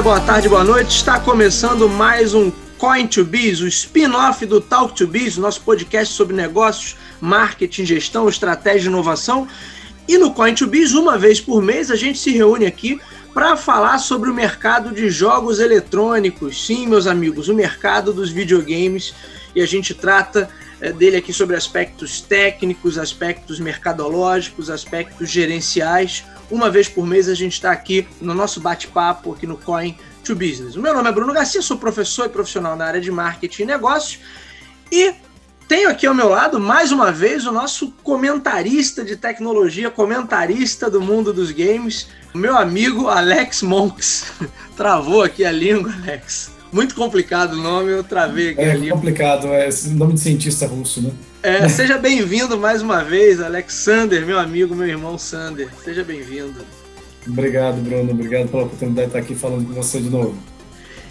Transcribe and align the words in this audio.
Dia, 0.00 0.04
boa 0.04 0.20
tarde, 0.20 0.48
boa 0.48 0.64
noite. 0.64 0.96
Está 0.96 1.20
começando 1.20 1.86
mais 1.86 2.32
um 2.32 2.50
Coin 2.78 3.06
to 3.06 3.22
Biz, 3.22 3.60
o 3.60 3.68
spin-off 3.68 4.46
do 4.46 4.58
Talk 4.58 4.94
to 4.94 5.06
Biz, 5.06 5.36
nosso 5.36 5.60
podcast 5.60 6.14
sobre 6.14 6.34
negócios, 6.34 6.96
marketing, 7.20 7.84
gestão, 7.84 8.26
estratégia 8.26 8.88
e 8.88 8.90
inovação. 8.90 9.46
E 10.08 10.16
no 10.16 10.32
Coin 10.32 10.54
to 10.54 10.66
Biz, 10.66 10.94
uma 10.94 11.18
vez 11.18 11.38
por 11.38 11.60
mês, 11.60 11.90
a 11.90 11.96
gente 11.96 12.18
se 12.18 12.30
reúne 12.30 12.64
aqui 12.64 12.98
para 13.34 13.58
falar 13.58 13.98
sobre 13.98 14.30
o 14.30 14.34
mercado 14.34 14.90
de 14.90 15.10
jogos 15.10 15.60
eletrônicos. 15.60 16.64
Sim, 16.64 16.86
meus 16.86 17.06
amigos, 17.06 17.50
o 17.50 17.54
mercado 17.54 18.10
dos 18.10 18.30
videogames. 18.30 19.12
E 19.54 19.60
a 19.60 19.66
gente 19.66 19.92
trata 19.92 20.48
é, 20.80 20.92
dele 20.92 21.18
aqui 21.18 21.30
sobre 21.30 21.56
aspectos 21.56 22.22
técnicos, 22.22 22.96
aspectos 22.96 23.60
mercadológicos, 23.60 24.70
aspectos 24.70 25.28
gerenciais. 25.28 26.24
Uma 26.50 26.68
vez 26.70 26.88
por 26.88 27.06
mês 27.06 27.28
a 27.28 27.34
gente 27.34 27.52
está 27.52 27.70
aqui 27.70 28.06
no 28.20 28.34
nosso 28.34 28.60
bate-papo 28.60 29.32
aqui 29.32 29.46
no 29.46 29.56
Coin 29.56 29.96
to 30.24 30.34
Business. 30.34 30.76
O 30.76 30.80
meu 30.80 30.92
nome 30.92 31.08
é 31.08 31.12
Bruno 31.12 31.32
Garcia, 31.32 31.62
sou 31.62 31.78
professor 31.78 32.26
e 32.26 32.28
profissional 32.28 32.74
na 32.76 32.86
área 32.86 33.00
de 33.00 33.10
marketing 33.10 33.62
e 33.62 33.66
negócios 33.66 34.18
e 34.90 35.14
tenho 35.70 35.88
aqui 35.88 36.04
ao 36.04 36.12
meu 36.12 36.28
lado, 36.28 36.58
mais 36.58 36.90
uma 36.90 37.12
vez, 37.12 37.46
o 37.46 37.52
nosso 37.52 37.92
comentarista 38.02 39.04
de 39.04 39.14
tecnologia, 39.14 39.88
comentarista 39.88 40.90
do 40.90 41.00
mundo 41.00 41.32
dos 41.32 41.52
games, 41.52 42.08
o 42.34 42.38
meu 42.38 42.56
amigo 42.56 43.06
Alex 43.06 43.62
Monks. 43.62 44.32
Travou 44.76 45.22
aqui 45.22 45.44
a 45.44 45.52
língua, 45.52 45.94
Alex. 46.02 46.50
Muito 46.72 46.96
complicado 46.96 47.52
o 47.52 47.56
nome, 47.56 47.92
eu 47.92 48.02
travei 48.02 48.50
aqui 48.50 48.60
é. 48.60 48.86
É 48.88 48.90
complicado, 48.90 49.46
é 49.46 49.68
nome 49.92 50.14
de 50.14 50.20
cientista 50.20 50.66
russo, 50.66 51.02
né? 51.02 51.12
É, 51.42 51.66
seja 51.70 51.96
bem-vindo 51.96 52.58
mais 52.58 52.82
uma 52.82 53.02
vez, 53.02 53.40
Alexander, 53.40 54.26
meu 54.26 54.38
amigo, 54.38 54.74
meu 54.74 54.86
irmão 54.86 55.16
Sander. 55.16 55.70
Seja 55.82 56.04
bem-vindo. 56.04 56.60
Obrigado, 57.26 57.80
Bruno. 57.80 58.10
Obrigado 58.10 58.48
pela 58.48 58.64
oportunidade 58.64 59.06
de 59.06 59.16
estar 59.16 59.18
aqui 59.20 59.34
falando 59.34 59.66
com 59.66 59.72
você 59.72 60.00
de 60.00 60.10
novo. 60.10 60.36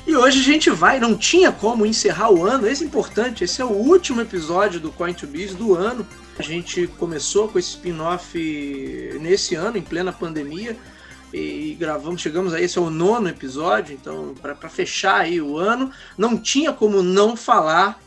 E 0.06 0.16
hoje 0.16 0.40
a 0.40 0.44
gente 0.44 0.70
vai, 0.70 1.00
não 1.00 1.18
tinha 1.18 1.52
como 1.52 1.84
encerrar 1.84 2.32
o 2.32 2.46
ano, 2.46 2.68
esse 2.68 2.84
é 2.84 2.86
importante, 2.86 3.44
esse 3.44 3.60
é 3.60 3.66
o 3.66 3.72
último 3.72 4.22
episódio 4.22 4.80
do 4.80 4.92
Coin 4.92 5.14
to 5.14 5.26
Biz 5.26 5.56
do 5.56 5.74
ano. 5.74 6.06
A 6.38 6.44
gente 6.44 6.86
começou 7.00 7.48
com 7.48 7.58
esse 7.58 7.70
spin-off 7.70 8.38
nesse 9.20 9.56
ano, 9.56 9.78
em 9.78 9.82
plena 9.82 10.14
pandemia, 10.14 10.78
e 11.34 11.76
gravamos, 11.80 12.22
chegamos 12.22 12.54
a 12.54 12.62
esse 12.62 12.78
é 12.78 12.82
o 12.82 12.92
nono 12.92 13.30
episódio, 13.30 13.98
então 14.00 14.36
para 14.40 14.70
fechar 14.70 15.22
aí 15.22 15.42
o 15.42 15.58
ano, 15.58 15.92
não 16.16 16.38
tinha 16.38 16.72
como 16.72 17.02
não 17.02 17.36
falar 17.36 18.00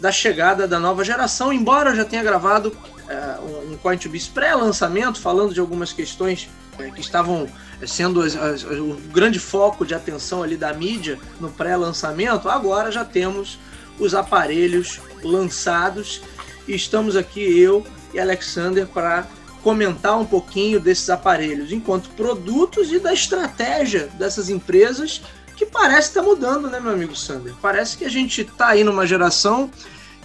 da 0.00 0.12
chegada 0.12 0.66
da 0.68 0.78
nova 0.78 1.04
geração, 1.04 1.52
embora 1.52 1.90
eu 1.90 1.96
já 1.96 2.04
tenha 2.04 2.22
gravado 2.22 2.76
é, 3.08 3.38
um 3.70 3.76
Coin 3.76 3.96
to 3.96 4.10
pré-lançamento, 4.34 5.20
falando 5.20 5.54
de 5.54 5.60
algumas 5.60 5.92
questões 5.92 6.48
é, 6.78 6.90
que 6.90 7.00
estavam 7.00 7.48
sendo 7.86 8.20
as, 8.20 8.36
as, 8.36 8.64
o 8.64 8.96
grande 9.12 9.38
foco 9.38 9.84
de 9.84 9.94
atenção 9.94 10.42
ali 10.42 10.56
da 10.56 10.72
mídia 10.72 11.18
no 11.40 11.50
pré-lançamento, 11.50 12.48
agora 12.48 12.90
já 12.90 13.04
temos 13.04 13.58
os 13.98 14.14
aparelhos 14.14 15.00
lançados. 15.22 16.20
E 16.66 16.74
estamos 16.74 17.16
aqui 17.16 17.40
eu 17.40 17.86
e 18.12 18.18
Alexander 18.18 18.86
para 18.86 19.26
comentar 19.62 20.18
um 20.18 20.24
pouquinho 20.24 20.78
desses 20.78 21.10
aparelhos 21.10 21.72
enquanto 21.72 22.08
produtos 22.10 22.92
e 22.92 22.98
da 22.98 23.12
estratégia 23.12 24.08
dessas 24.14 24.48
empresas 24.48 25.22
que 25.56 25.66
parece 25.66 26.08
estar 26.08 26.20
tá 26.20 26.26
mudando, 26.26 26.68
né, 26.68 26.78
meu 26.78 26.92
amigo 26.92 27.16
Sander? 27.16 27.54
Parece 27.60 27.96
que 27.96 28.04
a 28.04 28.10
gente 28.10 28.42
está 28.42 28.68
aí 28.68 28.84
numa 28.84 29.06
geração 29.06 29.70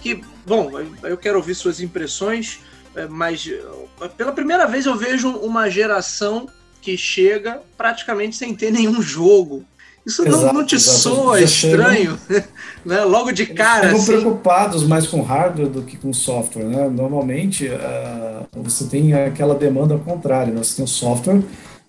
que, 0.01 0.21
bom, 0.45 0.71
eu 1.03 1.17
quero 1.17 1.37
ouvir 1.37 1.55
suas 1.55 1.79
impressões, 1.79 2.59
é, 2.95 3.07
mas 3.07 3.47
é, 3.47 4.07
pela 4.09 4.33
primeira 4.33 4.67
vez 4.67 4.85
eu 4.85 4.95
vejo 4.95 5.29
uma 5.29 5.69
geração 5.69 6.49
que 6.81 6.97
chega 6.97 7.61
praticamente 7.77 8.35
sem 8.35 8.53
ter 8.53 8.71
nenhum 8.71 9.01
jogo. 9.01 9.63
Isso 10.05 10.27
exato, 10.27 10.45
não, 10.47 10.53
não, 10.53 10.65
te 10.65 10.75
exato. 10.75 10.97
soa 10.97 11.37
Já 11.37 11.45
estranho, 11.45 12.19
chegam, 12.27 12.47
né? 12.83 13.03
Logo 13.03 13.31
de 13.31 13.45
cara. 13.45 13.85
Estão 13.85 13.99
assim. 13.99 14.11
preocupados 14.19 14.83
mais 14.83 15.05
com 15.05 15.21
hardware 15.21 15.69
do 15.69 15.83
que 15.83 15.95
com 15.95 16.11
software, 16.11 16.63
né? 16.63 16.89
Normalmente 16.89 17.67
uh, 17.67 18.47
você 18.63 18.85
tem 18.85 19.13
aquela 19.13 19.53
demanda 19.53 19.95
contrária, 19.99 20.51
né? 20.51 20.63
você 20.63 20.77
tem 20.77 20.83
um 20.83 20.87
software 20.87 21.43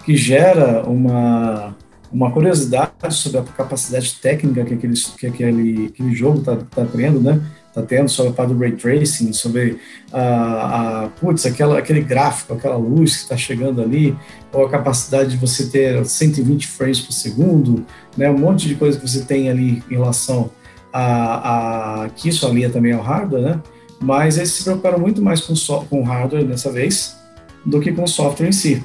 que 0.04 0.14
gera 0.14 0.82
uma 0.82 1.74
uma 2.12 2.30
curiosidade 2.30 2.92
sobre 3.10 3.38
a 3.38 3.42
capacidade 3.42 4.14
técnica 4.20 4.64
que 4.64 4.74
aquele, 4.74 4.94
que 5.18 5.26
aquele, 5.26 5.86
aquele 5.86 6.14
jogo 6.14 6.40
está 6.40 6.56
tá 6.56 6.84
tendo, 6.84 7.20
né? 7.20 7.40
Está 7.68 7.80
tendo 7.80 8.08
sobre 8.08 8.32
a 8.32 8.34
parte 8.34 8.52
do 8.52 8.60
ray 8.60 8.72
tracing, 8.72 9.32
sobre 9.32 9.78
a, 10.12 11.04
a 11.04 11.08
putz, 11.08 11.46
aquela, 11.46 11.78
aquele 11.78 12.02
gráfico, 12.02 12.52
aquela 12.52 12.76
luz 12.76 13.16
que 13.16 13.22
está 13.22 13.36
chegando 13.36 13.80
ali, 13.80 14.14
ou 14.52 14.66
a 14.66 14.68
capacidade 14.68 15.30
de 15.30 15.36
você 15.38 15.66
ter 15.70 16.04
120 16.04 16.66
frames 16.66 17.00
por 17.00 17.12
segundo, 17.12 17.86
né? 18.14 18.30
Um 18.30 18.38
monte 18.38 18.68
de 18.68 18.74
coisa 18.74 18.98
que 18.98 19.08
você 19.08 19.22
tem 19.22 19.48
ali 19.48 19.82
em 19.90 19.94
relação 19.94 20.50
a, 20.92 22.04
a 22.04 22.08
que 22.10 22.28
isso 22.28 22.46
alia 22.46 22.68
também 22.68 22.92
ao 22.92 23.02
hardware, 23.02 23.42
né? 23.42 23.62
Mas 23.98 24.36
eles 24.36 24.50
se 24.50 24.64
preocuparam 24.64 24.98
muito 24.98 25.22
mais 25.22 25.40
com, 25.40 25.56
so, 25.56 25.86
com 25.88 26.02
hardware 26.02 26.44
dessa 26.44 26.70
vez 26.70 27.16
do 27.64 27.80
que 27.80 27.92
com 27.92 28.02
o 28.02 28.08
software 28.08 28.48
em 28.48 28.52
si, 28.52 28.84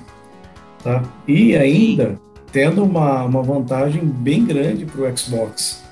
tá? 0.81 1.03
E 1.27 1.57
ainda 1.57 2.17
tendo 2.51 2.83
uma, 2.83 3.23
uma 3.23 3.43
vantagem 3.43 4.05
bem 4.05 4.45
grande 4.45 4.85
para 4.85 5.01
o 5.01 5.17
Xbox 5.17 5.83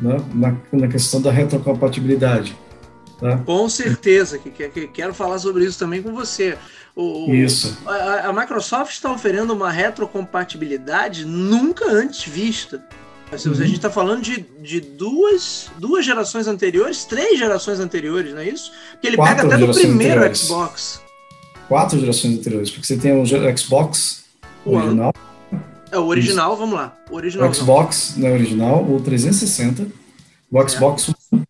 né, 0.00 0.16
na, 0.34 0.56
na 0.72 0.88
questão 0.88 1.20
da 1.20 1.30
retrocompatibilidade. 1.30 2.56
Tá? 3.20 3.36
Com 3.38 3.68
certeza, 3.68 4.38
que, 4.38 4.50
que, 4.50 4.68
que, 4.68 4.88
quero 4.88 5.12
falar 5.12 5.38
sobre 5.38 5.64
isso 5.64 5.78
também 5.78 6.02
com 6.02 6.12
você. 6.12 6.56
O, 6.96 7.32
isso. 7.32 7.78
A, 7.86 8.28
a, 8.28 8.32
Microsoft 8.32 8.92
está 8.92 9.12
oferecendo 9.12 9.52
uma 9.52 9.70
retrocompatibilidade 9.70 11.24
nunca 11.24 11.90
antes 11.90 12.24
vista. 12.24 12.82
Uhum. 13.30 13.52
A 13.52 13.54
gente 13.54 13.76
está 13.76 13.90
falando 13.90 14.22
de, 14.22 14.44
de 14.60 14.80
duas, 14.80 15.70
duas 15.78 16.04
gerações 16.04 16.48
anteriores, 16.48 17.04
três 17.04 17.38
gerações 17.38 17.78
anteriores, 17.78 18.32
não 18.34 18.40
é 18.40 18.48
isso? 18.48 18.72
Porque 18.92 19.06
ele 19.06 19.16
Quatro 19.16 19.36
pega 19.36 19.54
até 19.54 19.66
do 19.66 19.72
primeiro 19.72 20.14
anteriores. 20.14 20.38
Xbox. 20.40 21.00
Quatro 21.68 22.00
gerações 22.00 22.38
anteriores, 22.38 22.70
porque 22.70 22.86
você 22.86 22.96
tem 22.96 23.12
o 23.12 23.24
Xbox 23.56 24.24
original, 24.64 25.14
é 25.92 25.98
o 25.98 26.06
original, 26.06 26.50
Isso. 26.50 26.60
vamos 26.60 26.74
lá. 26.74 26.96
O 27.10 27.14
original. 27.16 27.48
O 27.48 27.54
Xbox 27.54 28.14
não 28.16 28.28
é 28.28 28.32
original, 28.32 28.84
o 28.84 29.00
360, 29.00 29.86
o 30.50 30.68
Xbox 30.68 31.08
é. 31.08 31.36
One 31.36 31.46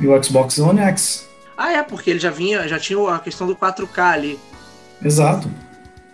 e 0.00 0.06
o 0.06 0.22
Xbox 0.22 0.58
One 0.58 0.80
X. 0.80 1.26
Ah, 1.56 1.72
é, 1.72 1.82
porque 1.82 2.10
ele 2.10 2.18
já 2.18 2.30
vinha, 2.30 2.68
já 2.68 2.78
tinha 2.78 2.98
a 3.14 3.18
questão 3.18 3.46
do 3.46 3.56
4K 3.56 3.98
ali. 3.98 4.38
Exato. 5.02 5.50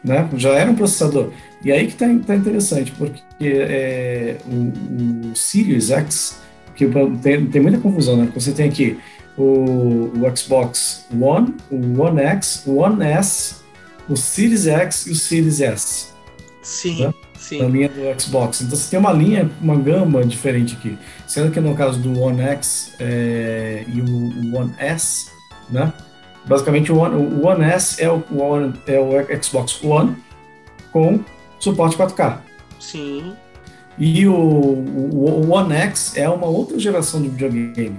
Né? 0.05 0.29
Já 0.37 0.51
era 0.51 0.71
um 0.71 0.75
processador. 0.75 1.31
E 1.65 1.71
aí 1.71 1.87
que 1.87 1.95
tá, 1.95 2.07
tá 2.27 2.35
interessante, 2.35 2.93
porque 2.93 3.21
é, 3.41 4.37
o, 4.47 5.31
o 5.31 5.37
Series 5.37 5.91
X, 5.91 6.41
que 6.75 6.87
tem, 7.23 7.47
tem 7.47 7.63
muita 7.63 7.79
confusão, 7.79 8.17
né? 8.17 8.29
Você 8.35 8.53
tem 8.53 8.69
aqui 8.69 8.99
o, 9.37 10.11
o 10.15 10.37
Xbox 10.37 11.07
One, 11.13 11.55
o 11.71 12.01
One 12.01 12.21
X, 12.21 12.65
o 12.67 12.77
One 12.77 13.05
S, 13.05 13.57
o 14.09 14.17
Series 14.17 14.67
X 14.67 15.07
e 15.07 15.11
o 15.11 15.15
Series 15.15 15.61
S. 15.61 16.07
Sim. 16.63 17.07
Né? 17.07 17.15
Sim. 17.53 17.63
na 17.63 17.69
linha 17.69 17.89
do 17.89 18.21
Xbox. 18.21 18.61
Então 18.63 18.77
você 18.77 18.91
tem 18.91 18.99
uma 18.99 19.13
linha, 19.13 19.51
uma 19.61 19.77
gama 19.77 20.25
diferente 20.25 20.75
aqui. 20.75 20.99
Sendo 21.27 21.51
que 21.51 21.61
no 21.61 21.75
caso 21.75 21.99
do 21.99 22.19
One 22.21 22.41
X 22.41 22.95
é, 22.99 23.85
e 23.87 24.01
o, 24.01 24.57
One 24.57 24.75
S, 24.79 25.31
né? 25.71 25.93
Basicamente 26.47 26.91
o 26.91 26.99
One, 26.99 27.15
o 27.15 27.47
One 27.47 27.65
S 27.65 28.03
é 28.03 28.11
o, 28.11 28.23
One, 28.33 28.75
é 28.87 28.99
o 28.99 29.43
Xbox 29.43 29.83
One 29.83 30.17
com 30.91 31.21
suporte 31.59 31.97
4K. 31.97 32.39
Sim. 32.81 33.35
E 33.99 34.27
o, 34.27 34.35
o, 34.35 35.47
o 35.47 35.51
One 35.51 35.75
X 35.75 36.17
é 36.17 36.29
uma 36.29 36.47
outra 36.47 36.79
geração 36.79 37.23
de 37.23 37.29
videogame, 37.29 37.99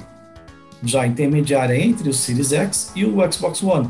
já 0.83 1.05
intermediária 1.05 1.75
entre 1.75 2.09
o 2.09 2.13
Series 2.13 2.51
X 2.51 2.91
e 2.95 3.05
o 3.05 3.31
Xbox 3.31 3.61
One. 3.63 3.89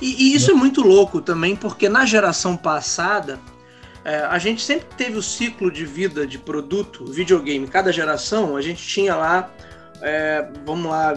E, 0.00 0.30
e, 0.30 0.34
isso 0.36 0.50
é 0.50 0.54
muito 0.54 0.82
louco 0.82 1.22
também, 1.22 1.56
porque 1.56 1.88
na 1.88 2.04
geração 2.04 2.56
passada 2.56 3.40
é, 4.06 4.20
a 4.20 4.38
gente 4.38 4.62
sempre 4.62 4.86
teve 4.96 5.18
o 5.18 5.22
ciclo 5.22 5.68
de 5.68 5.84
vida 5.84 6.24
de 6.24 6.38
produto, 6.38 7.04
videogame, 7.06 7.66
cada 7.66 7.92
geração, 7.92 8.56
a 8.56 8.62
gente 8.62 8.86
tinha 8.86 9.16
lá, 9.16 9.50
é, 10.00 10.48
vamos 10.64 10.88
lá, 10.88 11.12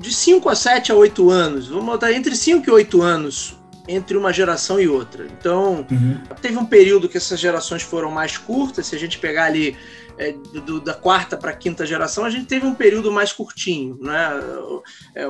de 0.00 0.14
5 0.14 0.48
a 0.48 0.54
7 0.54 0.90
a 0.90 0.94
8 0.94 1.28
anos, 1.28 1.68
vamos 1.68 1.84
botar 1.84 2.10
entre 2.10 2.34
5 2.34 2.66
e 2.66 2.72
8 2.72 3.02
anos 3.02 3.58
entre 3.86 4.16
uma 4.16 4.32
geração 4.32 4.80
e 4.80 4.88
outra. 4.88 5.26
Então, 5.26 5.86
uhum. 5.90 6.18
teve 6.40 6.56
um 6.56 6.64
período 6.64 7.10
que 7.10 7.18
essas 7.18 7.38
gerações 7.38 7.82
foram 7.82 8.10
mais 8.10 8.38
curtas, 8.38 8.86
se 8.86 8.96
a 8.96 8.98
gente 8.98 9.18
pegar 9.18 9.44
ali 9.44 9.76
é, 10.16 10.32
do, 10.32 10.80
da 10.80 10.94
quarta 10.94 11.36
para 11.36 11.50
a 11.50 11.54
quinta 11.54 11.84
geração, 11.84 12.24
a 12.24 12.30
gente 12.30 12.46
teve 12.46 12.64
um 12.64 12.74
período 12.74 13.12
mais 13.12 13.34
curtinho, 13.34 13.98
né? 14.00 14.30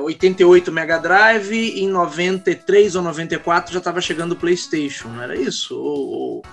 88 0.01 0.69
é, 0.69 0.73
Mega 0.73 0.97
Drive, 0.97 1.81
em 1.81 1.89
93 1.89 2.95
ou 2.95 3.01
94 3.01 3.73
já 3.73 3.79
estava 3.79 3.99
chegando 3.99 4.31
o 4.31 4.37
PlayStation, 4.37 5.09
não 5.09 5.21
era 5.21 5.35
isso? 5.35 5.77
Ou, 5.77 6.07
ou 6.07 6.43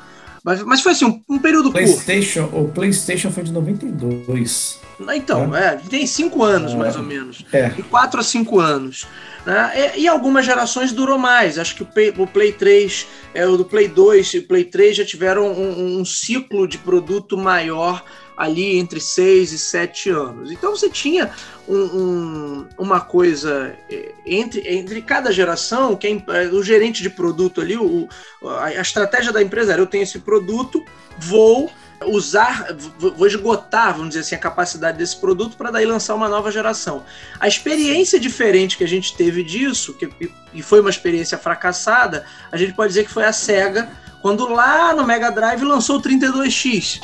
Mas, 0.46 0.62
mas 0.62 0.80
foi 0.80 0.92
assim, 0.92 1.04
um, 1.04 1.20
um 1.28 1.40
período 1.40 1.72
PlayStation, 1.72 2.46
curto. 2.46 2.60
O 2.60 2.68
PlayStation 2.68 3.32
foi 3.32 3.42
de 3.42 3.52
92. 3.52 4.78
Então, 5.12 5.56
é, 5.56 5.74
é 5.74 5.80
tem 5.90 6.06
cinco 6.06 6.44
anos, 6.44 6.72
é, 6.72 6.76
mais 6.76 6.94
ou 6.94 7.02
menos. 7.02 7.44
É. 7.52 7.70
De 7.70 7.82
quatro 7.82 8.20
a 8.20 8.22
cinco 8.22 8.60
anos. 8.60 9.08
Né? 9.44 9.92
E, 9.96 10.02
e, 10.02 10.08
algumas 10.08 10.46
gerações 10.46 10.92
durou 10.92 11.18
mais. 11.18 11.58
Acho 11.58 11.74
que 11.74 11.82
o 11.82 11.86
Play, 11.86 12.14
o 12.16 12.28
Play 12.28 12.52
3, 12.52 13.08
é, 13.34 13.44
o 13.44 13.56
do 13.56 13.64
Play 13.64 13.88
2 13.88 14.34
e 14.34 14.38
o 14.38 14.46
Play 14.46 14.62
3 14.62 14.98
já 14.98 15.04
tiveram 15.04 15.50
um, 15.50 15.98
um 15.98 16.04
ciclo 16.04 16.68
de 16.68 16.78
produto 16.78 17.36
maior 17.36 18.04
ali 18.36 18.78
entre 18.78 19.00
6 19.00 19.50
e 19.50 19.58
7 19.58 20.10
anos. 20.10 20.52
Então 20.52 20.76
você 20.76 20.88
tinha 20.88 21.30
um, 21.68 21.76
um, 21.76 22.68
uma 22.78 23.00
coisa 23.00 23.76
é, 23.90 24.12
entre, 24.24 24.66
entre 24.68 25.02
cada 25.02 25.32
geração, 25.32 25.96
quem, 25.96 26.24
é, 26.28 26.46
o 26.46 26.62
gerente 26.62 27.02
de 27.02 27.10
produto 27.10 27.60
ali, 27.60 27.76
o, 27.76 28.08
a, 28.42 28.66
a 28.66 28.80
estratégia 28.80 29.32
da 29.32 29.42
empresa 29.42 29.72
era: 29.72 29.82
eu 29.82 29.86
tenho 29.86 30.02
esse 30.02 30.18
produto, 30.20 30.84
vou 31.18 31.70
usar, 32.04 32.66
vou 32.98 33.26
esgotar, 33.26 33.92
vamos 33.92 34.08
dizer 34.08 34.20
assim, 34.20 34.34
a 34.34 34.38
capacidade 34.38 34.98
desse 34.98 35.16
produto 35.16 35.56
para 35.56 35.70
daí 35.70 35.86
lançar 35.86 36.14
uma 36.14 36.28
nova 36.28 36.50
geração. 36.50 37.04
A 37.40 37.48
experiência 37.48 38.20
diferente 38.20 38.76
que 38.76 38.84
a 38.84 38.88
gente 38.88 39.16
teve 39.16 39.42
disso, 39.42 39.94
que, 39.94 40.08
e 40.52 40.62
foi 40.62 40.80
uma 40.80 40.90
experiência 40.90 41.38
fracassada, 41.38 42.24
a 42.52 42.56
gente 42.56 42.74
pode 42.74 42.88
dizer 42.88 43.04
que 43.04 43.10
foi 43.10 43.24
a 43.24 43.32
SEGA, 43.32 43.88
quando 44.20 44.48
lá 44.48 44.94
no 44.94 45.06
Mega 45.06 45.30
Drive 45.30 45.62
lançou 45.62 45.98
o 45.98 46.02
32X. 46.02 47.00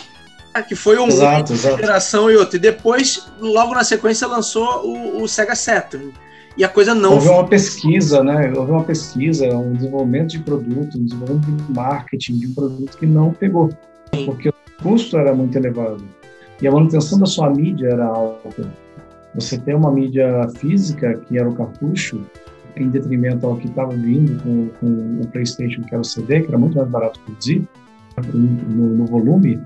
Que 0.60 0.74
foi 0.74 0.98
uma 0.98 1.08
exato, 1.08 1.52
exato. 1.52 1.76
geração 1.78 2.30
e 2.30 2.36
outra. 2.36 2.56
E 2.56 2.60
depois, 2.60 3.26
logo 3.40 3.74
na 3.74 3.84
sequência, 3.84 4.26
lançou 4.26 4.86
o, 4.86 5.22
o 5.22 5.28
Sega 5.28 5.54
Saturn 5.54 6.12
e 6.56 6.64
a 6.64 6.68
coisa 6.68 6.94
não. 6.94 7.14
Houve 7.14 7.28
uma 7.28 7.46
pesquisa, 7.46 8.22
né? 8.22 8.52
Houve 8.54 8.72
uma 8.72 8.84
pesquisa, 8.84 9.46
um 9.48 9.72
desenvolvimento 9.72 10.30
de 10.32 10.40
produto, 10.40 10.98
um 10.98 11.04
desenvolvimento 11.04 11.62
de 11.62 11.72
marketing 11.72 12.38
de 12.38 12.46
um 12.48 12.54
produto 12.54 12.98
que 12.98 13.06
não 13.06 13.32
pegou. 13.32 13.70
Sim. 14.14 14.26
Porque 14.26 14.52
custo 14.82 15.16
era 15.16 15.34
muito 15.34 15.56
elevado 15.56 16.04
e 16.62 16.68
a 16.68 16.70
manutenção 16.70 17.18
da 17.18 17.26
sua 17.26 17.50
mídia 17.50 17.88
era 17.88 18.06
alta. 18.06 18.70
Você 19.34 19.58
tem 19.58 19.74
uma 19.74 19.90
mídia 19.90 20.48
física, 20.56 21.14
que 21.26 21.36
era 21.36 21.48
o 21.48 21.54
cartucho, 21.54 22.24
em 22.76 22.88
detrimento 22.88 23.44
ao 23.44 23.56
que 23.56 23.66
estava 23.66 23.90
vindo 23.90 24.40
com, 24.42 24.68
com, 24.78 25.20
o 25.20 25.26
PlayStation, 25.26 25.82
que 25.82 25.92
era 25.92 26.00
o 26.00 26.04
CD, 26.04 26.42
que 26.42 26.48
era 26.48 26.58
muito 26.58 26.76
mais 26.76 26.88
barato 26.88 27.18
produzir, 27.20 27.66
no, 28.32 28.94
no 28.94 29.06
volume, 29.06 29.60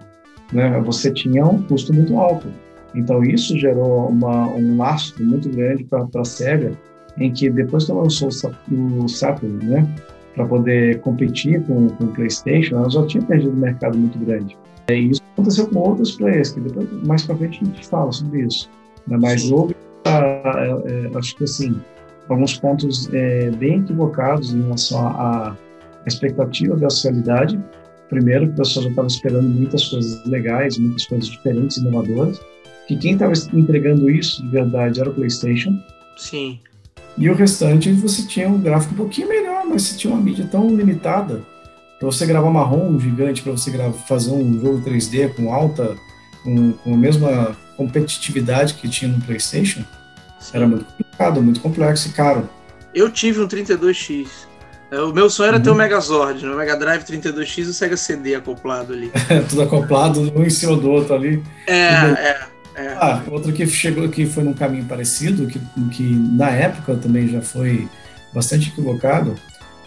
né, 0.52 0.80
você 0.80 1.10
tinha 1.10 1.44
um 1.44 1.62
custo 1.62 1.92
muito 1.92 2.18
alto. 2.18 2.48
Então, 2.94 3.22
isso 3.22 3.58
gerou 3.58 4.08
uma, 4.08 4.48
um 4.48 4.76
lastro 4.76 5.24
muito 5.24 5.48
grande 5.50 5.84
para 5.84 6.06
a 6.14 6.24
SEGA, 6.24 6.72
em 7.18 7.32
que 7.32 7.50
depois 7.50 7.84
que 7.84 7.90
ela 7.90 8.02
lançou 8.02 8.28
o 8.28 9.08
Saturn, 9.08 9.64
né, 9.64 9.86
para 10.34 10.46
poder 10.46 11.00
competir 11.00 11.62
com, 11.64 11.88
com 11.88 12.04
o 12.04 12.08
PlayStation, 12.08 12.76
ela 12.76 12.90
já 12.90 13.06
tinha 13.06 13.24
perdido 13.24 13.52
um 13.52 13.56
mercado 13.56 13.96
muito 13.96 14.18
grande. 14.18 14.56
E 14.88 15.10
isso 15.10 15.22
aconteceu 15.32 15.66
com 15.68 15.78
outros 15.80 16.12
players, 16.12 16.52
que 16.52 16.60
depois, 16.60 16.88
mais 17.06 17.24
para 17.24 17.36
frente, 17.36 17.60
a 17.62 17.64
gente 17.64 17.86
fala 17.86 18.12
sobre 18.12 18.42
isso. 18.42 18.70
Né? 19.08 19.18
Mas 19.20 19.42
Sim. 19.42 19.54
houve, 19.54 19.76
é, 20.04 20.10
é, 20.10 21.18
acho 21.18 21.36
que 21.36 21.44
assim, 21.44 21.80
alguns 22.28 22.58
pontos 22.58 23.12
é, 23.12 23.50
bem 23.50 23.80
equivocados 23.80 24.54
em 24.54 24.62
relação 24.62 25.06
à 25.06 25.56
expectativa 26.06 26.76
da 26.76 26.88
socialidade. 26.88 27.58
Primeiro, 28.08 28.46
que 28.46 28.52
o 28.52 28.56
pessoal 28.56 28.84
já 28.84 28.90
estava 28.90 29.08
esperando 29.08 29.48
muitas 29.48 29.84
coisas 29.88 30.24
legais, 30.26 30.78
muitas 30.78 31.06
coisas 31.06 31.28
diferentes, 31.28 31.76
inovadoras, 31.78 32.40
que 32.86 32.96
quem 32.96 33.14
estava 33.14 33.32
entregando 33.52 34.08
isso 34.08 34.42
de 34.42 34.48
verdade 34.48 35.00
era 35.00 35.10
o 35.10 35.14
PlayStation. 35.14 35.76
Sim. 36.16 36.60
E 37.18 37.28
o 37.28 37.34
restante 37.34 37.90
você 37.92 38.26
tinha 38.26 38.48
um 38.48 38.60
gráfico 38.60 38.94
um 38.94 38.96
pouquinho 38.96 39.28
melhor, 39.28 39.64
mas 39.66 39.82
você 39.82 39.96
tinha 39.96 40.12
uma 40.12 40.22
mídia 40.22 40.46
tão 40.50 40.68
limitada 40.68 41.42
para 41.98 42.06
você 42.06 42.26
gravar 42.26 42.50
marrom 42.50 42.98
gigante, 43.00 43.42
para 43.42 43.52
você 43.52 43.70
gravar, 43.70 43.92
fazer 43.92 44.30
um 44.30 44.60
jogo 44.60 44.82
3D 44.82 45.34
com 45.34 45.52
alta, 45.52 45.96
com, 46.42 46.72
com 46.72 46.94
a 46.94 46.96
mesma 46.96 47.56
competitividade 47.76 48.74
que 48.74 48.88
tinha 48.88 49.10
no 49.10 49.20
PlayStation, 49.22 49.82
Sim. 50.38 50.50
era 50.54 50.66
muito 50.66 50.84
complicado, 50.84 51.42
muito 51.42 51.60
complexo 51.60 52.08
e 52.08 52.12
caro. 52.12 52.48
Eu 52.94 53.10
tive 53.10 53.40
um 53.40 53.48
32X. 53.48 54.46
É, 54.90 55.00
o 55.00 55.12
meu 55.12 55.28
sonho 55.28 55.48
era 55.48 55.56
uhum. 55.56 55.62
ter 55.62 55.70
o 55.70 55.72
um 55.72 55.76
Megazord, 55.76 56.44
no? 56.44 56.56
Mega 56.56 56.76
Drive 56.76 57.02
32X 57.02 57.58
e 57.58 57.62
o 57.62 57.72
Sega 57.72 57.96
CD 57.96 58.34
acoplado 58.34 58.92
ali. 58.92 59.10
Tudo 59.48 59.62
acoplado, 59.62 60.20
um 60.20 60.44
em 60.44 60.50
cima 60.50 60.76
do 60.76 60.90
outro 60.90 61.14
ali. 61.14 61.42
É, 61.66 61.74
é, 61.74 62.46
é. 62.76 62.88
Ah, 62.94 63.22
outro 63.30 63.52
que 63.52 63.66
chegou 63.66 64.08
que 64.08 64.26
foi 64.26 64.44
num 64.44 64.54
caminho 64.54 64.84
parecido, 64.84 65.46
que, 65.46 65.60
que 65.90 66.02
na 66.02 66.50
época 66.50 66.94
também 66.96 67.26
já 67.28 67.40
foi 67.40 67.88
bastante 68.32 68.68
equivocado, 68.68 69.34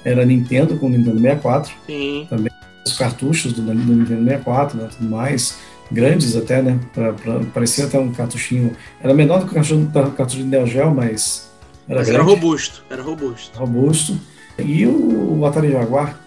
era 0.04 0.26
Nintendo 0.26 0.76
com 0.78 0.88
o 0.88 0.90
Nintendo 0.90 1.20
64. 1.20 1.74
Sim. 1.86 2.28
Também 2.30 2.52
os 2.86 2.98
cartuchos 2.98 3.54
do, 3.54 3.62
do 3.62 3.74
Nintendo 3.74 4.24
64, 4.24 4.78
né, 4.78 4.90
tudo 4.98 5.10
mais, 5.10 5.60
grandes 5.92 6.36
até, 6.36 6.62
né? 6.62 6.80
Pra, 6.94 7.14
pra, 7.14 7.40
parecia 7.54 7.86
até 7.86 7.98
um 8.00 8.12
cartuchinho. 8.12 8.76
Era 9.02 9.14
menor 9.14 9.40
do 9.40 9.46
que 9.46 9.52
o 9.52 9.56
cartucho, 9.56 10.40
do 10.40 10.46
Neo 10.46 10.68
Geo, 10.68 10.94
mas. 10.94 11.50
Era, 11.88 12.00
mas 12.00 12.10
era 12.10 12.22
robusto, 12.22 12.84
era 12.90 13.02
robusto. 13.02 13.58
Robusto. 13.58 14.20
E 14.62 14.86
o, 14.86 15.46
Atari 15.46 15.72
Jaguar. 15.72 16.18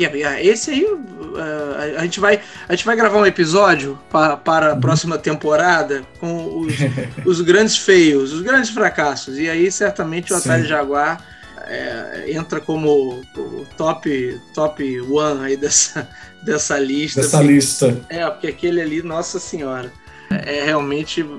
Yeah, 0.00 0.40
esse 0.40 0.70
aí 0.70 0.84
uh, 0.84 1.98
a 1.98 2.04
gente 2.04 2.20
vai 2.20 2.40
a 2.68 2.72
gente 2.72 2.84
vai 2.84 2.94
gravar 2.94 3.18
um 3.18 3.26
episódio 3.26 3.98
para, 4.08 4.36
para 4.36 4.70
a 4.70 4.74
uhum. 4.74 4.80
próxima 4.80 5.18
temporada 5.18 6.04
com 6.20 6.60
os, 6.60 6.74
os 7.26 7.40
grandes 7.40 7.78
feios, 7.78 8.32
os 8.32 8.42
grandes 8.42 8.70
fracassos. 8.70 9.38
E 9.38 9.50
aí 9.50 9.72
certamente 9.72 10.32
o 10.32 10.36
Atari 10.36 10.62
Sim. 10.62 10.68
Jaguar 10.68 11.20
é, 11.68 12.24
entra 12.28 12.60
como 12.60 13.22
o 13.36 13.66
top 13.76 14.40
top 14.54 15.00
one 15.02 15.44
aí 15.44 15.56
dessa, 15.56 16.08
dessa 16.42 16.78
lista. 16.78 17.20
Dessa 17.20 17.38
porque, 17.38 17.52
lista. 17.52 18.00
É, 18.08 18.28
porque 18.30 18.46
aquele 18.46 18.80
ali, 18.80 19.02
nossa 19.02 19.38
senhora, 19.38 19.92
é, 20.30 20.58
é 20.58 20.64
realmente 20.64 21.22
um, 21.22 21.38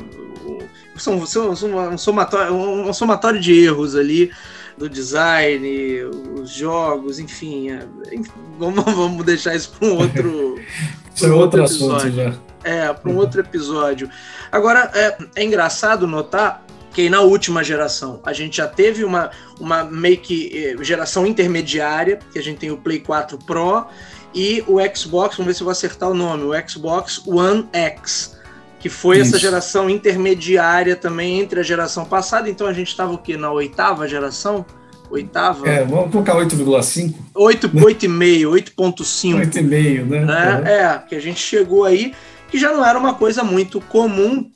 somatório, 1.97 2.53
um 2.53 2.93
somatório 2.93 3.39
de 3.39 3.53
erros 3.53 3.95
ali 3.95 4.31
do 4.79 4.89
design, 4.89 6.03
os 6.41 6.49
jogos, 6.49 7.19
enfim. 7.19 7.69
É, 7.69 7.85
vamos, 8.57 8.85
vamos 8.95 9.25
deixar 9.25 9.53
isso 9.53 9.71
para 9.77 9.87
um 9.87 9.97
outro, 9.97 10.59
isso 11.13 11.25
é 11.25 11.27
outro, 11.27 11.61
outro 11.61 11.63
assunto 11.63 12.09
já. 12.09 12.33
É, 12.63 12.91
para 12.91 13.11
um 13.11 13.17
outro 13.17 13.41
episódio. 13.41 14.09
Agora, 14.51 14.89
é, 14.95 15.17
é 15.35 15.43
engraçado 15.43 16.07
notar 16.07 16.65
que 16.93 17.09
na 17.09 17.21
última 17.21 17.63
geração 17.63 18.19
a 18.25 18.33
gente 18.33 18.57
já 18.57 18.67
teve 18.67 19.03
uma, 19.03 19.29
uma 19.59 19.83
meio 19.83 20.17
que 20.17 20.51
eh, 20.57 20.83
geração 20.83 21.25
intermediária, 21.25 22.19
que 22.31 22.39
a 22.39 22.41
gente 22.41 22.57
tem 22.57 22.71
o 22.71 22.77
Play 22.77 22.99
4 22.99 23.37
Pro 23.45 23.85
e 24.33 24.63
o 24.67 24.77
Xbox, 24.95 25.37
vamos 25.37 25.47
ver 25.47 25.53
se 25.53 25.61
eu 25.61 25.65
vou 25.65 25.71
acertar 25.71 26.09
o 26.09 26.13
nome, 26.13 26.43
o 26.43 26.69
Xbox 26.69 27.21
One 27.27 27.69
X, 27.71 28.38
que 28.79 28.89
foi 28.89 29.19
Isso. 29.19 29.29
essa 29.29 29.39
geração 29.39 29.89
intermediária 29.89 30.95
também 30.95 31.39
entre 31.39 31.59
a 31.59 31.63
geração 31.63 32.05
passada, 32.05 32.49
então 32.49 32.65
a 32.65 32.73
gente 32.73 32.87
estava 32.87 33.11
o 33.13 33.17
quê? 33.17 33.35
Na 33.35 33.51
oitava 33.51 34.07
geração? 34.07 34.65
Oitava? 35.11 35.67
É, 35.67 35.83
vamos 35.83 36.11
colocar 36.11 36.35
8,5. 36.35 37.13
8,5, 37.35 38.43
8,5. 38.45 39.39
8,5, 39.41 40.05
né? 40.05 40.25
né? 40.25 40.63
É, 40.65 40.97
que 41.07 41.15
a 41.15 41.19
gente 41.19 41.39
chegou 41.39 41.83
aí, 41.83 42.13
que 42.49 42.57
já 42.57 42.71
não 42.71 42.85
era 42.85 42.97
uma 42.97 43.15
coisa 43.15 43.43
muito 43.43 43.81
comum 43.81 44.49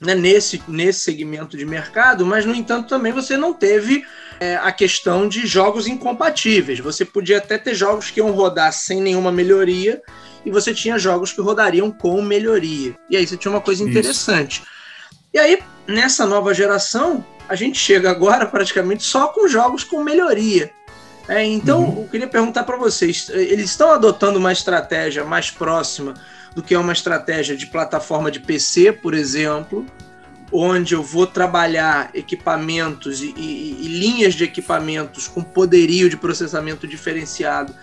né, 0.00 0.14
nesse, 0.14 0.62
nesse 0.66 1.00
segmento 1.00 1.56
de 1.56 1.66
mercado, 1.66 2.24
mas, 2.24 2.46
no 2.46 2.54
entanto, 2.54 2.88
também 2.88 3.12
você 3.12 3.36
não 3.36 3.52
teve 3.52 4.02
é, 4.40 4.56
a 4.56 4.72
questão 4.72 5.28
de 5.28 5.46
jogos 5.46 5.86
incompatíveis. 5.86 6.78
Você 6.80 7.04
podia 7.04 7.38
até 7.38 7.58
ter 7.58 7.74
jogos 7.74 8.10
que 8.10 8.20
iam 8.20 8.30
rodar 8.30 8.72
sem 8.72 9.00
nenhuma 9.00 9.30
melhoria 9.30 10.00
e 10.44 10.50
você 10.50 10.74
tinha 10.74 10.98
jogos 10.98 11.32
que 11.32 11.40
rodariam 11.40 11.90
com 11.90 12.20
melhoria. 12.22 12.94
E 13.10 13.16
aí 13.16 13.26
você 13.26 13.36
tinha 13.36 13.52
uma 13.52 13.60
coisa 13.60 13.82
interessante. 13.82 14.60
Isso. 14.60 14.70
E 15.32 15.38
aí, 15.38 15.58
nessa 15.86 16.26
nova 16.26 16.54
geração, 16.54 17.24
a 17.48 17.54
gente 17.54 17.78
chega 17.78 18.10
agora 18.10 18.44
praticamente 18.46 19.02
só 19.02 19.28
com 19.28 19.48
jogos 19.48 19.84
com 19.84 20.02
melhoria. 20.02 20.70
É, 21.28 21.44
então, 21.44 21.84
uhum. 21.84 22.02
eu 22.02 22.08
queria 22.08 22.26
perguntar 22.26 22.64
para 22.64 22.76
vocês: 22.76 23.28
eles 23.28 23.70
estão 23.70 23.90
adotando 23.90 24.38
uma 24.38 24.52
estratégia 24.52 25.24
mais 25.24 25.50
próxima 25.50 26.14
do 26.54 26.62
que 26.62 26.74
é 26.74 26.78
uma 26.78 26.92
estratégia 26.92 27.54
de 27.54 27.66
plataforma 27.66 28.30
de 28.30 28.40
PC, 28.40 28.92
por 28.92 29.12
exemplo, 29.12 29.84
onde 30.50 30.94
eu 30.94 31.02
vou 31.02 31.26
trabalhar 31.26 32.10
equipamentos 32.14 33.20
e, 33.20 33.34
e, 33.36 33.76
e 33.80 33.88
linhas 33.98 34.34
de 34.34 34.44
equipamentos 34.44 35.28
com 35.28 35.42
poderio 35.42 36.08
de 36.08 36.16
processamento 36.16 36.86
diferenciado 36.86 37.74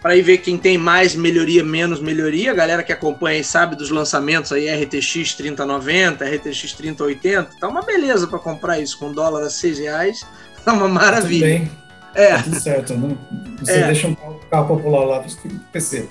para 0.00 0.16
ir 0.16 0.22
ver 0.22 0.38
quem 0.38 0.56
tem 0.56 0.78
mais 0.78 1.14
melhoria, 1.14 1.64
menos 1.64 2.00
melhoria. 2.00 2.52
A 2.52 2.54
galera 2.54 2.82
que 2.82 2.92
acompanha 2.92 3.40
e 3.40 3.44
sabe 3.44 3.76
dos 3.76 3.90
lançamentos 3.90 4.52
aí, 4.52 4.68
RTX 4.68 5.34
3090, 5.34 6.24
RTX 6.24 6.72
3080, 6.72 7.50
tá 7.60 7.68
uma 7.68 7.82
beleza 7.82 8.26
para 8.26 8.38
comprar 8.38 8.78
isso 8.78 8.98
com 8.98 9.12
dólar 9.12 9.42
a 9.42 9.50
6 9.50 9.78
reais, 9.78 10.26
tá 10.64 10.72
uma 10.72 10.88
maravilha. 10.88 11.58
Tudo 11.58 11.58
bem. 11.58 11.88
É. 12.14 12.36
Tá 12.36 12.42
tudo 12.42 12.60
certo, 12.60 12.94
né? 12.94 13.16
Você 13.60 13.72
é. 13.72 13.86
deixa 13.86 14.08
um 14.08 14.14
carro 14.50 14.76
popular 14.76 15.04
lá 15.04 15.20
para 15.20 15.30
o 15.30 15.58
PC. 15.72 16.08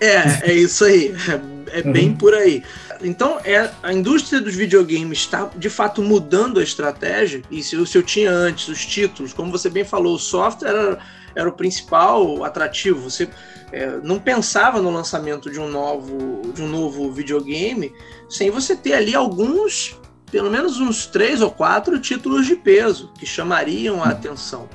É, 0.00 0.50
é 0.50 0.52
isso 0.54 0.84
aí. 0.84 1.14
É, 1.28 1.80
é 1.80 1.82
uhum. 1.82 1.92
bem 1.92 2.14
por 2.14 2.34
aí. 2.34 2.62
Então, 3.02 3.38
é, 3.44 3.70
a 3.82 3.92
indústria 3.92 4.40
dos 4.40 4.54
videogames 4.54 5.18
está 5.18 5.50
de 5.56 5.70
fato 5.70 6.02
mudando 6.02 6.60
a 6.60 6.62
estratégia. 6.62 7.42
E 7.50 7.62
se, 7.62 7.86
se 7.86 7.96
eu 7.96 8.02
tinha 8.02 8.30
antes 8.30 8.68
os 8.68 8.84
títulos, 8.84 9.32
como 9.32 9.50
você 9.50 9.70
bem 9.70 9.84
falou, 9.84 10.14
o 10.14 10.18
software 10.18 10.68
era, 10.68 10.98
era 11.34 11.48
o 11.48 11.52
principal 11.52 12.44
atrativo. 12.44 13.08
Você 13.08 13.28
é, 13.72 13.98
não 14.02 14.18
pensava 14.18 14.82
no 14.82 14.90
lançamento 14.90 15.50
de 15.50 15.58
um 15.58 15.68
novo 15.68 16.52
de 16.52 16.62
um 16.62 16.68
novo 16.68 17.12
videogame 17.12 17.92
sem 18.28 18.50
você 18.50 18.74
ter 18.74 18.94
ali 18.94 19.14
alguns 19.14 19.96
pelo 20.30 20.50
menos 20.50 20.80
uns 20.80 21.06
três 21.06 21.40
ou 21.40 21.50
quatro 21.50 21.98
títulos 22.00 22.46
de 22.46 22.56
peso 22.56 23.12
que 23.18 23.26
chamariam 23.26 24.02
a 24.02 24.08
atenção. 24.08 24.68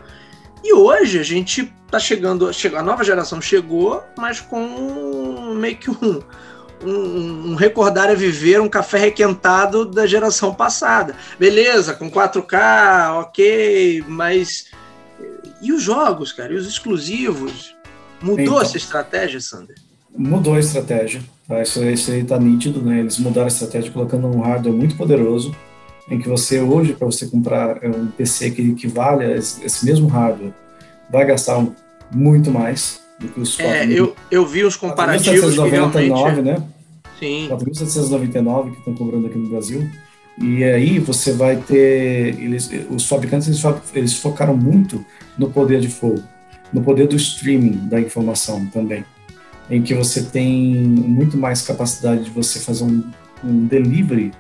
E 0.64 0.74
hoje 0.74 1.20
a 1.20 1.24
gente 1.24 1.72
está 1.86 2.00
chegando, 2.00 2.50
a 2.50 2.84
nova 2.84 3.04
geração 3.04 3.40
chegou, 3.42 4.04
mas 4.18 4.42
com 4.42 5.54
meio 5.56 5.78
que 5.78 5.90
um, 5.90 6.22
um, 6.84 7.52
um, 7.52 7.56
recordar 7.56 8.10
a 8.10 8.14
viver, 8.14 8.60
um 8.62 8.70
café 8.70 8.98
requentado 8.98 9.86
da 9.86 10.06
geração 10.06 10.54
passada. 10.54 11.16
Beleza, 11.40 11.94
com 11.94 12.10
4K, 12.10 13.22
ok, 13.22 14.04
mas. 14.08 14.68
E 15.62 15.72
os 15.72 15.82
jogos, 15.82 16.32
cara? 16.32 16.54
E 16.54 16.58
os 16.58 16.68
exclusivos? 16.68 17.76
Mudou 18.22 18.44
então, 18.44 18.62
essa 18.62 18.78
estratégia, 18.78 19.40
Sander? 19.40 19.76
Mudou 20.16 20.56
a 20.56 20.60
estratégia. 20.60 21.22
Tá? 21.48 21.62
Isso, 21.62 21.84
isso 21.84 22.12
aí 22.12 22.24
tá 22.24 22.40
nítido, 22.40 22.82
né? 22.82 23.00
Eles 23.00 23.18
mudaram 23.20 23.46
a 23.46 23.48
estratégia 23.48 23.92
colocando 23.92 24.28
um 24.28 24.42
hardware 24.42 24.76
muito 24.76 24.96
poderoso, 24.96 25.56
em 26.10 26.20
que 26.20 26.30
você 26.30 26.60
hoje, 26.60 26.94
para 26.94 27.06
você 27.06 27.28
comprar 27.28 27.84
é, 27.84 27.88
um 27.88 28.08
PC 28.08 28.52
que 28.52 28.62
equivale 28.62 29.26
a 29.26 29.36
esse 29.36 29.86
mesmo 29.86 30.08
hardware, 30.08 30.54
vai 31.10 31.26
gastar 31.26 31.66
muito 32.14 32.52
mais 32.52 33.05
do 33.20 33.28
que 33.28 33.40
os 33.40 33.60
É, 33.60 33.86
eu, 33.86 34.16
eu 34.30 34.46
vi 34.46 34.64
os 34.64 34.76
comparativos 34.76 35.56
4.799, 35.56 36.42
né? 36.42 36.64
Sim. 37.20 37.48
4.799 37.50 38.72
que 38.72 38.80
estão 38.80 38.94
cobrando 38.94 39.28
aqui 39.28 39.38
no 39.38 39.50
Brasil. 39.50 39.90
E 40.42 40.64
aí 40.64 41.00
você 41.00 41.32
vai 41.32 41.56
ter, 41.56 42.38
eles, 42.40 42.70
os 42.90 43.08
fabricantes 43.08 43.48
eles, 43.48 43.64
eles 43.94 44.14
focaram 44.16 44.56
muito 44.56 45.06
no 45.38 45.50
poder 45.50 45.80
de 45.80 45.88
fogo, 45.88 46.22
no 46.74 46.82
poder 46.82 47.08
do 47.08 47.16
streaming 47.16 47.88
da 47.88 48.02
informação 48.02 48.66
também 48.66 49.06
em 49.70 49.82
que 49.82 49.94
você 49.94 50.24
tem 50.24 50.76
muito 50.76 51.38
mais 51.38 51.62
capacidade 51.62 52.26
de 52.26 52.30
você 52.30 52.60
fazer 52.60 52.84
um, 52.84 53.04
um 53.44 53.66
delivery 53.66 54.32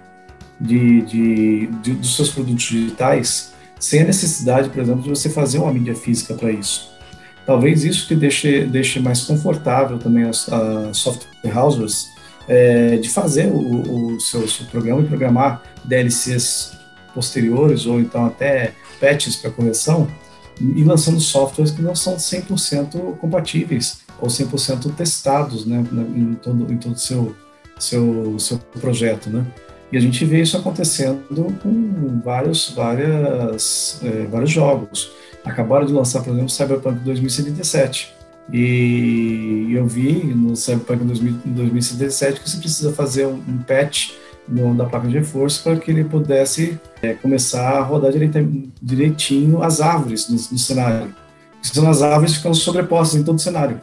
de, 0.60 1.01
de, 1.01 1.67
de, 1.67 1.94
dos 1.94 2.15
seus 2.15 2.29
produtos 2.29 2.63
digitais 2.63 3.53
sem 3.79 4.01
a 4.01 4.05
necessidade, 4.05 4.70
por 4.70 4.82
exemplo, 4.82 5.01
de 5.01 5.10
você 5.10 5.29
fazer 5.29 5.60
uma 5.60 5.74
mídia 5.74 5.96
física 5.96 6.34
para 6.34 6.51
isso. 6.51 6.94
Talvez 7.45 7.83
isso 7.83 8.07
que 8.07 8.15
deixe, 8.15 8.65
deixe 8.65 8.99
mais 8.99 9.21
confortável 9.23 9.99
também 9.99 10.23
as, 10.23 10.51
as 10.51 10.97
software 10.97 11.57
houses 11.57 12.07
é, 12.47 12.97
de 12.97 13.09
fazer 13.09 13.47
o, 13.47 14.15
o 14.15 14.19
seu, 14.19 14.47
seu, 14.47 14.65
programa 14.67 15.01
e 15.01 15.05
programar 15.05 15.61
DLCs 15.83 16.73
posteriores 17.13 17.85
ou 17.85 17.99
então 17.99 18.25
até 18.25 18.73
patches 18.99 19.35
para 19.35 19.51
correção 19.51 20.07
e 20.59 20.83
lançando 20.83 21.19
softwares 21.19 21.71
que 21.71 21.81
não 21.81 21.95
são 21.95 22.15
100% 22.15 23.17
compatíveis 23.17 23.99
ou 24.19 24.27
100% 24.27 24.93
testados 24.95 25.65
né, 25.65 25.83
em 26.15 26.33
todo 26.35 26.71
em 26.71 26.77
todo 26.77 26.97
seu 26.97 27.35
seu 27.77 28.39
seu 28.39 28.57
projeto, 28.79 29.29
né? 29.29 29.45
E 29.91 29.97
a 29.97 29.99
gente 29.99 30.23
vê 30.23 30.41
isso 30.41 30.57
acontecendo 30.57 31.23
com 31.61 32.21
vários 32.23 32.71
várias 32.71 33.99
é, 34.03 34.25
vários 34.27 34.49
jogos. 34.49 35.11
Acabaram 35.45 35.85
de 35.85 35.93
lançar, 35.93 36.23
por 36.23 36.31
exemplo, 36.31 36.49
Cyberpunk 36.49 36.99
2077. 36.99 38.13
E 38.51 39.69
eu 39.71 39.87
vi 39.87 40.23
no 40.23 40.55
Cyberpunk 40.55 41.03
2077 41.45 42.41
que 42.41 42.49
você 42.49 42.57
precisa 42.57 42.93
fazer 42.93 43.25
um, 43.25 43.41
um 43.47 43.57
patch 43.59 44.11
no, 44.47 44.75
da 44.75 44.85
placa 44.85 45.07
de 45.07 45.17
reforço 45.17 45.63
para 45.63 45.77
que 45.77 45.89
ele 45.89 46.03
pudesse 46.03 46.79
é, 47.01 47.13
começar 47.13 47.77
a 47.77 47.81
rodar 47.81 48.11
direitinho, 48.11 48.71
direitinho 48.81 49.63
as 49.63 49.81
árvores 49.81 50.29
no, 50.29 50.35
no 50.35 50.57
cenário. 50.57 51.13
Senão 51.61 51.89
as 51.89 52.01
árvores 52.01 52.35
ficam 52.35 52.53
sobrepostas 52.53 53.19
em 53.19 53.23
todo 53.23 53.37
o 53.37 53.41
cenário. 53.41 53.81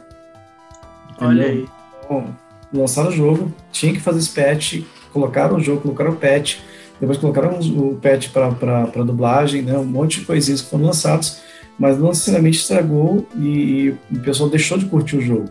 Olha 1.19 1.45
aí. 1.45 1.65
Então, 2.03 2.33
lançaram 2.73 3.09
o 3.09 3.11
jogo, 3.11 3.53
tinha 3.71 3.93
que 3.93 3.99
fazer 3.99 4.19
esse 4.19 4.29
patch, 4.29 4.81
colocaram 5.11 5.57
o 5.57 5.59
jogo, 5.59 5.81
colocaram 5.81 6.11
o 6.11 6.15
patch, 6.15 6.59
depois 6.99 7.17
colocaram 7.17 7.59
o 7.59 7.95
patch 8.01 8.29
para 8.29 9.03
dublagem, 9.03 9.61
né, 9.61 9.77
um 9.77 9.83
monte 9.83 10.21
de 10.21 10.25
coisinhas 10.25 10.61
que 10.61 10.69
foram 10.69 10.85
lançados, 10.85 11.41
mas 11.77 11.97
não 11.97 12.09
necessariamente 12.09 12.59
estragou 12.59 13.27
e, 13.35 13.95
e 14.11 14.15
o 14.15 14.19
pessoal 14.19 14.49
deixou 14.49 14.77
de 14.77 14.85
curtir 14.85 15.17
o 15.17 15.21
jogo. 15.21 15.49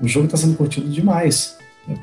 O 0.00 0.08
jogo 0.08 0.26
está 0.26 0.36
sendo 0.36 0.56
curtido 0.56 0.88
demais 0.88 1.58
né, 1.86 1.96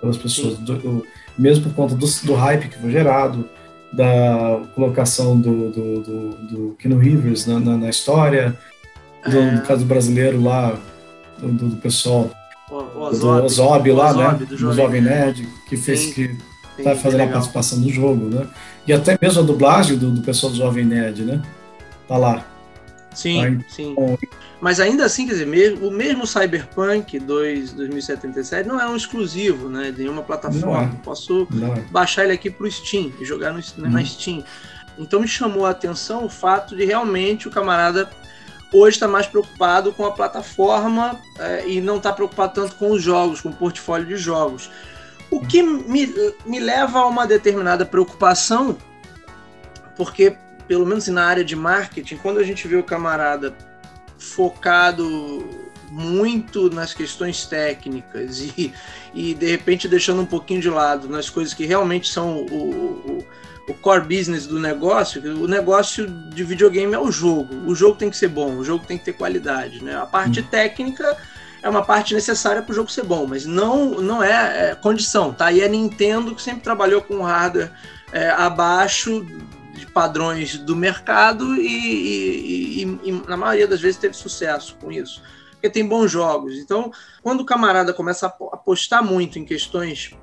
pelas 0.00 0.16
pessoas, 0.16 0.58
do, 0.58 0.76
do, 0.76 1.06
mesmo 1.38 1.64
por 1.64 1.74
conta 1.74 1.94
do, 1.94 2.06
do, 2.06 2.34
hype 2.34 2.68
que 2.68 2.78
foi 2.78 2.90
gerado, 2.90 3.48
da 3.92 4.60
colocação 4.74 5.38
do, 5.38 5.70
do, 5.70 6.02
do, 6.02 6.30
do 6.48 6.76
Keanu 6.78 6.98
Rivers 6.98 7.46
na, 7.46 7.58
na, 7.58 7.76
na 7.76 7.90
história, 7.90 8.56
do, 9.28 9.38
é. 9.38 9.60
caso 9.66 9.84
brasileiro 9.84 10.42
lá, 10.42 10.78
do, 11.40 11.76
pessoal. 11.76 12.30
O, 12.70 12.74
o 12.74 13.02
Ozob, 13.02 13.40
do 13.40 13.44
Ozob 13.44 13.92
lá, 13.92 14.12
né? 14.12 14.46
Do 14.46 14.56
Jovem, 14.56 15.00
Nerd, 15.00 15.48
que 15.68 15.76
fez 15.76 16.00
sim, 16.00 16.12
que 16.12 16.36
está 16.78 16.94
fazendo 16.94 17.22
a 17.22 17.28
participação 17.28 17.80
do 17.80 17.88
jogo, 17.88 18.26
né? 18.26 18.46
E 18.86 18.92
até 18.92 19.18
mesmo 19.20 19.42
a 19.42 19.44
dublagem 19.44 19.96
do, 19.96 20.10
do 20.10 20.20
pessoal 20.22 20.52
do 20.52 20.58
Jovem 20.58 20.84
Nerd, 20.84 21.24
né? 21.24 21.42
Tá 22.06 22.16
lá. 22.16 22.44
Sim, 23.14 23.44
então, 23.44 23.64
sim. 23.68 23.96
Mas 24.60 24.80
ainda 24.80 25.04
assim, 25.04 25.26
quer 25.26 25.32
dizer, 25.32 25.46
mesmo, 25.46 25.88
o 25.88 25.90
mesmo 25.90 26.26
Cyberpunk 26.26 27.18
2, 27.18 27.72
2077 27.72 28.68
não 28.68 28.80
é 28.80 28.88
um 28.88 28.96
exclusivo, 28.96 29.68
né? 29.68 29.90
De 29.90 30.02
nenhuma 30.02 30.22
plataforma. 30.22 30.92
É. 30.94 31.04
Posso 31.04 31.48
é. 31.76 31.80
baixar 31.90 32.24
ele 32.24 32.32
aqui 32.32 32.50
pro 32.50 32.70
Steam 32.70 33.12
e 33.20 33.24
jogar 33.24 33.52
no, 33.52 33.60
hum. 33.60 33.90
na 33.90 34.04
Steam. 34.04 34.44
Então 34.98 35.20
me 35.20 35.28
chamou 35.28 35.64
a 35.64 35.70
atenção 35.70 36.24
o 36.24 36.28
fato 36.28 36.76
de 36.76 36.84
realmente 36.84 37.46
o 37.46 37.50
camarada 37.50 38.10
hoje 38.72 38.96
está 38.96 39.08
mais 39.08 39.26
preocupado 39.26 39.92
com 39.92 40.04
a 40.04 40.12
plataforma 40.12 41.18
é, 41.38 41.68
e 41.68 41.80
não 41.80 41.96
está 41.96 42.12
preocupado 42.12 42.54
tanto 42.54 42.76
com 42.76 42.90
os 42.90 43.02
jogos, 43.02 43.40
com 43.40 43.48
o 43.48 43.54
portfólio 43.54 44.06
de 44.06 44.16
jogos. 44.16 44.70
O 45.30 45.44
que 45.46 45.62
me, 45.62 46.12
me 46.46 46.58
leva 46.58 47.00
a 47.00 47.06
uma 47.06 47.26
determinada 47.26 47.84
preocupação, 47.84 48.76
porque, 49.96 50.36
pelo 50.68 50.86
menos 50.86 51.08
na 51.08 51.24
área 51.24 51.44
de 51.44 51.56
marketing, 51.56 52.18
quando 52.18 52.38
a 52.38 52.44
gente 52.44 52.68
vê 52.68 52.76
o 52.76 52.84
camarada 52.84 53.56
focado 54.18 55.66
muito 55.90 56.68
nas 56.68 56.92
questões 56.92 57.46
técnicas 57.46 58.40
e, 58.40 58.72
e 59.14 59.34
de 59.34 59.46
repente 59.46 59.88
deixando 59.88 60.20
um 60.20 60.26
pouquinho 60.26 60.60
de 60.60 60.68
lado 60.68 61.08
nas 61.08 61.30
coisas 61.30 61.54
que 61.54 61.64
realmente 61.64 62.08
são 62.08 62.44
o, 62.44 63.20
o 63.22 63.26
o 63.68 63.74
core 63.74 64.00
business 64.00 64.46
do 64.46 64.58
negócio, 64.58 65.22
o 65.36 65.46
negócio 65.46 66.06
de 66.06 66.42
videogame 66.42 66.94
é 66.94 66.98
o 66.98 67.12
jogo. 67.12 67.54
O 67.66 67.74
jogo 67.74 67.96
tem 67.96 68.08
que 68.08 68.16
ser 68.16 68.28
bom, 68.28 68.56
o 68.56 68.64
jogo 68.64 68.84
tem 68.86 68.96
que 68.96 69.04
ter 69.04 69.12
qualidade. 69.12 69.84
Né? 69.84 69.94
A 69.94 70.06
parte 70.06 70.40
hum. 70.40 70.44
técnica 70.50 71.16
é 71.62 71.68
uma 71.68 71.84
parte 71.84 72.14
necessária 72.14 72.62
para 72.62 72.72
o 72.72 72.74
jogo 72.74 72.90
ser 72.90 73.04
bom, 73.04 73.26
mas 73.26 73.44
não, 73.44 74.00
não 74.00 74.22
é, 74.22 74.70
é, 74.70 74.74
condição. 74.74 75.32
Tá? 75.32 75.52
E 75.52 75.62
a 75.62 75.68
Nintendo 75.68 76.34
que 76.34 76.40
sempre 76.40 76.62
trabalhou 76.62 77.02
com 77.02 77.22
hardware 77.22 77.70
é, 78.10 78.30
abaixo 78.30 79.26
de 79.78 79.86
padrões 79.86 80.58
do 80.58 80.76
mercado 80.76 81.56
e, 81.56 81.62
e, 81.62 82.82
e, 82.82 83.10
e, 83.10 83.12
na 83.26 83.36
maioria 83.36 83.66
das 83.66 83.80
vezes 83.80 83.98
teve 83.98 84.14
sucesso 84.14 84.76
com 84.80 84.90
isso. 84.90 85.22
Porque 85.52 85.70
tem 85.70 85.86
bons 85.86 86.10
jogos. 86.10 86.56
Então, 86.56 86.92
quando 87.22 87.40
o 87.40 87.44
camarada 87.44 87.92
começa 87.92 88.26
a 88.26 88.28
apostar 88.28 89.02
muito 89.02 89.38
em 89.38 89.44
questões 89.44 90.14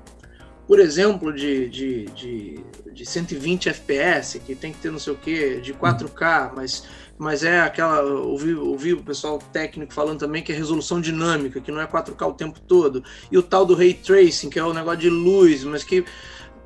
por 0.66 0.80
exemplo, 0.80 1.32
de, 1.32 1.68
de, 1.68 2.04
de, 2.06 2.64
de 2.92 3.06
120 3.06 3.68
FPS, 3.68 4.40
que 4.40 4.54
tem 4.54 4.72
que 4.72 4.78
ter 4.78 4.90
não 4.90 4.98
sei 4.98 5.12
o 5.12 5.16
que, 5.16 5.60
de 5.60 5.72
4K, 5.72 6.52
mas, 6.56 6.82
mas 7.16 7.44
é 7.44 7.60
aquela. 7.60 8.02
Ouvi, 8.02 8.52
ouvi 8.54 8.92
o 8.92 9.02
pessoal 9.02 9.38
técnico 9.38 9.94
falando 9.94 10.18
também 10.18 10.42
que 10.42 10.50
é 10.50 10.56
resolução 10.56 11.00
dinâmica, 11.00 11.60
que 11.60 11.70
não 11.70 11.80
é 11.80 11.86
4K 11.86 12.28
o 12.28 12.32
tempo 12.32 12.58
todo. 12.58 13.04
E 13.30 13.38
o 13.38 13.42
tal 13.42 13.64
do 13.64 13.74
ray 13.74 13.94
tracing, 13.94 14.50
que 14.50 14.58
é 14.58 14.64
o 14.64 14.74
negócio 14.74 14.98
de 14.98 15.08
luz, 15.08 15.62
mas 15.62 15.84
que 15.84 16.04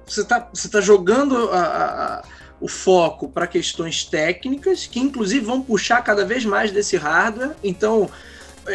você 0.07 0.23
está 0.23 0.49
você 0.53 0.69
tá 0.69 0.81
jogando 0.81 1.51
a, 1.51 1.61
a, 1.61 2.25
o 2.61 2.69
foco 2.69 3.29
para 3.29 3.47
questões 3.47 4.05
técnicas, 4.05 4.87
que 4.87 5.01
inclusive 5.01 5.45
vão 5.45 5.63
puxar 5.63 6.03
cada 6.03 6.25
vez 6.25 6.45
mais 6.45 6.71
desse 6.71 6.97
hardware. 6.97 7.53
Então, 7.65 8.09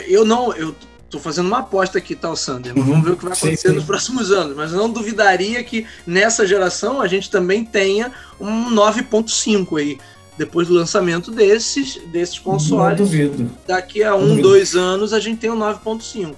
eu 0.07 0.25
não. 0.25 0.53
Eu, 0.53 0.75
Estou 1.05 1.21
fazendo 1.21 1.47
uma 1.47 1.59
aposta 1.59 1.99
aqui, 1.99 2.15
tá, 2.15 2.35
Sander? 2.35 2.75
Uhum. 2.75 2.83
Vamos 2.83 3.05
ver 3.05 3.11
o 3.11 3.15
que 3.15 3.23
vai 3.23 3.33
acontecer 3.33 3.55
sim, 3.55 3.69
sim. 3.69 3.75
nos 3.75 3.85
próximos 3.85 4.31
anos. 4.31 4.55
Mas 4.55 4.71
eu 4.71 4.79
não 4.79 4.89
duvidaria 4.89 5.63
que 5.63 5.85
nessa 6.05 6.45
geração 6.47 6.99
a 6.99 7.07
gente 7.07 7.29
também 7.29 7.63
tenha 7.63 8.11
um 8.41 8.73
9.5 8.73 9.79
aí. 9.79 9.97
Depois 10.37 10.67
do 10.67 10.73
lançamento 10.73 11.31
desses, 11.31 12.01
desses 12.11 12.37
consoles. 12.39 12.99
Não 12.99 13.05
duvido. 13.05 13.49
Daqui 13.65 14.03
a 14.03 14.15
um, 14.15 14.41
dois 14.41 14.75
anos 14.75 15.13
a 15.13 15.19
gente 15.19 15.37
tem 15.37 15.49
um 15.49 15.57
9.5. 15.57 16.33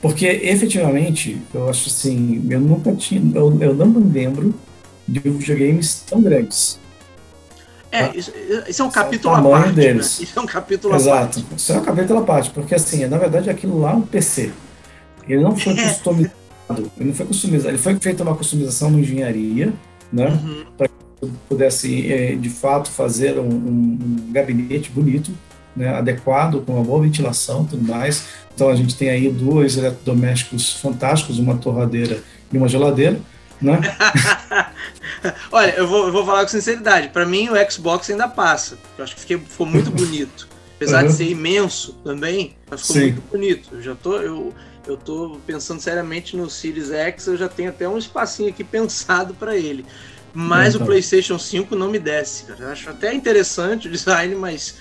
Porque 0.00 0.24
efetivamente, 0.26 1.36
eu 1.52 1.68
acho 1.68 1.88
assim, 1.88 2.46
eu 2.48 2.60
nunca 2.60 2.94
tinha. 2.94 3.20
Eu, 3.34 3.54
eu 3.60 3.74
não 3.74 3.86
me 3.86 4.10
lembro 4.10 4.54
de 5.10 5.18
videogames 5.18 6.04
tão 6.08 6.22
grandes. 6.22 6.78
É, 7.92 8.06
tá? 8.06 8.16
isso, 8.16 8.32
isso, 8.68 8.82
é 8.82 8.84
um 8.84 8.90
capítulo 8.90 9.34
à 9.34 9.42
parte. 9.42 9.68
Né? 9.68 9.72
Deles. 9.72 10.18
Né? 10.18 10.24
Isso 10.24 10.38
é 10.38 10.42
um 10.42 10.46
capítulo 10.46 10.94
Exato. 10.94 11.16
à 11.16 11.20
parte. 11.20 11.46
Isso 11.56 11.72
é 11.72 11.76
um 11.76 11.82
capítulo 11.82 12.18
à 12.20 12.22
parte, 12.22 12.50
porque 12.50 12.74
assim, 12.74 13.04
na 13.06 13.18
verdade 13.18 13.50
aquilo 13.50 13.80
lá 13.80 13.92
é 13.92 13.94
um 13.94 14.02
PC. 14.02 14.52
Ele 15.28 15.42
não 15.42 15.56
foi 15.56 15.72
é. 15.72 15.88
customizado. 15.88 16.90
Ele 16.96 17.08
não 17.08 17.14
foi 17.14 17.26
customizado. 17.26 17.70
Ele 17.70 17.78
foi 17.78 17.96
feita 17.96 18.22
uma 18.22 18.36
customização 18.36 18.90
na 18.90 19.00
engenharia, 19.00 19.72
né? 20.12 20.28
Uhum. 20.28 20.64
Para 20.78 20.88
que 20.88 20.94
pudesse, 21.48 22.10
é, 22.10 22.34
de 22.36 22.48
fato, 22.48 22.90
fazer 22.90 23.38
um, 23.38 23.48
um, 23.48 23.98
um, 24.00 24.32
gabinete 24.32 24.90
bonito, 24.90 25.32
né, 25.76 25.88
adequado, 25.88 26.64
com 26.64 26.74
uma 26.74 26.84
boa 26.84 27.02
ventilação 27.02 27.64
tudo 27.64 27.86
mais. 27.86 28.24
Então 28.54 28.68
a 28.68 28.74
gente 28.74 28.96
tem 28.96 29.10
aí 29.10 29.28
dois 29.30 29.76
eletrodomésticos 29.76 30.74
fantásticos, 30.74 31.38
uma 31.38 31.56
torradeira 31.56 32.22
e 32.52 32.56
uma 32.56 32.68
geladeira. 32.68 33.20
Né? 33.60 33.78
Olha, 35.52 35.70
eu 35.72 35.86
vou, 35.86 36.06
eu 36.06 36.12
vou 36.12 36.24
falar 36.24 36.42
com 36.42 36.48
sinceridade. 36.48 37.08
Para 37.08 37.26
mim, 37.26 37.48
o 37.48 37.70
Xbox 37.70 38.08
ainda 38.10 38.28
passa. 38.28 38.78
Eu 38.96 39.04
acho 39.04 39.14
que 39.14 39.20
fiquei, 39.20 39.38
ficou 39.38 39.66
muito 39.66 39.90
bonito. 39.90 40.48
Apesar 40.76 41.02
uhum. 41.02 41.10
de 41.10 41.14
ser 41.14 41.28
imenso 41.28 41.92
também, 42.02 42.56
mas 42.70 42.80
ficou 42.80 42.96
Sim. 42.96 43.02
muito 43.02 43.22
bonito. 43.30 43.68
Eu 43.72 43.82
já 43.82 43.94
tô, 43.94 44.16
eu, 44.16 44.54
eu 44.86 44.96
tô 44.96 45.38
pensando 45.46 45.78
seriamente 45.78 46.34
no 46.36 46.48
Series 46.48 46.90
X, 46.90 47.26
eu 47.26 47.36
já 47.36 47.50
tenho 47.50 47.68
até 47.68 47.86
um 47.86 47.98
espacinho 47.98 48.48
aqui 48.48 48.64
pensado 48.64 49.34
para 49.34 49.54
ele. 49.54 49.84
Mas 50.32 50.74
então. 50.74 50.86
o 50.86 50.88
PlayStation 50.88 51.38
5 51.38 51.74
não 51.74 51.90
me 51.90 51.98
desce, 51.98 52.44
cara. 52.44 52.60
Eu 52.60 52.68
acho 52.70 52.88
até 52.88 53.12
interessante 53.12 53.88
o 53.88 53.90
design, 53.90 54.34
mas 54.36 54.76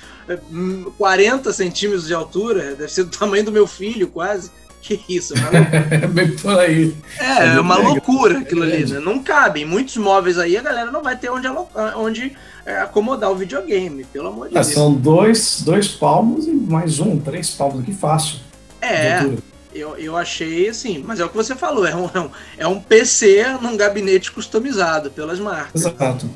40 0.98 1.52
centímetros 1.52 2.08
de 2.08 2.14
altura, 2.14 2.76
deve 2.76 2.90
ser 2.90 3.04
do 3.04 3.10
tamanho 3.10 3.44
do 3.44 3.52
meu 3.52 3.66
filho, 3.66 4.08
quase. 4.08 4.52
Que 4.90 5.00
isso, 5.08 5.36
é 5.36 6.08
Bem 6.10 6.32
por 6.32 6.58
aí. 6.58 6.96
É, 7.20 7.46
é 7.46 7.60
uma 7.60 7.78
loucura 7.78 8.40
aquilo 8.40 8.64
ali, 8.64 8.86
né? 8.88 9.00
Não 9.00 9.22
cabe. 9.22 9.62
Em 9.62 9.66
muitos 9.66 9.98
móveis 9.98 10.40
aí 10.40 10.58
a 10.58 10.64
galera 10.64 10.92
não 10.92 11.04
vai 11.04 11.16
ter 11.16 11.30
onde, 11.30 11.48
onde 11.96 12.36
é, 12.66 12.80
acomodar 12.80 13.30
o 13.30 13.36
videogame, 13.36 14.04
pelo 14.06 14.30
amor 14.30 14.50
de 14.50 14.58
é, 14.58 14.62
Deus. 14.62 14.74
São 14.74 14.92
dois, 14.92 15.62
dois 15.62 15.88
palmos 15.88 16.48
e 16.48 16.52
mais 16.52 17.00
um, 17.00 17.20
três 17.20 17.52
palmos 17.52 17.82
aqui 17.82 17.94
fácil. 17.94 18.40
É, 18.82 19.24
eu, 19.72 19.96
eu 19.96 20.18
achei 20.18 20.68
assim, 20.68 21.04
mas 21.06 21.20
é 21.20 21.26
o 21.26 21.30
que 21.30 21.36
você 21.36 21.56
falou, 21.56 21.86
é 21.86 21.96
um, 21.96 22.10
é 22.58 22.66
um 22.66 22.80
PC 22.80 23.46
num 23.62 23.78
gabinete 23.78 24.32
customizado 24.32 25.12
pelas 25.12 25.40
marcas. 25.40 25.86
Exato. 25.86 26.28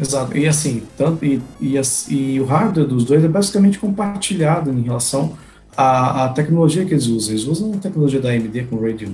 Exato. 0.00 0.36
E 0.36 0.48
assim, 0.48 0.82
tanto, 0.96 1.22
e, 1.22 1.42
e, 1.60 1.78
e, 2.08 2.40
o 2.40 2.46
hardware 2.46 2.86
dos 2.86 3.04
dois 3.04 3.22
é 3.22 3.28
basicamente 3.28 3.78
compartilhado 3.78 4.70
em 4.70 4.80
relação 4.80 5.36
à, 5.76 6.24
à 6.24 6.28
tecnologia 6.28 6.84
que 6.84 6.92
eles 6.92 7.06
usam. 7.06 7.30
Eles 7.34 7.46
usam 7.46 7.72
a 7.74 7.76
tecnologia 7.78 8.20
da 8.20 8.30
AMD 8.30 8.64
com 8.64 8.76
o 8.76 8.82
Radeon, 8.82 9.12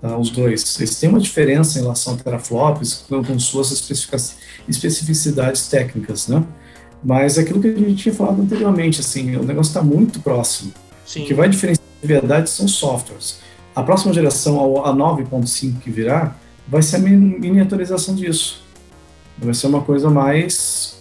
tá? 0.00 0.16
os 0.16 0.30
dois. 0.30 0.78
Eles 0.78 0.98
têm 0.98 1.08
uma 1.08 1.20
diferença 1.20 1.78
em 1.78 1.82
relação 1.82 2.14
a 2.14 2.16
teraflops 2.16 3.04
com, 3.08 3.22
com 3.22 3.38
suas 3.38 3.70
especificidades 4.68 5.68
técnicas, 5.68 6.28
né? 6.28 6.44
Mas 7.02 7.38
é 7.38 7.42
aquilo 7.42 7.60
que 7.60 7.68
a 7.68 7.74
gente 7.74 8.02
tinha 8.02 8.14
falado 8.14 8.42
anteriormente, 8.42 9.00
assim, 9.00 9.36
o 9.36 9.44
negócio 9.44 9.70
está 9.70 9.82
muito 9.82 10.20
próximo. 10.20 10.72
Sim. 11.06 11.22
O 11.22 11.26
que 11.26 11.34
vai 11.34 11.48
diferenciar 11.48 11.86
de 12.00 12.06
verdade 12.06 12.50
são 12.50 12.66
softwares. 12.66 13.38
A 13.74 13.82
próxima 13.82 14.12
geração, 14.12 14.84
a 14.84 14.92
9.5 14.92 15.78
que 15.80 15.90
virá, 15.90 16.34
vai 16.66 16.82
ser 16.82 16.96
a 16.96 16.98
miniaturização 16.98 18.14
disso. 18.14 18.62
Vai 19.38 19.54
ser 19.54 19.68
uma 19.68 19.82
coisa 19.82 20.10
mais 20.10 20.97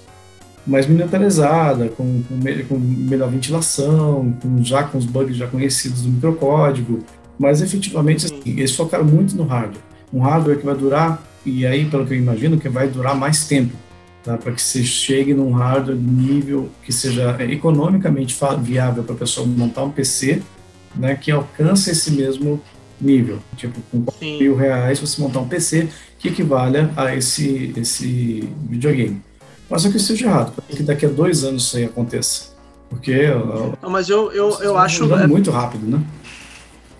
mais 0.67 0.86
miniaturizada, 0.86 1.88
com, 1.89 2.21
com, 2.24 2.39
com, 2.67 2.77
melhor 2.77 3.29
ventilação, 3.29 4.36
com, 4.41 4.62
já 4.63 4.83
com 4.83 4.97
os 4.97 5.05
bugs 5.05 5.36
já 5.36 5.47
conhecidos 5.47 6.01
do 6.01 6.09
microcódigo, 6.09 7.00
mas 7.39 7.62
efetivamente 7.62 8.25
assim, 8.25 8.41
eles 8.45 8.75
focaram 8.75 9.05
muito 9.05 9.36
no 9.36 9.45
hardware. 9.45 9.81
Um 10.13 10.19
hardware 10.19 10.59
que 10.59 10.65
vai 10.65 10.75
durar, 10.75 11.24
e 11.45 11.65
aí 11.65 11.86
pelo 11.86 12.05
que 12.05 12.13
eu 12.13 12.17
imagino, 12.17 12.59
que 12.59 12.67
vai 12.67 12.88
durar 12.88 13.15
mais 13.15 13.47
tempo, 13.47 13.74
tá? 14.24 14.38
para 14.38 14.51
que 14.51 14.62
você 14.62 14.83
chegue 14.83 15.33
num 15.33 15.51
hardware 15.51 15.97
nível 15.97 16.69
que 16.83 16.91
seja 16.91 17.36
economicamente 17.50 18.38
viável 18.62 19.03
para 19.03 19.15
a 19.15 19.17
pessoa 19.17 19.47
montar 19.47 19.83
um 19.83 19.91
PC, 19.91 20.41
né, 20.95 21.15
que 21.15 21.31
alcance 21.31 21.91
esse 21.91 22.12
mesmo 22.12 22.62
nível. 23.00 23.39
Tipo, 23.55 23.79
com 23.91 24.01
4 24.01 24.27
mil 24.27 24.55
reais 24.55 25.00
você 25.00 25.21
montar 25.21 25.39
um 25.39 25.47
PC 25.47 25.88
que 26.19 26.29
equivale 26.29 26.89
a 26.96 27.15
esse, 27.15 27.72
esse 27.77 28.50
videogame. 28.68 29.22
Mas 29.70 29.82
só 29.82 29.90
que 29.90 29.98
isso 29.98 30.08
seja 30.08 30.25
errado, 30.25 30.53
que 30.70 30.82
daqui 30.82 31.06
a 31.06 31.10
dois 31.10 31.44
anos 31.44 31.64
isso 31.64 31.77
aí 31.77 31.86
aconteça. 31.86 32.58
Porque. 32.90 33.27
Não, 33.82 33.90
mas 33.90 34.10
eu, 34.10 34.32
eu, 34.32 34.58
eu 34.62 34.77
acho. 34.77 35.14
É 35.14 35.27
muito 35.27 35.51
rápido, 35.51 35.86
né? 35.86 36.01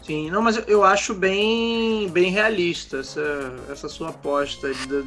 Sim, 0.06 0.32
não, 0.32 0.42
mas 0.42 0.62
eu 0.68 0.84
acho 0.84 1.14
bem, 1.14 2.10
bem 2.10 2.32
realista 2.32 3.00
essa, 3.00 3.54
essa 3.70 3.90
sua 3.90 4.10
aposta. 4.10 4.70
De, 4.74 5.04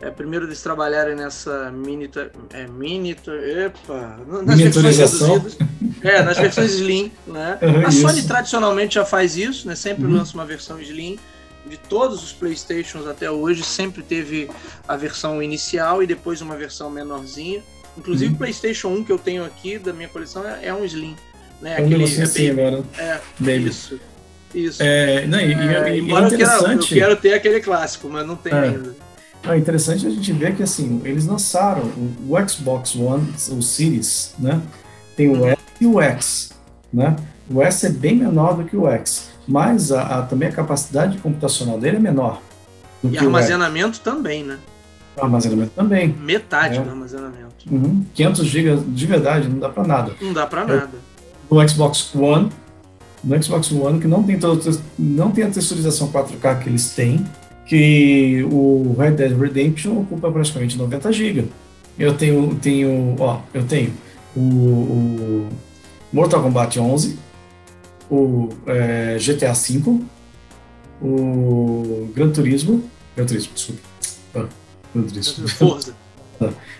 é, 0.00 0.10
primeiro 0.10 0.46
eles 0.46 0.62
trabalharem 0.62 1.14
nessa 1.14 1.70
mini. 1.70 2.10
É, 2.52 2.66
mini. 2.66 3.10
Epa! 3.10 4.18
Nas 4.44 4.58
versões 4.58 4.98
É, 6.02 6.22
nas 6.22 6.38
versões 6.38 6.72
Slim, 6.74 7.12
né? 7.26 7.58
Uhum, 7.62 7.86
a 7.86 7.90
Sony 7.90 8.18
isso. 8.20 8.28
tradicionalmente 8.28 8.94
já 8.94 9.04
faz 9.04 9.36
isso, 9.36 9.66
né? 9.66 9.74
Sempre 9.74 10.06
uhum. 10.06 10.14
lança 10.14 10.34
uma 10.34 10.46
versão 10.46 10.80
Slim 10.80 11.18
de 11.66 11.76
todos 11.76 12.22
os 12.22 12.32
PlayStations 12.32 13.06
até 13.06 13.30
hoje, 13.30 13.62
sempre 13.62 14.02
teve 14.02 14.50
a 14.86 14.96
versão 14.96 15.42
inicial 15.42 16.02
e 16.02 16.06
depois 16.06 16.40
uma 16.40 16.56
versão 16.56 16.90
menorzinha. 16.90 17.62
Inclusive 17.96 18.30
o 18.30 18.32
uhum. 18.32 18.38
PlayStation 18.38 18.88
1 18.88 19.04
que 19.04 19.12
eu 19.12 19.18
tenho 19.18 19.44
aqui 19.44 19.78
da 19.78 19.92
minha 19.92 20.08
coleção 20.08 20.46
é, 20.46 20.66
é 20.66 20.74
um 20.74 20.84
Slim. 20.84 21.16
Né? 21.60 21.76
É 21.78 21.82
um 21.82 21.86
Aquele, 21.86 22.04
é 22.04 22.22
assim 22.22 22.50
agora. 22.50 22.82
É, 22.98 23.20
Baby. 23.38 23.68
isso. 23.68 24.00
Isso. 24.54 24.82
É, 24.82 25.26
não, 25.26 25.38
e, 25.38 25.52
é, 25.52 25.98
e, 25.98 26.12
é 26.12 26.20
interessante. 26.20 26.34
Eu 26.34 26.64
quero, 26.64 26.80
eu 26.80 26.86
quero, 26.86 27.16
ter 27.16 27.34
aquele 27.34 27.60
clássico, 27.60 28.08
mas 28.08 28.26
não 28.26 28.36
tem 28.36 28.52
é. 28.52 28.58
ainda. 28.58 28.96
É 29.44 29.56
interessante 29.56 30.06
a 30.06 30.10
gente 30.10 30.32
ver 30.32 30.54
que 30.56 30.62
assim, 30.62 31.00
eles 31.04 31.24
lançaram 31.24 31.82
o, 31.82 32.34
o 32.34 32.48
Xbox 32.48 32.94
One, 32.94 33.32
o 33.50 33.62
Series, 33.62 34.34
né? 34.38 34.60
Tem 35.16 35.28
o 35.28 35.40
uhum. 35.40 35.48
S 35.48 35.62
e 35.80 35.86
o 35.86 36.00
X, 36.00 36.50
né? 36.92 37.16
O 37.48 37.62
S 37.62 37.86
é 37.86 37.90
bem 37.90 38.16
menor 38.16 38.56
do 38.56 38.64
que 38.64 38.76
o 38.76 38.88
X 38.88 39.29
mas 39.50 39.90
a, 39.90 40.02
a, 40.02 40.22
também 40.22 40.48
a 40.48 40.52
capacidade 40.52 41.18
computacional 41.18 41.76
dele 41.76 41.96
é 41.96 42.00
menor. 42.00 42.40
e 43.02 43.18
armazenamento 43.18 43.98
também, 43.98 44.44
né? 44.44 44.58
Armazenamento 45.20 45.72
também. 45.74 46.14
Metade 46.20 46.78
é. 46.78 46.80
do 46.80 46.88
armazenamento. 46.88 47.56
Uhum. 47.68 48.06
500 48.14 48.46
GB 48.46 48.82
de 48.86 49.06
verdade, 49.06 49.48
não 49.48 49.58
dá 49.58 49.68
para 49.68 49.84
nada. 49.84 50.12
Não 50.20 50.32
dá 50.32 50.46
para 50.46 50.64
nada. 50.64 50.90
No 51.50 51.68
Xbox 51.68 52.14
One, 52.14 52.48
no 53.24 53.42
Xbox 53.42 53.72
One, 53.72 53.98
que 53.98 54.06
não 54.06 54.22
tem, 54.22 54.38
todo, 54.38 54.80
não 54.96 55.32
tem 55.32 55.42
a 55.42 55.50
texturização 55.50 56.12
4K 56.12 56.60
que 56.60 56.68
eles 56.68 56.94
têm, 56.94 57.26
que 57.66 58.46
o 58.52 58.94
Red 58.96 59.12
Dead 59.12 59.36
Redemption 59.36 60.00
ocupa 60.00 60.30
praticamente 60.30 60.78
90 60.78 61.12
GB. 61.12 61.48
Eu 61.98 62.16
tenho, 62.16 62.54
tenho, 62.54 63.16
ó, 63.18 63.40
eu 63.52 63.64
tenho 63.64 63.92
o, 64.36 64.40
o 64.40 65.48
Mortal 66.12 66.40
Kombat 66.40 66.78
11, 66.78 67.18
o 68.10 68.48
é, 68.66 69.16
GTA 69.18 69.52
V, 69.52 70.00
o 71.00 72.10
Gran 72.14 72.30
Turismo, 72.30 72.82
Gran 73.16 73.26
Turismo, 73.26 73.52
desculpa, 73.54 73.80
ah, 74.34 74.46
Gran 74.94 75.04
Turismo. 75.04 75.48
Forza. 75.48 75.94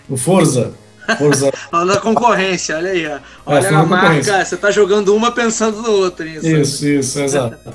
o 0.09 0.17
Forza. 0.17 0.73
Forza. 1.17 1.51
olha 1.71 1.93
a 1.93 1.99
concorrência, 1.99 2.75
olha 2.75 2.91
aí. 2.91 3.05
Olha 3.45 3.67
é, 3.67 3.73
a 3.73 3.83
marca, 3.83 4.45
você 4.45 4.57
tá 4.57 4.69
jogando 4.71 5.15
uma 5.15 5.31
pensando 5.31 5.81
no 5.81 5.91
outro. 5.91 6.27
Isso, 6.27 6.47
isso, 6.47 6.85
isso 6.85 7.19
exato. 7.23 7.73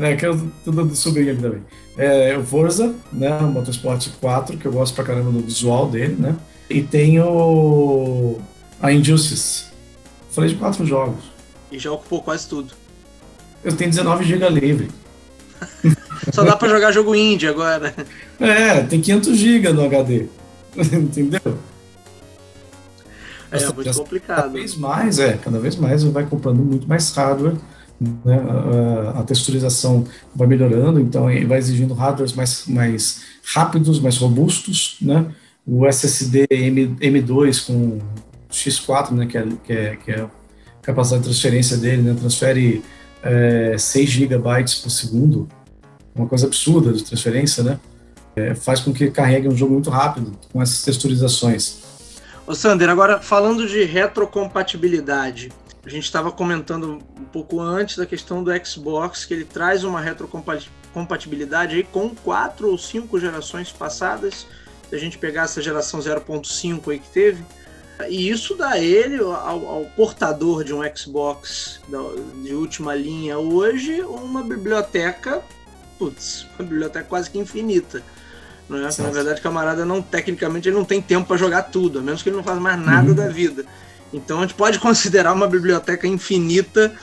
é, 0.00 0.16
que 0.16 0.26
eu 0.26 0.50
tô 0.64 0.70
dando 0.70 0.94
sobrinho 0.94 1.30
ali 1.30 1.40
também. 1.40 1.62
É, 1.96 2.36
o 2.36 2.44
Forza, 2.44 2.94
né, 3.12 3.38
o 3.38 3.48
Motorsport 3.48 4.08
4, 4.20 4.56
que 4.56 4.66
eu 4.66 4.72
gosto 4.72 4.94
pra 4.94 5.04
caramba 5.04 5.32
do 5.32 5.40
visual 5.40 5.88
dele, 5.88 6.16
né? 6.18 6.36
E 6.70 6.82
tem 6.82 7.18
o 7.20 8.38
a 8.80 8.92
Injustice. 8.92 9.66
Falei 10.30 10.50
de 10.50 10.56
quatro 10.56 10.86
jogos. 10.86 11.24
E 11.72 11.78
já 11.78 11.90
ocupou 11.90 12.22
quase 12.22 12.48
tudo. 12.48 12.72
Eu 13.64 13.76
tenho 13.76 13.90
19 13.90 14.24
GB 14.24 14.48
livre. 14.50 14.88
Só 16.32 16.44
dá 16.44 16.56
para 16.56 16.68
jogar 16.68 16.92
jogo 16.92 17.14
indie 17.14 17.48
agora. 17.48 17.94
É, 18.38 18.80
tem 18.82 19.00
500 19.00 19.36
GB 19.36 19.72
no 19.72 19.84
HD. 19.84 20.26
Entendeu? 20.76 21.58
É, 23.50 23.62
é 23.62 23.72
muito 23.72 23.94
complicado. 23.94 24.36
Cada 24.36 24.48
vez 24.48 24.76
mais, 24.76 25.18
é, 25.18 25.32
cada 25.34 25.58
vez 25.58 25.76
mais 25.76 26.04
vai 26.04 26.26
comprando 26.26 26.58
muito 26.58 26.86
mais 26.86 27.10
hardware, 27.12 27.54
né? 28.00 28.40
a, 29.14 29.20
a, 29.20 29.22
texturização 29.22 30.06
vai 30.34 30.46
melhorando, 30.46 31.00
então 31.00 31.24
vai 31.24 31.58
exigindo 31.58 31.94
hardwares 31.94 32.34
mais, 32.34 32.66
mais 32.66 33.22
rápidos, 33.54 34.00
mais 34.00 34.18
robustos, 34.18 34.98
né? 35.00 35.26
O 35.66 35.86
SSD 35.86 36.46
M, 36.50 36.96
M2 37.00 37.66
com 37.66 37.98
X4, 38.50 39.10
né, 39.12 39.26
que 39.26 39.36
é, 39.36 39.46
que 39.64 39.72
é, 39.72 39.96
que 39.96 40.10
é 40.10 40.20
a 40.22 40.30
capacidade 40.80 41.22
de 41.22 41.28
transferência 41.28 41.76
dele, 41.76 42.02
né, 42.02 42.16
transfere 42.18 42.82
é, 43.22 43.76
6 43.78 44.08
gigabytes 44.08 44.76
por 44.76 44.90
segundo, 44.90 45.48
uma 46.14 46.26
coisa 46.26 46.46
absurda 46.46 46.92
de 46.92 47.04
transferência, 47.04 47.62
né? 47.62 47.78
É, 48.36 48.54
faz 48.54 48.80
com 48.80 48.92
que 48.92 49.10
carregue 49.10 49.48
um 49.48 49.56
jogo 49.56 49.72
muito 49.72 49.90
rápido 49.90 50.32
com 50.52 50.62
essas 50.62 50.82
texturizações. 50.82 51.78
Ô 52.46 52.54
Sander, 52.54 52.88
agora 52.88 53.20
falando 53.20 53.66
de 53.66 53.84
retrocompatibilidade, 53.84 55.50
a 55.84 55.90
gente 55.90 56.04
estava 56.04 56.30
comentando 56.30 56.98
um 57.18 57.24
pouco 57.24 57.60
antes 57.60 57.96
da 57.96 58.06
questão 58.06 58.42
do 58.42 58.50
Xbox, 58.64 59.24
que 59.24 59.34
ele 59.34 59.44
traz 59.44 59.84
uma 59.84 60.00
retrocompatibilidade 60.00 61.76
aí 61.76 61.82
com 61.82 62.10
quatro 62.10 62.70
ou 62.70 62.78
cinco 62.78 63.18
gerações 63.18 63.72
passadas. 63.72 64.46
Se 64.88 64.94
a 64.94 64.98
gente 64.98 65.18
pegar 65.18 65.42
essa 65.42 65.60
geração 65.60 66.00
0.5 66.00 66.90
aí 66.90 66.98
que 66.98 67.08
teve, 67.08 67.44
e 68.08 68.30
isso 68.30 68.54
dá 68.54 68.78
ele, 68.78 69.18
ao, 69.18 69.66
ao, 69.66 69.84
portador 69.96 70.62
de 70.62 70.72
um 70.72 70.80
Xbox 70.94 71.80
de 72.42 72.54
última 72.54 72.94
linha 72.94 73.38
hoje, 73.38 74.00
uma 74.02 74.42
biblioteca, 74.42 75.42
putz, 75.98 76.46
uma 76.58 76.68
biblioteca 76.68 77.06
quase 77.08 77.28
que 77.30 77.38
infinita. 77.38 78.02
Né? 78.68 78.88
Na 78.98 79.10
verdade, 79.10 79.40
camarada 79.40 79.84
não, 79.84 80.00
tecnicamente, 80.00 80.68
ele 80.68 80.76
não 80.76 80.84
tem 80.84 81.02
tempo 81.02 81.26
para 81.26 81.36
jogar 81.36 81.62
tudo, 81.62 81.98
a 81.98 82.02
menos 82.02 82.22
que 82.22 82.28
ele 82.28 82.36
não 82.36 82.44
faça 82.44 82.60
mais 82.60 82.78
nada 82.78 83.08
uhum. 83.08 83.14
da 83.14 83.28
vida. 83.28 83.64
Então 84.12 84.38
a 84.38 84.42
gente 84.42 84.54
pode 84.54 84.78
considerar 84.80 85.32
uma 85.32 85.48
biblioteca 85.48 86.06
infinita, 86.06 86.94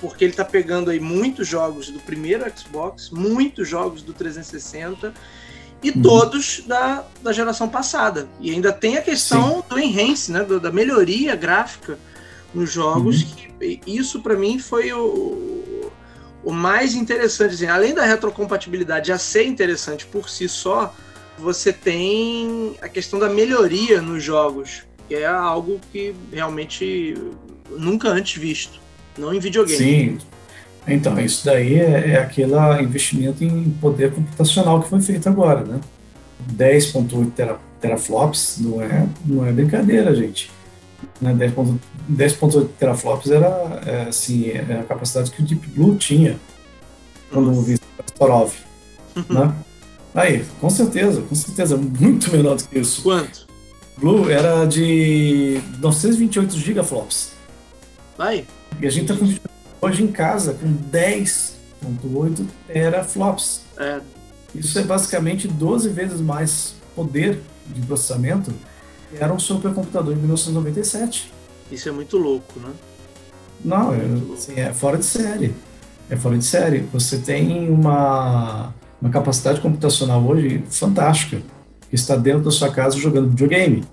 porque 0.00 0.24
ele 0.24 0.32
está 0.32 0.44
pegando 0.44 0.90
aí 0.90 1.00
muitos 1.00 1.48
jogos 1.48 1.90
do 1.90 1.98
primeiro 1.98 2.44
Xbox, 2.56 3.10
muitos 3.10 3.68
jogos 3.68 4.02
do 4.02 4.12
360 4.12 5.12
e 5.82 5.90
uhum. 5.90 6.02
todos 6.02 6.62
da, 6.66 7.04
da 7.22 7.32
geração 7.32 7.68
passada. 7.68 8.28
E 8.40 8.50
ainda 8.50 8.72
tem 8.72 8.96
a 8.96 9.02
questão 9.02 9.56
Sim. 9.56 9.62
do 9.68 9.78
enhance, 9.78 10.32
né, 10.32 10.44
do, 10.44 10.60
da 10.60 10.70
melhoria 10.70 11.34
gráfica 11.34 11.98
nos 12.54 12.72
jogos. 12.72 13.22
Uhum. 13.22 13.28
Que, 13.58 13.80
isso 13.86 14.20
para 14.22 14.36
mim 14.36 14.58
foi 14.58 14.92
o, 14.92 15.90
o 16.44 16.52
mais 16.52 16.94
interessante. 16.94 17.54
Assim, 17.54 17.66
além 17.66 17.94
da 17.94 18.04
retrocompatibilidade 18.04 19.08
já 19.08 19.18
ser 19.18 19.44
interessante 19.44 20.06
por 20.06 20.28
si 20.28 20.48
só, 20.48 20.94
você 21.38 21.72
tem 21.72 22.76
a 22.82 22.88
questão 22.88 23.18
da 23.18 23.28
melhoria 23.28 24.02
nos 24.02 24.22
jogos 24.22 24.82
que 25.10 25.16
é 25.16 25.26
algo 25.26 25.80
que 25.90 26.14
realmente 26.32 27.16
nunca 27.68 28.08
antes 28.08 28.40
visto, 28.40 28.80
não 29.18 29.34
em 29.34 29.40
videogame. 29.40 29.76
Sim. 29.76 30.18
Então, 30.90 31.18
isso 31.20 31.44
daí 31.44 31.78
é, 31.78 32.10
é 32.10 32.16
aquele 32.18 32.54
investimento 32.82 33.44
em 33.44 33.70
poder 33.80 34.12
computacional 34.12 34.82
que 34.82 34.88
foi 34.88 35.00
feito 35.00 35.28
agora, 35.28 35.64
né? 35.64 35.80
10.8 36.54 37.32
tera, 37.32 37.58
teraflops 37.80 38.58
não 38.58 38.82
é, 38.82 39.06
não 39.24 39.46
é 39.46 39.52
brincadeira, 39.52 40.14
gente. 40.14 40.50
Né? 41.20 41.34
10.8 41.34 42.68
teraflops 42.78 43.30
era, 43.30 43.82
é, 43.86 44.02
assim, 44.08 44.48
é 44.48 44.80
a 44.80 44.84
capacidade 44.84 45.30
que 45.30 45.42
o 45.42 45.44
Deep 45.44 45.66
Blue 45.68 45.96
tinha 45.96 46.38
quando 47.32 47.52
o 47.52 47.64
Kasparov, 47.98 48.52
né? 49.28 49.54
Aí, 50.14 50.44
com 50.60 50.68
certeza, 50.68 51.22
com 51.22 51.34
certeza, 51.34 51.76
muito 51.76 52.32
menor 52.32 52.56
do 52.56 52.64
que 52.64 52.78
isso. 52.78 53.02
Quanto? 53.02 53.46
Blue 53.96 54.28
era 54.28 54.64
de 54.64 55.60
928 55.78 56.58
gigaflops. 56.58 57.32
Vai. 58.18 58.44
E 58.80 58.86
a 58.86 58.90
gente 58.90 59.06
tá 59.06 59.14
com 59.14 59.26
hoje 59.80 60.02
em 60.02 60.08
casa 60.08 60.54
com 60.54 60.72
10.8 60.90 62.46
teraflops. 62.66 63.62
É. 63.78 64.00
Isso 64.54 64.78
é 64.78 64.82
basicamente 64.82 65.46
12 65.46 65.88
vezes 65.90 66.20
mais 66.20 66.74
poder 66.94 67.40
de 67.66 67.80
processamento 67.86 68.52
que 69.10 69.22
era 69.22 69.32
um 69.32 69.38
supercomputador 69.38 70.14
em 70.14 70.18
1997. 70.18 71.32
Isso 71.70 71.88
é 71.88 71.92
muito 71.92 72.16
louco, 72.16 72.58
né? 72.60 72.70
Não, 73.64 73.94
é, 73.94 73.98
assim, 74.34 74.54
é 74.58 74.72
fora 74.72 74.96
de 74.96 75.04
série. 75.04 75.54
É 76.08 76.16
fora 76.16 76.36
de 76.36 76.44
série. 76.44 76.80
Você 76.92 77.18
tem 77.18 77.68
uma, 77.68 78.72
uma 79.00 79.10
capacidade 79.10 79.60
computacional 79.60 80.24
hoje 80.24 80.64
fantástica 80.68 81.40
que 81.88 81.94
está 81.94 82.16
dentro 82.16 82.42
da 82.42 82.50
sua 82.50 82.70
casa 82.70 82.96
jogando 82.96 83.30
videogame. 83.30 83.84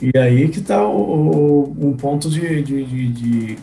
E 0.00 0.16
aí 0.16 0.48
que 0.48 0.60
está 0.60 0.86
um 0.86 1.94
ponto 1.98 2.30
de, 2.30 2.62
de, 2.62 2.84
de, 2.84 3.12
de, 3.12 3.58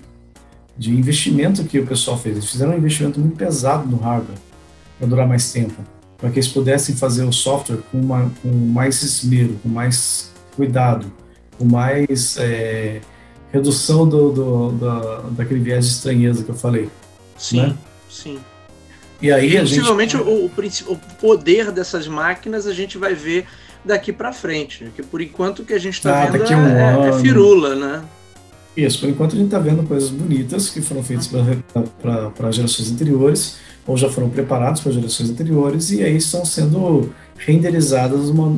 investimento 0.79 1.63
que 1.63 1.79
o 1.79 1.85
pessoal 1.85 2.17
fez. 2.17 2.37
Eles 2.37 2.49
fizeram 2.49 2.73
um 2.73 2.77
investimento 2.77 3.19
muito 3.19 3.35
pesado 3.35 3.87
no 3.87 3.97
hardware 3.97 4.37
para 4.97 5.07
durar 5.07 5.27
mais 5.27 5.51
tempo, 5.51 5.75
para 6.17 6.29
que 6.29 6.39
eles 6.39 6.47
pudessem 6.47 6.95
fazer 6.95 7.23
o 7.23 7.31
software 7.31 7.79
com, 7.91 7.99
uma, 7.99 8.31
com 8.41 8.49
mais 8.49 9.01
esmero, 9.01 9.57
com 9.61 9.69
mais 9.69 10.31
cuidado, 10.55 11.11
com 11.57 11.65
mais 11.65 12.37
é, 12.37 13.01
redução 13.51 14.07
do, 14.07 14.31
do, 14.31 15.31
daquele 15.31 15.59
viés 15.59 15.85
de 15.85 15.91
estranheza 15.93 16.43
que 16.43 16.49
eu 16.49 16.55
falei. 16.55 16.89
Sim, 17.37 17.61
né? 17.61 17.75
sim. 18.09 18.39
E 19.21 19.31
aí 19.31 19.55
e, 19.55 19.59
possivelmente 19.59 20.17
gente... 20.17 20.27
o, 20.27 20.45
o, 20.45 20.93
o 20.93 20.97
poder 21.19 21.71
dessas 21.71 22.07
máquinas 22.07 22.67
a 22.67 22.73
gente 22.73 22.97
vai 22.97 23.15
ver 23.15 23.45
daqui 23.83 24.11
para 24.11 24.33
frente, 24.33 24.91
que 24.95 25.01
por 25.01 25.21
enquanto 25.21 25.59
o 25.59 25.65
que 25.65 25.73
a 25.73 25.79
gente 25.79 25.95
está 25.95 26.23
ah, 26.23 26.25
vendo 26.27 26.51
é, 26.51 26.55
um 26.55 27.05
é, 27.05 27.09
é, 27.09 27.19
firula, 27.19 27.75
né? 27.75 28.03
Isso, 28.77 28.99
por 28.99 29.09
enquanto 29.09 29.33
a 29.33 29.35
gente 29.35 29.47
está 29.47 29.57
vendo 29.57 29.81
coisas 29.87 30.11
bonitas 30.11 30.69
que 30.69 30.81
foram 30.81 31.01
feitas 31.01 31.27
para 31.27 32.51
gerações 32.51 32.91
anteriores, 32.91 33.57
ou 33.87 33.97
já 33.97 34.07
foram 34.07 34.29
preparadas 34.29 34.79
para 34.81 34.91
gerações 34.91 35.31
anteriores, 35.31 35.89
e 35.89 36.03
aí 36.03 36.15
estão 36.15 36.45
sendo 36.45 37.09
renderizadas 37.39 38.29
uma, 38.29 38.55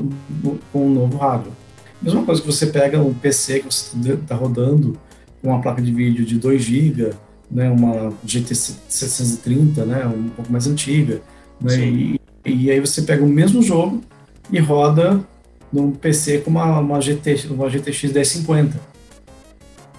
com 0.73 0.87
um 0.87 0.93
novo 0.93 1.17
hardware. 1.17 1.53
Mesma 2.01 2.23
coisa 2.23 2.41
que 2.41 2.47
você 2.47 2.67
pega 2.67 2.99
um 3.01 3.13
PC 3.13 3.61
que 3.61 3.73
você 3.73 4.13
está 4.13 4.35
rodando 4.35 4.99
com 5.41 5.51
uma 5.51 5.61
placa 5.61 5.81
de 5.81 5.91
vídeo 5.91 6.25
de 6.25 6.37
2 6.37 6.61
GB, 6.61 7.11
né, 7.49 7.69
uma 7.69 8.11
GT 8.25 8.53
730, 8.55 9.85
né, 9.85 10.05
um 10.05 10.27
pouco 10.29 10.51
mais 10.51 10.67
antiga, 10.67 11.21
né, 11.61 11.79
e, 11.79 12.19
e 12.45 12.69
aí 12.69 12.79
você 12.81 13.03
pega 13.03 13.23
o 13.23 13.27
mesmo 13.27 13.61
jogo 13.61 14.01
e 14.51 14.59
roda 14.59 15.23
num 15.71 15.91
PC 15.91 16.39
com 16.39 16.49
uma, 16.49 16.79
uma, 16.79 16.99
GT, 16.99 17.47
uma 17.51 17.69
GTX 17.69 18.11
1050. 18.11 18.88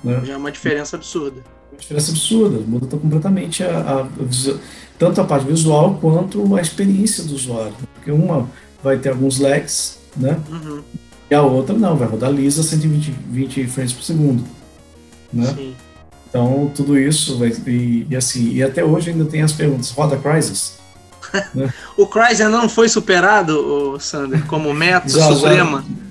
Né? 0.03 0.21
Já 0.25 0.35
é 0.35 0.37
uma 0.37 0.51
diferença 0.51 0.97
absurda. 0.97 1.43
Uma 1.73 1.79
diferença 1.79 2.11
absurda, 2.11 2.59
muda 2.67 2.97
completamente 2.97 3.63
a, 3.63 3.79
a, 3.79 4.09
tanto 4.99 5.21
a 5.21 5.25
parte 5.25 5.47
visual 5.47 5.99
quanto 6.01 6.57
a 6.57 6.61
experiência 6.61 7.25
do 7.25 7.35
usuário. 7.35 7.75
Porque 7.95 8.11
uma 8.11 8.49
vai 8.83 8.99
ter 8.99 9.11
alguns 9.11 9.39
lags, 9.39 9.99
né? 10.17 10.39
Uhum. 10.51 10.83
E 11.31 11.35
a 11.35 11.43
outra 11.43 11.77
não, 11.77 11.97
vai 11.97 12.09
rodar 12.09 12.31
lisa 12.31 12.63
120 12.63 13.15
20 13.31 13.67
frames 13.67 13.93
por 13.93 14.03
segundo. 14.03 14.45
Né? 15.33 15.47
Sim. 15.47 15.75
Então, 16.29 16.71
tudo 16.75 16.99
isso 16.99 17.39
vai. 17.39 17.53
E, 17.67 18.07
e, 18.09 18.17
assim, 18.17 18.53
e 18.53 18.63
até 18.63 18.85
hoje 18.85 19.11
ainda 19.11 19.25
tem 19.25 19.43
as 19.43 19.53
perguntas: 19.53 19.91
roda 19.91 20.17
Crysis? 20.17 20.79
o 21.97 22.07
Crysis 22.07 22.41
ainda 22.41 22.59
não 22.59 22.69
foi 22.69 22.89
superado, 22.89 23.97
Sander, 24.01 24.45
como 24.47 24.73
meta 24.73 25.09
suprema? 25.09 25.85
Já, 25.87 26.10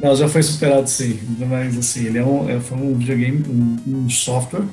não, 0.00 0.16
já 0.16 0.28
foi 0.28 0.42
superado 0.42 0.88
sim, 0.88 1.18
mas 1.38 1.76
assim, 1.76 2.06
ele 2.06 2.18
é 2.18 2.24
um, 2.24 2.48
é, 2.48 2.60
foi 2.60 2.78
um 2.78 2.94
videogame, 2.94 3.44
um, 3.48 4.04
um 4.04 4.10
software 4.10 4.64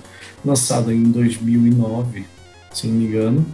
lançado 0.44 0.92
em 0.92 1.04
2009, 1.04 2.26
se 2.74 2.88
não 2.88 2.96
me 2.96 3.06
engano, 3.06 3.46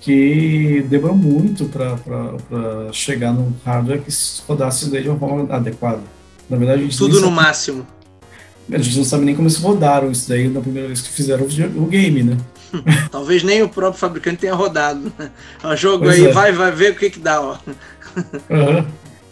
que 0.00 0.84
demorou 0.88 1.16
muito 1.16 1.66
para 1.66 2.92
chegar 2.92 3.32
no 3.32 3.54
hardware 3.64 4.00
que 4.00 4.10
rodasse 4.48 4.90
de 4.90 5.08
uma 5.08 5.18
forma 5.18 5.54
adequada. 5.54 6.00
Na 6.48 6.56
verdade, 6.56 6.96
tudo 6.96 7.20
no 7.20 7.30
máximo. 7.30 7.86
A 8.72 8.78
gente 8.78 8.96
não 8.96 9.04
sabe 9.04 9.24
nem 9.24 9.34
como 9.34 9.48
eles 9.48 9.58
rodaram 9.58 10.10
isso 10.10 10.28
daí 10.28 10.48
na 10.48 10.60
primeira 10.60 10.86
vez 10.86 11.00
que 11.00 11.10
fizeram 11.10 11.44
o, 11.44 11.82
o 11.82 11.86
game, 11.86 12.22
né? 12.22 12.36
Talvez 13.10 13.42
nem 13.42 13.62
o 13.62 13.68
próprio 13.68 13.98
fabricante 13.98 14.38
tenha 14.38 14.54
rodado. 14.54 15.12
Né? 15.18 15.30
O 15.64 15.76
jogo 15.76 16.04
pois 16.04 16.16
aí, 16.16 16.26
é. 16.26 16.32
vai, 16.32 16.52
vai 16.52 16.70
ver 16.70 16.92
o 16.92 16.96
que 16.96 17.10
que 17.10 17.18
dá, 17.18 17.40
ó. 17.40 17.58
Uhum. 18.48 18.86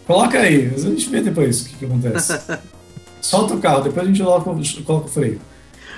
Coloca 0.09 0.39
aí, 0.39 0.73
a 0.75 0.79
gente 0.79 1.11
vê 1.11 1.21
depois 1.21 1.61
o 1.61 1.69
que, 1.69 1.77
que 1.77 1.85
acontece. 1.85 2.41
Solta 3.21 3.53
o 3.53 3.61
carro, 3.61 3.83
depois 3.83 4.07
a 4.07 4.09
gente 4.09 4.23
coloca, 4.23 4.51
coloca 4.87 5.07
o 5.07 5.11
freio. 5.11 5.39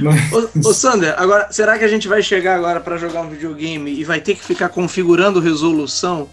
Mas... 0.00 0.32
Ô, 0.32 0.68
ô, 0.68 0.74
Sander, 0.74 1.14
agora, 1.16 1.46
será 1.52 1.78
que 1.78 1.84
a 1.84 1.88
gente 1.88 2.08
vai 2.08 2.20
chegar 2.20 2.56
agora 2.56 2.80
para 2.80 2.96
jogar 2.96 3.20
um 3.20 3.30
videogame 3.30 3.92
e 3.92 4.02
vai 4.02 4.20
ter 4.20 4.34
que 4.34 4.44
ficar 4.44 4.68
configurando 4.70 5.38
resolução 5.38 6.28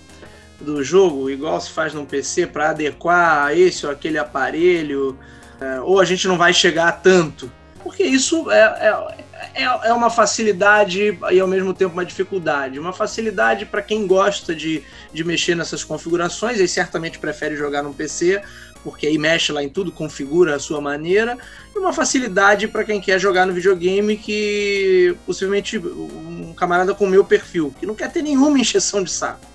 do 0.59 0.83
jogo, 0.83 1.29
igual 1.29 1.61
se 1.61 1.69
faz 1.69 1.93
no 1.93 2.03
PC, 2.03 2.47
para 2.47 2.71
adequar 2.71 3.45
a 3.45 3.53
esse 3.53 3.85
ou 3.85 3.91
aquele 3.91 4.17
aparelho? 4.17 5.15
É, 5.61 5.79
ou 5.81 5.99
a 5.99 6.05
gente 6.05 6.27
não 6.27 6.35
vai 6.35 6.55
chegar 6.55 6.87
a 6.87 6.91
tanto? 6.91 7.51
Porque 7.83 8.01
isso 8.01 8.49
é, 8.49 8.87
é 8.87 9.17
é, 9.53 9.63
é 9.63 9.93
uma 9.93 10.09
facilidade 10.09 11.17
e 11.31 11.39
ao 11.39 11.47
mesmo 11.47 11.73
tempo 11.73 11.93
uma 11.93 12.05
dificuldade. 12.05 12.79
Uma 12.79 12.93
facilidade 12.93 13.65
para 13.65 13.81
quem 13.81 14.07
gosta 14.07 14.55
de, 14.55 14.83
de 15.13 15.23
mexer 15.23 15.55
nessas 15.55 15.83
configurações, 15.83 16.59
e 16.59 16.67
certamente 16.67 17.19
prefere 17.19 17.55
jogar 17.55 17.83
no 17.83 17.93
PC, 17.93 18.41
porque 18.83 19.07
aí 19.07 19.17
mexe 19.17 19.51
lá 19.51 19.63
em 19.63 19.69
tudo, 19.69 19.91
configura 19.91 20.55
a 20.55 20.59
sua 20.59 20.79
maneira, 20.79 21.37
e 21.75 21.79
uma 21.79 21.93
facilidade 21.93 22.67
para 22.67 22.83
quem 22.83 23.01
quer 23.01 23.19
jogar 23.19 23.45
no 23.45 23.53
videogame 23.53 24.17
que 24.17 25.15
possivelmente 25.25 25.77
um 25.77 26.53
camarada 26.55 26.93
com 26.93 27.05
o 27.05 27.09
meu 27.09 27.23
perfil, 27.23 27.73
que 27.79 27.85
não 27.85 27.95
quer 27.95 28.11
ter 28.11 28.21
nenhuma 28.21 28.59
encheção 28.59 29.03
de 29.03 29.11
saco, 29.11 29.45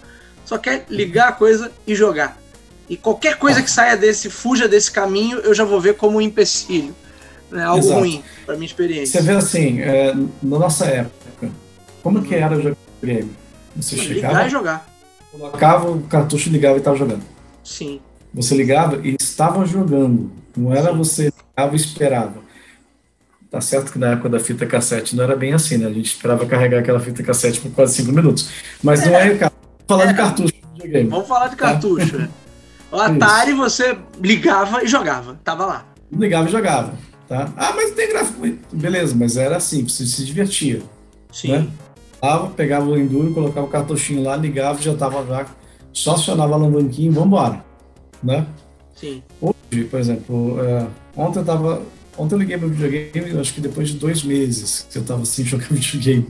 só 0.44 0.58
quer 0.58 0.84
ligar 0.88 1.28
a 1.28 1.32
coisa 1.32 1.72
e 1.86 1.94
jogar. 1.94 2.40
E 2.88 2.96
qualquer 2.96 3.38
coisa 3.38 3.62
que 3.62 3.70
saia 3.70 3.96
desse, 3.96 4.28
fuja 4.28 4.68
desse 4.68 4.90
caminho, 4.90 5.38
eu 5.38 5.54
já 5.54 5.64
vou 5.64 5.80
ver 5.80 5.94
como 5.94 6.18
um 6.18 6.20
empecilho 6.20 6.94
né, 7.52 7.64
algo 7.64 7.78
Exato. 7.78 8.00
ruim 8.00 8.22
para 8.44 8.54
minha 8.54 8.66
experiência. 8.66 9.20
Você 9.20 9.26
vê 9.26 9.32
assim, 9.36 9.80
é, 9.80 10.14
na 10.42 10.58
nossa 10.58 10.86
época, 10.86 11.50
como 12.02 12.18
uhum. 12.18 12.24
que 12.24 12.34
era 12.34 12.56
jogar 12.56 12.76
game? 13.02 13.30
Você 13.76 13.96
chegava, 13.96 14.34
ligar 14.34 14.46
e 14.46 14.50
jogar. 14.50 14.88
Colocava 15.30 15.90
o 15.90 16.02
cartucho, 16.02 16.50
ligava 16.50 16.76
e 16.76 16.78
estava 16.78 16.96
jogando. 16.96 17.22
Sim. 17.64 18.00
Você 18.34 18.54
ligava 18.54 19.00
e 19.06 19.16
estava 19.20 19.64
jogando. 19.64 20.30
Não 20.56 20.72
era 20.72 20.90
Sim. 20.90 20.98
você 20.98 21.32
ligava 21.56 21.72
e 21.74 21.76
esperava. 21.76 22.42
Tá 23.50 23.60
certo 23.60 23.92
que 23.92 23.98
na 23.98 24.12
época 24.12 24.30
da 24.30 24.40
fita 24.40 24.64
cassete 24.64 25.14
não 25.14 25.24
era 25.24 25.36
bem 25.36 25.52
assim, 25.52 25.76
né? 25.76 25.86
A 25.86 25.92
gente 25.92 26.06
esperava 26.06 26.46
carregar 26.46 26.78
aquela 26.78 26.98
fita 26.98 27.22
cassete 27.22 27.60
por 27.60 27.70
quase 27.72 27.94
cinco 27.94 28.10
minutos. 28.10 28.48
Mas 28.82 29.02
é. 29.02 29.10
não 29.10 29.16
é 29.16 29.30
o 29.30 29.38
caso. 29.38 29.52
Vamos 29.86 29.86
falar 29.88 30.04
é. 30.04 30.06
de 30.06 30.14
cartucho 30.14 30.52
de 30.54 30.72
videogame. 30.72 31.10
Vamos 31.10 31.28
falar 31.28 31.48
de 31.48 31.56
cartucho. 31.56 32.18
Tá? 32.18 32.28
O 32.92 32.96
Atari 32.96 33.50
Isso. 33.50 33.58
você 33.58 33.98
ligava 34.22 34.82
e 34.82 34.86
jogava. 34.86 35.38
Tava 35.44 35.66
lá. 35.66 35.86
Ligava 36.10 36.48
e 36.48 36.52
jogava. 36.52 36.94
Tá? 37.32 37.50
Ah, 37.56 37.72
mas 37.74 37.92
tem 37.92 38.10
gráfico. 38.10 38.46
Beleza, 38.70 39.14
mas 39.16 39.38
era 39.38 39.56
assim, 39.56 39.88
você 39.88 40.04
se 40.04 40.22
divertia. 40.22 40.82
Sim. 41.32 41.52
Né? 41.52 41.68
pegava 42.54 42.84
o 42.84 42.98
Enduro, 42.98 43.32
colocava 43.32 43.66
o 43.66 43.70
cartuchinho 43.70 44.22
lá, 44.22 44.36
ligava, 44.36 44.82
já 44.82 44.94
tava 44.94 45.24
já. 45.24 45.46
Só 45.94 46.12
acionava 46.12 46.52
a 46.52 46.56
alavanquinha 46.56 47.08
e 47.08 47.10
vambora. 47.10 47.64
Né? 48.22 48.46
Sim. 48.94 49.22
Hoje, 49.40 49.84
por 49.84 49.98
exemplo, 49.98 50.60
é, 50.60 50.86
ontem 51.16 51.38
eu 51.38 51.44
tava 51.46 51.82
Ontem 52.18 52.34
eu 52.34 52.38
liguei 52.40 52.58
meu 52.58 52.68
videogame, 52.68 53.40
acho 53.40 53.54
que 53.54 53.62
depois 53.62 53.88
de 53.88 53.96
dois 53.96 54.22
meses 54.22 54.86
que 54.90 54.98
eu 54.98 55.02
estava 55.02 55.24
sem 55.24 55.42
jogar 55.46 55.68
videogame, 55.70 56.26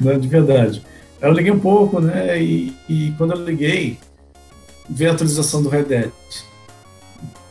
né, 0.00 0.16
de 0.16 0.28
verdade. 0.28 0.84
Eu 1.20 1.32
liguei 1.32 1.50
um 1.50 1.58
pouco, 1.58 2.00
né, 2.00 2.40
e, 2.40 2.72
e 2.88 3.12
quando 3.18 3.32
eu 3.32 3.44
liguei, 3.44 3.98
veio 4.88 5.10
a 5.10 5.14
atualização 5.14 5.64
do 5.64 5.68
Red 5.68 5.82
Dead. 5.82 6.12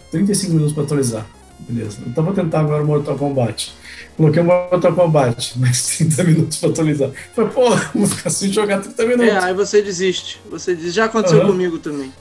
35 0.10 0.54
minutos 0.54 0.74
para 0.74 0.84
atualizar. 0.84 1.28
Beleza. 1.68 2.00
Então 2.06 2.24
vou 2.24 2.34
tentar 2.34 2.62
agora 2.62 2.84
o 2.84 2.86
Mortal 2.86 3.18
Kombat. 3.18 3.74
Coloquei 4.18 4.42
o 4.42 4.46
Mortal 4.46 4.94
Kombat, 4.94 5.58
mais 5.60 5.98
30 5.98 6.24
minutos 6.24 6.58
para 6.58 6.70
atualizar. 6.70 7.12
Falei, 7.34 7.52
pô, 7.52 7.70
vou 7.96 8.08
ficar 8.08 8.30
sem 8.30 8.52
jogar 8.52 8.82
30 8.82 9.06
minutos. 9.06 9.34
É, 9.34 9.38
aí 9.40 9.54
você 9.54 9.82
desiste. 9.82 10.42
Você 10.50 10.76
desiste. 10.76 10.96
Já 10.96 11.06
aconteceu 11.06 11.40
uhum. 11.40 11.48
comigo 11.48 11.80
também. 11.80 12.12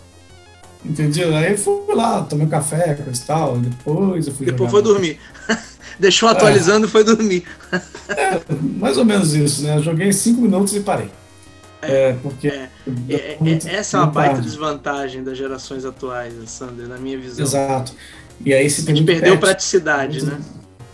Entendi. 0.84 1.22
Aí 1.22 1.56
fui 1.56 1.94
lá, 1.94 2.22
tomei 2.22 2.46
um 2.46 2.48
café, 2.48 2.94
coisa 2.94 3.22
e 3.22 3.26
tal. 3.26 3.58
Depois 3.58 4.26
eu 4.26 4.34
fui 4.34 4.46
Depois 4.46 4.70
foi 4.70 4.82
dormir. 4.82 5.18
Deixou 5.98 6.28
atualizando 6.28 6.86
é. 6.86 6.88
e 6.88 6.90
foi 6.90 7.04
dormir. 7.04 7.44
é, 8.08 8.40
mais 8.78 8.96
ou 8.96 9.04
menos 9.04 9.34
isso, 9.34 9.62
né? 9.62 9.76
Eu 9.76 9.82
joguei 9.82 10.12
5 10.12 10.40
minutos 10.40 10.74
e 10.74 10.80
parei. 10.80 11.10
É, 11.82 12.10
é 12.10 12.12
porque. 12.22 12.48
É, 12.48 12.68
é, 13.08 13.38
é 13.40 13.74
essa 13.74 13.96
é 13.96 14.00
uma 14.00 14.06
baita 14.06 14.40
desvantagem 14.40 15.22
das 15.22 15.36
gerações 15.36 15.84
atuais, 15.84 16.34
Sander, 16.46 16.88
na 16.88 16.96
minha 16.96 17.18
visão. 17.18 17.44
Exato. 17.44 17.92
E 18.44 18.52
aí 18.52 18.68
se 18.68 18.84
tem 18.84 18.94
a 18.94 18.96
gente 18.96 19.06
perdeu 19.06 19.34
patch, 19.34 19.40
praticidade, 19.40 20.18
tem 20.18 20.28
muito, 20.28 20.40
né? 20.40 20.44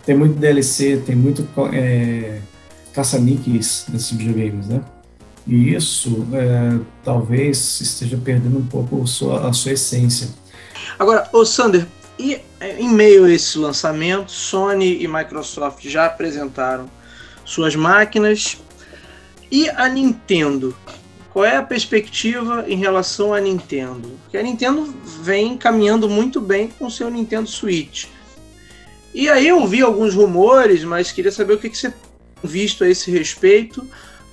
Tem 0.05 0.17
muito 0.17 0.39
DLC, 0.39 0.97
tem 1.05 1.15
muito 1.15 1.47
é, 1.73 2.39
caça-níqueis 2.93 3.85
nesses 3.89 4.11
videogames, 4.11 4.67
né? 4.67 4.81
E 5.47 5.73
isso 5.73 6.27
é, 6.33 6.79
talvez 7.03 7.81
esteja 7.81 8.17
perdendo 8.17 8.59
um 8.59 8.65
pouco 8.65 9.01
a 9.01 9.07
sua, 9.07 9.49
a 9.49 9.53
sua 9.53 9.71
essência. 9.71 10.29
Agora, 10.97 11.27
ô 11.33 11.43
Sander, 11.43 11.87
e 12.19 12.39
é, 12.59 12.79
em 12.79 12.89
meio 12.89 13.25
a 13.25 13.31
esse 13.31 13.57
lançamento, 13.57 14.31
Sony 14.31 15.01
e 15.01 15.07
Microsoft 15.07 15.87
já 15.87 16.05
apresentaram 16.05 16.89
suas 17.45 17.75
máquinas. 17.75 18.57
E 19.51 19.67
a 19.69 19.87
Nintendo? 19.89 20.75
Qual 21.39 21.45
é 21.45 21.55
a 21.55 21.63
perspectiva 21.63 22.65
em 22.67 22.75
relação 22.75 23.33
à 23.33 23.39
Nintendo? 23.39 24.09
Porque 24.23 24.37
a 24.37 24.43
Nintendo 24.43 24.93
vem 25.21 25.57
caminhando 25.57 26.09
muito 26.09 26.41
bem 26.41 26.67
com 26.67 26.87
o 26.87 26.91
seu 26.91 27.09
Nintendo 27.09 27.47
Switch. 27.47 28.07
E 29.13 29.29
aí 29.29 29.47
eu 29.47 29.65
vi 29.65 29.81
alguns 29.81 30.13
rumores, 30.13 30.83
mas 30.83 31.13
queria 31.13 31.31
saber 31.31 31.53
o 31.53 31.57
que, 31.57 31.69
que 31.69 31.77
você 31.77 31.91
tem 31.91 31.99
visto 32.43 32.83
a 32.83 32.89
esse 32.89 33.09
respeito 33.09 33.87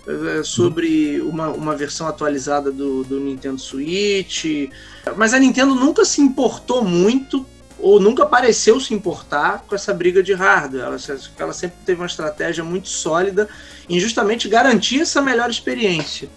eh, 0.05 0.43
sobre 0.43 1.21
uma, 1.21 1.51
uma 1.51 1.77
versão 1.77 2.09
atualizada 2.09 2.73
do, 2.73 3.05
do 3.05 3.21
Nintendo 3.21 3.61
Switch. 3.61 4.69
Mas 5.17 5.33
a 5.33 5.39
Nintendo 5.39 5.77
nunca 5.77 6.05
se 6.05 6.21
importou 6.21 6.83
muito 6.83 7.47
ou 7.79 8.01
nunca 8.01 8.27
pareceu 8.27 8.81
se 8.81 8.93
importar 8.93 9.65
com 9.69 9.77
essa 9.77 9.95
briga 9.95 10.25
de 10.25 10.33
hardware. 10.33 10.83
Ela, 10.83 10.97
ela 11.39 11.53
sempre 11.53 11.77
teve 11.87 12.01
uma 12.01 12.09
estratégia 12.09 12.65
muito 12.65 12.89
sólida 12.89 13.49
em 13.89 14.01
justamente 14.01 14.49
garantir 14.49 15.03
essa 15.03 15.23
melhor 15.23 15.49
experiência. 15.49 16.29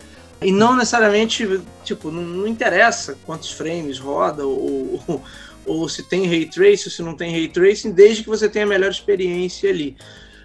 E 0.41 0.51
não 0.51 0.75
necessariamente, 0.75 1.61
tipo, 1.83 2.09
não, 2.11 2.21
não 2.21 2.47
interessa 2.47 3.17
quantos 3.25 3.51
frames 3.51 3.99
roda 3.99 4.45
ou, 4.45 5.01
ou, 5.07 5.21
ou, 5.65 5.89
se 5.89 6.03
tem 6.03 6.27
ray 6.27 6.45
tracing 6.45 6.85
ou 6.85 6.91
se 6.91 7.01
não 7.01 7.13
tem 7.13 7.31
ray 7.31 7.49
tracing, 7.49 7.91
desde 7.91 8.23
que 8.23 8.29
você 8.29 8.47
tenha 8.47 8.65
a 8.65 8.69
melhor 8.69 8.89
experiência 8.89 9.69
ali. 9.69 9.97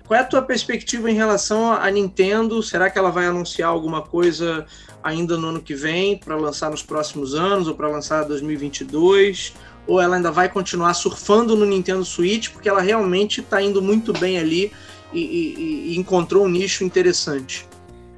Qual 0.07 0.19
é 0.19 0.23
a 0.23 0.27
tua 0.27 0.43
perspectiva 0.43 1.11
em 1.11 1.15
relação 1.15 1.73
à 1.73 1.91
Nintendo? 1.91 2.63
Será 2.63 2.91
que 2.91 2.99
ela 2.99 3.11
vai 3.11 3.27
anunciar 3.27 3.71
alguma 3.71 4.03
coisa 4.03 4.67
ainda 5.03 5.37
no 5.37 5.49
ano 5.49 5.63
que 5.63 5.75
vem 5.75 6.19
para 6.19 6.37
lançar 6.37 6.71
nos 6.71 6.83
próximos 6.83 7.35
anos 7.35 7.69
ou 7.69 7.75
para 7.75 7.89
lançar 7.89 8.25
2022? 8.25 9.55
Ou 9.87 10.01
ela 10.01 10.17
ainda 10.17 10.31
vai 10.31 10.49
continuar 10.49 10.93
surfando 10.93 11.57
no 11.57 11.65
Nintendo 11.65 12.05
Switch 12.05 12.51
porque 12.51 12.69
ela 12.69 12.83
realmente 12.83 13.41
está 13.41 13.63
indo 13.63 13.81
muito 13.81 14.13
bem 14.13 14.39
ali 14.39 14.73
e, 15.13 15.21
e, 15.21 15.93
e, 15.93 15.99
encontrou 15.99 16.45
um 16.45 16.49
nicho 16.49 16.85
interessante? 16.85 17.67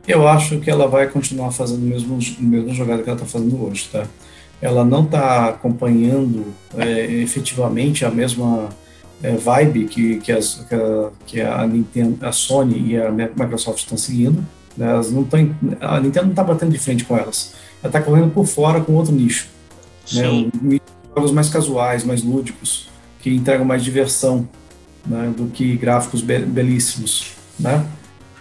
Eu 0.06 0.26
acho 0.28 0.60
que 0.60 0.70
ela 0.70 0.86
vai 0.86 1.08
continuar 1.08 1.50
fazendo 1.50 1.82
o 1.82 1.86
mesmo, 1.86 2.18
mesmo 2.38 2.72
jogada 2.72 3.02
que 3.02 3.08
ela 3.08 3.18
está 3.18 3.28
fazendo 3.28 3.62
hoje, 3.64 3.88
tá? 3.90 4.06
Ela 4.60 4.84
não 4.84 5.04
está 5.04 5.48
acompanhando 5.48 6.46
é, 6.76 7.12
efetivamente 7.22 8.04
a 8.04 8.10
mesma 8.10 8.68
é, 9.22 9.36
vibe 9.36 9.86
que, 9.86 10.16
que, 10.18 10.32
as, 10.32 10.64
que, 10.68 10.74
a, 10.74 11.10
que 11.26 11.40
a 11.40 11.66
Nintendo, 11.66 12.24
a 12.24 12.32
Sony 12.32 12.92
e 12.92 13.00
a 13.00 13.10
Microsoft 13.10 13.80
estão 13.80 13.98
seguindo. 13.98 14.44
Né? 14.76 14.88
Elas 14.88 15.10
não 15.10 15.24
tão, 15.24 15.54
a 15.80 16.00
Nintendo 16.00 16.26
não 16.26 16.32
está 16.32 16.44
batendo 16.44 16.72
de 16.72 16.78
frente 16.78 17.04
com 17.04 17.16
elas. 17.16 17.54
Ela 17.82 17.88
está 17.88 18.00
correndo 18.00 18.30
por 18.32 18.46
fora 18.46 18.80
com 18.80 18.94
outro 18.94 19.12
nicho. 19.12 19.48
Né? 20.12 20.22
Jogos 21.14 21.32
mais 21.32 21.48
casuais, 21.48 22.04
mais 22.04 22.22
lúdicos, 22.22 22.88
que 23.20 23.34
entregam 23.34 23.64
mais 23.64 23.82
diversão 23.82 24.48
né? 25.04 25.32
do 25.36 25.46
que 25.46 25.76
gráficos 25.76 26.20
be 26.20 26.38
belíssimos. 26.38 27.32
Né? 27.58 27.84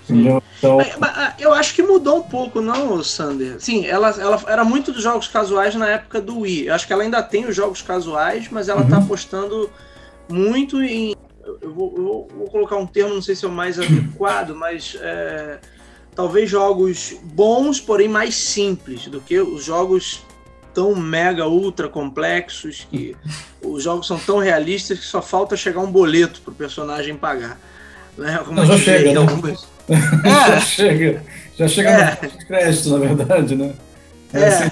Então... 0.10 0.80
Ah, 1.02 1.34
eu 1.40 1.54
acho 1.54 1.74
que 1.74 1.82
mudou 1.82 2.18
um 2.18 2.24
pouco, 2.24 2.62
não, 2.62 3.04
Sander? 3.04 3.60
Sim, 3.60 3.86
ela, 3.86 4.10
ela 4.10 4.42
era 4.48 4.64
muito 4.64 4.92
dos 4.92 5.02
jogos 5.02 5.28
casuais 5.28 5.76
na 5.76 5.90
época 5.90 6.22
do 6.22 6.40
Wii. 6.40 6.68
Eu 6.68 6.76
acho 6.76 6.86
que 6.86 6.94
ela 6.94 7.04
ainda 7.04 7.22
tem 7.24 7.46
os 7.46 7.56
jogos 7.56 7.82
casuais, 7.82 8.48
mas 8.50 8.70
ela 8.70 8.82
está 8.82 8.98
uhum. 8.98 9.04
apostando 9.04 9.70
muito 10.30 10.82
em. 10.82 11.16
Eu 11.62 11.74
vou, 11.74 11.94
eu 11.96 12.28
vou, 12.38 12.48
colocar 12.50 12.76
um 12.78 12.88
termo, 12.88 13.14
não 13.14 13.22
sei 13.22 13.36
se 13.36 13.46
é 13.46 13.48
o 13.48 13.52
mais 13.52 13.80
adequado, 13.80 14.54
mas 14.58 14.98
é, 15.00 15.60
talvez 16.16 16.50
jogos 16.50 17.16
bons, 17.24 17.80
porém 17.80 18.08
mais 18.08 18.36
simples 18.36 19.08
do 19.08 19.22
que 19.22 19.40
os 19.40 19.64
jogos 19.64 20.24
tão 20.74 20.94
mega 20.96 21.48
ultra 21.48 21.88
complexos 21.88 22.86
que 22.90 23.16
os 23.62 23.84
jogos 23.84 24.08
são 24.08 24.20
tão 24.20 24.40
realistas 24.40 25.00
que 25.00 25.06
só 25.06 25.22
falta 25.22 25.56
chegar 25.56 25.80
um 25.80 25.92
boleto 25.92 26.42
pro 26.42 26.54
personagem 26.54 27.16
pagar. 27.16 27.60
Né? 28.18 28.40
Já 28.66 28.78
chega, 28.78 29.12
né? 29.12 29.18
Algumas... 29.18 29.75
É. 29.90 29.96
já 30.50 30.60
chega, 30.60 31.24
já 31.58 31.68
chega 31.68 31.90
é. 31.90 32.20
no 32.22 32.46
crédito, 32.46 32.90
na 32.90 32.98
verdade, 32.98 33.56
né? 33.56 33.74
É. 34.34 34.40
é. 34.40 34.48
Assim, 34.48 34.72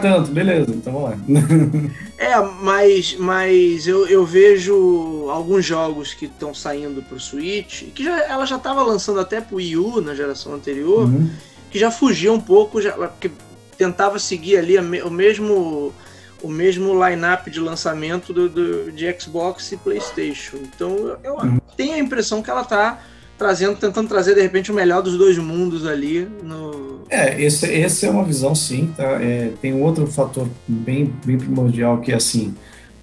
tanto, 0.00 0.30
beleza, 0.30 0.70
então 0.70 0.92
vamos 0.92 1.10
lá. 1.10 1.16
é, 2.18 2.40
mas, 2.62 3.16
mas 3.18 3.86
eu, 3.86 4.06
eu 4.06 4.24
vejo 4.24 5.28
alguns 5.30 5.64
jogos 5.64 6.14
que 6.14 6.26
estão 6.26 6.54
saindo 6.54 7.02
pro 7.02 7.18
Switch, 7.18 7.84
que 7.94 8.04
já, 8.04 8.24
ela 8.24 8.46
já 8.46 8.56
estava 8.56 8.82
lançando 8.82 9.20
até 9.20 9.40
pro 9.40 9.56
Wii 9.56 9.76
U 9.76 10.00
na 10.00 10.14
geração 10.14 10.54
anterior, 10.54 11.04
uhum. 11.04 11.28
que 11.70 11.78
já 11.78 11.90
fugia 11.90 12.32
um 12.32 12.40
pouco, 12.40 12.80
já, 12.80 12.92
porque 12.92 13.30
tentava 13.76 14.18
seguir 14.18 14.58
ali 14.58 14.78
a, 14.78 14.82
o 14.82 15.10
mesmo 15.10 15.92
o 16.40 16.48
mesmo 16.48 17.04
line-up 17.04 17.50
de 17.50 17.58
lançamento 17.58 18.32
do, 18.32 18.48
do, 18.48 18.92
de 18.92 19.12
Xbox 19.18 19.72
e 19.72 19.76
PlayStation. 19.76 20.58
Então 20.58 20.96
eu, 20.96 21.18
eu 21.24 21.34
uhum. 21.34 21.58
tenho 21.76 21.94
a 21.94 21.98
impressão 21.98 22.40
que 22.42 22.48
ela 22.48 22.62
está 22.62 23.00
trazendo, 23.38 23.76
tentando 23.76 24.08
trazer 24.08 24.34
de 24.34 24.42
repente 24.42 24.72
o 24.72 24.74
melhor 24.74 25.00
dos 25.00 25.16
dois 25.16 25.38
mundos 25.38 25.86
ali. 25.86 26.28
No... 26.42 27.02
É, 27.08 27.40
esse, 27.40 27.66
esse 27.66 28.04
é 28.04 28.10
uma 28.10 28.24
visão 28.24 28.54
sim, 28.54 28.92
tá? 28.96 29.22
É, 29.22 29.52
tem 29.62 29.72
um 29.72 29.82
outro 29.82 30.06
fator 30.06 30.46
bem, 30.66 31.12
bem 31.24 31.38
primordial 31.38 32.00
que 32.00 32.12
é 32.12 32.16
assim, 32.16 32.54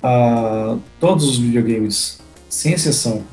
uh, 0.04 0.80
todos 1.00 1.28
os 1.28 1.38
videogames, 1.38 2.19
sem 2.50 2.74
exceção, 2.74 3.24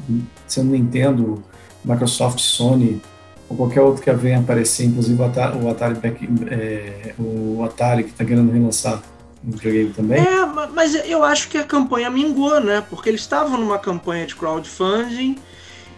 sendo 0.46 0.70
Nintendo, 0.70 1.42
Microsoft, 1.84 2.38
Sony, 2.38 3.02
ou 3.48 3.56
qualquer 3.56 3.80
outro 3.82 4.02
que 4.02 4.10
venha 4.12 4.38
aparecer, 4.38 4.86
inclusive 4.86 5.20
o 5.20 5.24
Atari, 5.24 5.58
o 5.58 5.68
Atari, 5.68 5.94
back, 5.96 6.28
é, 6.50 7.14
o 7.18 7.62
Atari 7.64 8.04
que 8.04 8.10
está 8.10 8.24
querendo 8.24 8.50
relançar 8.50 9.02
o 9.44 9.50
videogame 9.50 9.90
também. 9.90 10.20
É, 10.20 10.46
mas 10.72 10.94
eu 11.06 11.22
acho 11.24 11.48
que 11.48 11.58
a 11.58 11.64
campanha 11.64 12.08
mingou, 12.08 12.60
né? 12.60 12.82
Porque 12.88 13.10
eles 13.10 13.20
estavam 13.20 13.58
numa 13.58 13.78
campanha 13.78 14.24
de 14.24 14.36
crowdfunding 14.36 15.36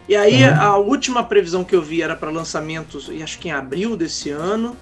e 0.09 0.15
aí 0.15 0.45
uhum. 0.45 0.61
a 0.61 0.77
última 0.77 1.25
previsão 1.25 1.65
que 1.65 1.75
eu 1.75 1.83
vi 1.83 2.03
era 2.03 2.15
para 2.15 2.31
lançamentos, 2.31 3.11
acho 3.23 3.39
que 3.39 3.49
em 3.49 3.53
abril 3.53 3.97
desse 3.97 4.31
ano. 4.31 4.77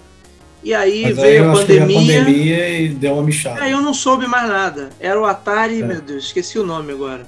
E 0.63 0.73
aí 0.73 1.11
veio 1.11 1.51
a 1.51 1.53
pandemia. 1.53 2.21
a 2.21 2.23
pandemia 2.23 2.69
e 2.79 2.89
deu 2.89 3.13
uma 3.13 3.23
michada. 3.23 3.61
Aí 3.61 3.71
eu 3.71 3.81
não 3.81 3.93
soube 3.93 4.27
mais 4.27 4.47
nada. 4.47 4.89
Era 4.99 5.19
o 5.19 5.25
Atari, 5.25 5.81
é. 5.81 5.85
meu 5.85 6.01
Deus, 6.01 6.25
esqueci 6.25 6.57
o 6.57 6.65
nome 6.65 6.93
agora. 6.93 7.25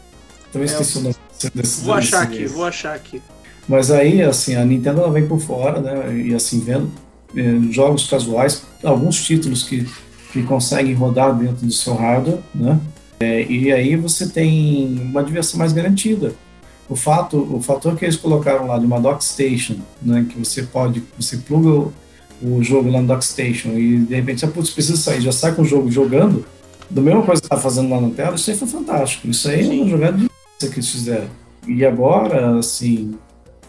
Também 0.51 0.65
esqueci 0.65 0.97
é, 0.97 0.99
o 0.99 1.03
nome 1.03 1.15
desse 1.53 1.83
Vou 1.83 1.93
achar 1.93 2.23
aqui, 2.23 2.39
mês. 2.39 2.51
vou 2.51 2.65
achar 2.65 2.95
aqui. 2.95 3.21
Mas 3.67 3.91
aí, 3.91 4.21
assim, 4.21 4.55
a 4.55 4.63
Nintendo 4.63 5.01
ela 5.01 5.11
vem 5.11 5.27
por 5.27 5.39
fora, 5.39 5.81
né? 5.81 6.17
E 6.17 6.33
assim, 6.33 6.59
vendo 6.59 6.91
eh, 7.35 7.71
jogos 7.71 8.07
casuais, 8.07 8.63
alguns 8.83 9.21
títulos 9.23 9.63
que, 9.63 9.85
que 10.31 10.43
conseguem 10.43 10.93
rodar 10.93 11.35
dentro 11.35 11.65
do 11.65 11.73
seu 11.73 11.93
hardware, 11.93 12.39
né? 12.53 12.79
É, 13.19 13.43
e 13.43 13.71
aí 13.71 13.95
você 13.95 14.27
tem 14.27 14.97
uma 15.09 15.23
diversão 15.23 15.57
mais 15.57 15.73
garantida 15.73 16.33
o 16.87 16.95
fato, 16.95 17.37
o 17.37 17.61
fator 17.61 17.95
que 17.95 18.05
eles 18.05 18.15
colocaram 18.15 18.67
lá 18.67 18.77
de 18.77 18.85
uma 18.85 18.99
dock 18.99 19.23
station, 19.23 19.75
né, 20.01 20.25
que 20.29 20.37
você 20.37 20.63
pode, 20.63 21.03
você 21.17 21.37
pluga 21.37 21.69
o, 21.69 21.93
o 22.41 22.63
jogo 22.63 22.89
lá 22.89 23.01
no 23.01 23.07
dock 23.07 23.25
station 23.25 23.69
e 23.69 23.99
de 23.99 24.15
repente, 24.15 24.41
você 24.41 24.47
putz, 24.47 24.69
precisa 24.69 24.97
sair, 24.97 25.21
já 25.21 25.31
sai 25.31 25.53
com 25.53 25.63
o 25.63 25.65
jogo 25.65 25.89
jogando, 25.89 26.45
do 26.89 27.01
mesmo 27.01 27.23
coisa 27.23 27.41
que 27.41 27.47
está 27.47 27.57
fazendo 27.57 27.89
lá 27.89 27.99
na 27.99 28.09
tela, 28.09 28.35
isso 28.35 28.49
aí 28.49 28.57
foi 28.57 28.67
fantástico. 28.67 29.27
Isso 29.27 29.49
aí 29.49 29.63
Sim. 29.63 29.79
é 29.79 29.81
uma 29.81 29.89
jogada 29.89 30.17
de 30.17 30.27
que 30.59 30.65
eles 30.65 30.89
fizeram. 30.89 31.27
E 31.67 31.83
agora, 31.83 32.59
assim, 32.59 33.15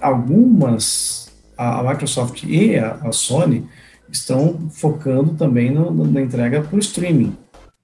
algumas, 0.01 1.29
a, 1.57 1.81
a 1.81 1.83
Microsoft 1.83 2.43
e 2.45 2.77
a, 2.77 2.99
a, 3.03 3.13
Sony 3.13 3.65
estão 4.13 4.69
focando 4.71 5.35
também 5.35 5.71
no, 5.71 5.91
na 5.91 6.21
entrega 6.21 6.61
para 6.61 6.77
o 6.77 6.79
streaming. 6.79 7.35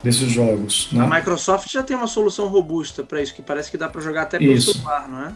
Desses 0.02 0.30
jogos. 0.30 0.88
Né? 0.92 1.04
A 1.04 1.06
Microsoft 1.06 1.70
já 1.70 1.82
tem 1.82 1.96
uma 1.96 2.06
solução 2.06 2.48
robusta 2.48 3.02
para 3.02 3.22
isso, 3.22 3.34
que 3.34 3.42
parece 3.42 3.70
que 3.70 3.76
dá 3.76 3.88
para 3.88 4.00
jogar 4.00 4.22
até 4.22 4.38
pelo 4.38 4.52
isso. 4.52 4.74
celular, 4.74 5.08
não 5.08 5.26
é? 5.26 5.32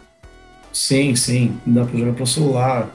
Sim, 0.73 1.15
sim, 1.15 1.59
dá 1.65 1.85
para 1.85 1.99
jogar 1.99 2.13
pelo 2.13 2.27
celular. 2.27 2.91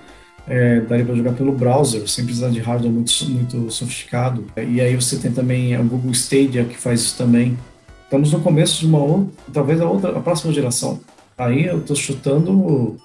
É, 0.48 0.82
daria 0.82 1.06
para 1.06 1.16
jogar 1.16 1.34
pelo 1.34 1.52
browser, 1.52 2.08
sem 2.10 2.26
precisar 2.26 2.50
de 2.50 2.60
hardware 2.60 2.92
muito, 2.92 3.12
muito 3.30 3.72
sofisticado. 3.72 4.46
E 4.58 4.82
aí 4.82 4.96
você 4.96 5.18
tem 5.18 5.32
também 5.32 5.80
o 5.80 5.84
Google 5.84 6.12
Stadia 6.12 6.66
que 6.66 6.76
faz 6.78 7.02
isso 7.02 7.18
também. 7.18 7.58
Estamos 8.04 8.32
no 8.32 8.42
começo 8.42 8.80
de 8.80 8.88
uma 8.88 8.98
outra, 8.98 9.34
talvez 9.54 9.80
a 9.80 9.86
outra, 9.86 10.18
a 10.18 10.20
próxima 10.20 10.52
geração. 10.52 11.00
Aí 11.38 11.66
eu 11.66 11.80
estou 11.80 11.96
chutando 11.96 12.98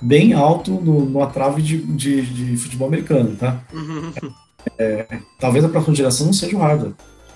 bem 0.00 0.32
alto 0.34 0.70
no, 0.70 1.04
numa 1.06 1.26
trave 1.26 1.62
de, 1.62 1.78
de, 1.78 2.22
de 2.22 2.56
futebol 2.56 2.88
americano, 2.88 3.34
tá? 3.36 3.60
Uhum. 3.72 4.12
É, 4.78 5.18
talvez 5.40 5.64
a 5.64 5.68
próxima 5.68 5.94
geração 5.94 6.26
não 6.26 6.32
seja 6.32 6.56
o 6.56 6.60
hardware. 6.60 6.92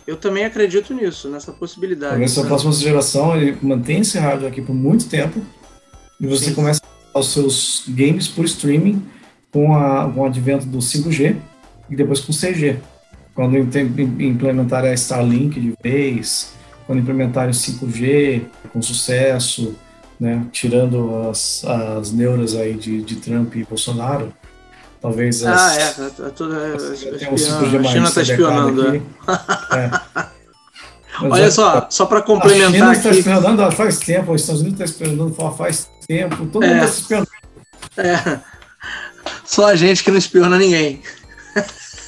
Eu 0.06 0.16
também 0.16 0.44
acredito 0.44 0.94
nisso, 0.94 1.28
nessa 1.28 1.52
possibilidade. 1.52 2.12
Talvez 2.12 2.38
a 2.38 2.44
próxima 2.44 2.72
geração 2.72 3.36
ele 3.36 3.56
mantenha 3.60 4.00
esse 4.00 4.18
hardware 4.18 4.50
aqui 4.50 4.62
por 4.62 4.74
muito 4.74 5.08
tempo 5.08 5.40
e 6.20 6.26
você 6.26 6.46
Sim. 6.46 6.54
começa 6.54 6.80
a 7.12 7.18
os 7.18 7.32
seus 7.32 7.84
games 7.88 8.28
por 8.28 8.44
streaming 8.44 9.02
com, 9.50 9.74
a, 9.74 10.10
com 10.12 10.20
o 10.20 10.24
advento 10.24 10.66
do 10.66 10.78
5G 10.78 11.36
e 11.90 11.96
depois 11.96 12.20
com 12.20 12.32
o 12.32 12.34
6G. 12.34 12.76
Quando 13.34 13.56
implementarem 13.56 14.90
a 14.90 14.94
Starlink 14.94 15.60
de 15.60 15.74
vez, 15.82 16.52
quando 16.86 17.00
implementarem 17.00 17.50
o 17.50 17.54
5G 17.54 18.42
com 18.72 18.80
sucesso, 18.80 19.76
né, 20.18 20.46
tirando 20.52 21.28
as, 21.28 21.64
as 21.64 22.12
neuras 22.12 22.54
aí 22.54 22.74
de, 22.74 23.02
de 23.02 23.16
Trump 23.16 23.54
e 23.56 23.64
Bolsonaro, 23.64 24.32
talvez 25.00 25.44
as, 25.44 25.60
Ah, 25.60 25.80
é, 25.80 25.90
tá, 25.92 26.10
tá 26.10 26.30
tudo 26.30 26.54
é, 26.54 26.76
tem 27.18 27.28
um 27.28 27.34
5G 27.34 27.80
a 27.80 27.84
China 27.84 28.08
está 28.08 28.22
espionando, 28.22 28.88
é. 28.88 28.96
é. 29.76 30.26
Olha 31.22 31.44
é, 31.44 31.50
só, 31.50 31.86
só 31.90 32.06
para 32.06 32.20
complementar 32.22 32.68
a 32.68 32.72
China 32.72 32.92
está 32.92 33.10
espionando 33.10 33.72
faz 33.72 33.98
tempo, 33.98 34.32
os 34.32 34.40
Estados 34.42 34.62
Unidos 34.62 34.80
está 34.80 34.92
espionando 34.92 35.34
faz 35.52 35.90
tempo, 36.06 36.46
todo 36.46 36.64
é. 36.64 36.68
mundo 36.68 36.84
está 36.84 36.98
espionando. 36.98 37.30
É. 37.96 38.40
Só 39.44 39.66
a 39.66 39.76
gente 39.76 40.04
que 40.04 40.10
não 40.10 40.18
espiona 40.18 40.58
ninguém. 40.58 41.02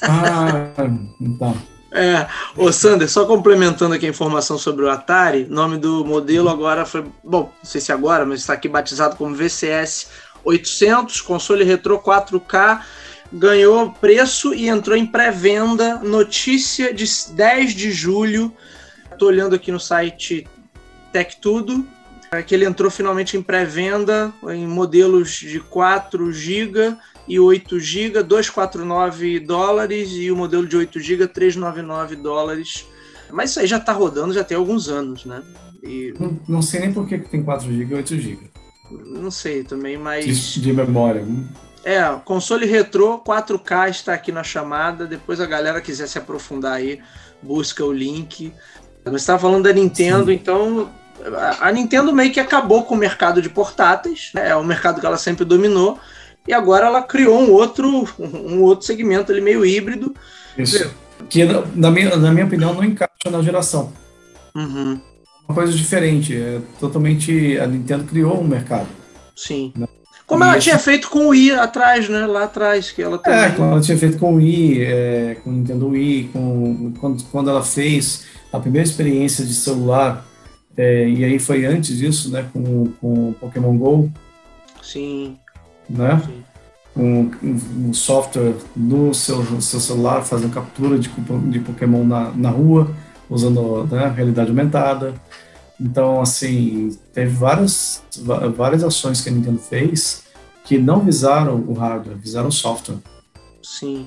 Ah, 0.03 0.71
então. 1.21 1.57
É, 1.91 2.27
ô 2.55 2.71
Sander, 2.71 3.09
só 3.09 3.25
complementando 3.25 3.95
aqui 3.95 4.05
a 4.05 4.11
informação 4.11 4.59
sobre 4.59 4.85
o 4.85 4.91
Atari, 4.91 5.47
nome 5.49 5.79
do 5.79 6.05
modelo 6.05 6.51
agora 6.51 6.85
foi, 6.85 7.03
bom, 7.25 7.45
não 7.45 7.65
sei 7.65 7.81
se 7.81 7.91
agora, 7.91 8.27
mas 8.27 8.41
está 8.41 8.53
aqui 8.53 8.69
batizado 8.69 9.17
como 9.17 9.35
VCS 9.35 10.09
800, 10.49 11.21
console 11.21 11.63
retrô 11.63 11.99
4K, 11.99 12.83
ganhou 13.33 13.91
preço 13.93 14.55
e 14.55 14.69
entrou 14.69 14.97
em 14.97 15.07
pré-venda, 15.07 15.97
notícia 15.97 16.93
de 16.93 17.05
10 17.33 17.75
de 17.75 17.91
julho. 17.91 18.53
Estou 19.13 19.29
olhando 19.29 19.55
aqui 19.55 19.71
no 19.71 19.79
site 19.79 20.47
Tech 21.13 21.37
Tudo, 21.41 21.87
é 22.31 22.43
que 22.43 22.55
ele 22.55 22.65
entrou 22.65 22.91
finalmente 22.91 23.37
em 23.37 23.43
pré-venda 23.43 24.33
em 24.49 24.67
modelos 24.67 25.33
de 25.33 25.61
4 25.61 26.33
GB 26.33 26.97
e 27.27 27.39
8 27.39 27.79
GB, 27.79 28.23
249 28.23 29.41
dólares 29.41 30.11
e 30.13 30.31
o 30.31 30.37
modelo 30.37 30.67
de 30.67 30.77
8 30.77 30.99
GB 30.99 31.29
399 31.29 32.17
dólares. 32.17 32.87
Mas 33.31 33.51
isso 33.51 33.61
aí 33.61 33.67
já 33.67 33.77
está 33.77 33.93
rodando 33.93 34.33
já 34.33 34.43
tem 34.43 34.57
alguns 34.57 34.89
anos, 34.89 35.27
né? 35.27 35.43
E... 35.83 36.15
Não, 36.19 36.41
não, 36.49 36.63
sei 36.63 36.81
nem 36.81 36.93
por 36.93 37.07
que 37.07 37.19
tem 37.19 37.43
4 37.43 37.71
GB 37.71 37.93
e 37.93 37.97
8 37.97 38.19
GB. 38.19 38.51
Não 38.91 39.31
sei 39.31 39.65
também, 39.65 39.97
mas. 39.97 40.25
De, 40.25 40.61
de 40.61 40.73
memória. 40.73 41.27
É, 41.85 42.03
console 42.25 42.67
retrô 42.67 43.19
4K 43.19 43.91
está 43.91 44.15
aqui 44.15 44.33
na 44.33 44.43
chamada. 44.43 45.07
Depois 45.07 45.41
a 45.41 45.47
galera 45.47 45.81
quiser 45.81 46.07
se 46.07 46.19
aprofundar 46.19 46.75
aí, 46.75 47.01
busca 47.43 47.85
o 47.85 47.93
link. 47.93 48.53
Você 49.05 49.17
estava 49.17 49.39
falando 49.39 49.65
da 49.65 49.73
Nintendo, 49.73 50.27
Sim. 50.27 50.33
então 50.33 50.91
a 51.61 51.73
Nintendo 51.73 52.13
meio 52.13 52.33
que 52.33 52.41
acabou 52.41 52.85
com 52.85 52.95
o 52.95 52.99
mercado 52.99 53.43
de 53.43 53.49
portáteis, 53.49 54.31
né? 54.35 54.51
é 54.51 54.57
o 54.57 54.65
mercado 54.65 55.01
que 55.01 55.07
ela 55.07 55.17
sempre 55.17 55.45
dominou, 55.45 55.99
e 56.47 56.53
agora 56.53 56.87
ela 56.87 57.03
criou 57.03 57.41
um 57.41 57.51
outro, 57.51 58.09
um 58.19 58.63
outro 58.63 58.87
segmento 58.87 59.33
ali 59.33 59.41
meio 59.41 59.65
híbrido. 59.65 60.15
Isso. 60.57 60.91
Que, 61.29 61.45
na 61.75 61.91
minha, 61.91 62.17
na 62.17 62.31
minha 62.31 62.47
opinião, 62.47 62.73
não 62.73 62.85
encaixa 62.85 63.31
na 63.31 63.43
geração. 63.43 63.93
Uhum. 64.55 65.01
Uma 65.49 65.55
coisa 65.55 65.73
diferente. 65.73 66.37
É 66.37 66.61
totalmente. 66.79 67.59
A 67.59 67.67
Nintendo 67.67 68.05
criou 68.05 68.41
um 68.41 68.47
mercado. 68.47 68.89
Sim. 69.35 69.73
Né? 69.77 69.87
Como 70.27 70.45
ela 70.45 70.59
tinha 70.59 70.79
feito 70.79 71.09
com 71.09 71.27
o 71.27 71.29
Wii 71.29 71.53
atrás, 71.53 72.09
né? 72.09 72.27
Lá 72.27 72.45
atrás, 72.45 72.91
que 72.91 73.01
ela 73.01 73.17
é, 73.17 73.19
também... 73.19 73.41
É, 73.41 73.51
como 73.51 73.71
ela 73.71 73.81
tinha 73.81 73.97
feito 73.97 74.19
com 74.19 74.35
o 74.35 74.37
Wii, 74.37 74.85
é, 74.85 75.37
com 75.43 75.49
o 75.49 75.53
Nintendo 75.55 75.89
Wii, 75.89 76.31
com, 76.33 76.93
quando, 77.01 77.25
quando 77.25 77.49
ela 77.49 77.65
fez 77.65 78.27
a 78.53 78.61
primeira 78.61 78.87
experiência 78.87 79.43
de 79.45 79.55
celular, 79.55 80.27
é, 80.77 81.09
e 81.09 81.25
aí 81.25 81.39
foi 81.39 81.65
antes 81.65 81.97
disso, 81.97 82.31
né? 82.31 82.47
Com, 82.53 82.93
com 83.01 83.31
o 83.31 83.33
Pokémon 83.41 83.75
GO. 83.79 84.13
Sim 84.83 85.39
né? 85.89 86.21
Um, 86.97 87.31
um, 87.43 87.93
software 87.95 88.55
no 88.77 89.15
seu, 89.15 89.45
seu 89.61 89.79
celular 89.79 90.23
fazendo 90.23 90.53
captura 90.53 90.99
de, 90.99 91.09
de 91.49 91.61
Pokémon 91.61 92.05
na, 92.05 92.33
na 92.33 92.51
rua, 92.51 92.91
usando 93.29 93.85
né, 93.91 94.13
realidade 94.15 94.51
aumentada. 94.51 95.15
Então, 95.81 96.21
assim, 96.21 96.97
teve 97.13 97.31
várias, 97.31 98.03
várias 98.57 98.83
ações 98.83 99.21
que 99.21 99.29
a 99.29 99.33
Nintendo 99.33 99.59
fez 99.59 100.25
que 100.65 100.77
não 100.77 101.01
visaram 101.01 101.65
o 101.67 101.73
hardware, 101.73 102.19
visaram 102.19 102.49
o 102.49 102.53
software. 102.53 102.99
Sim. 103.63 104.07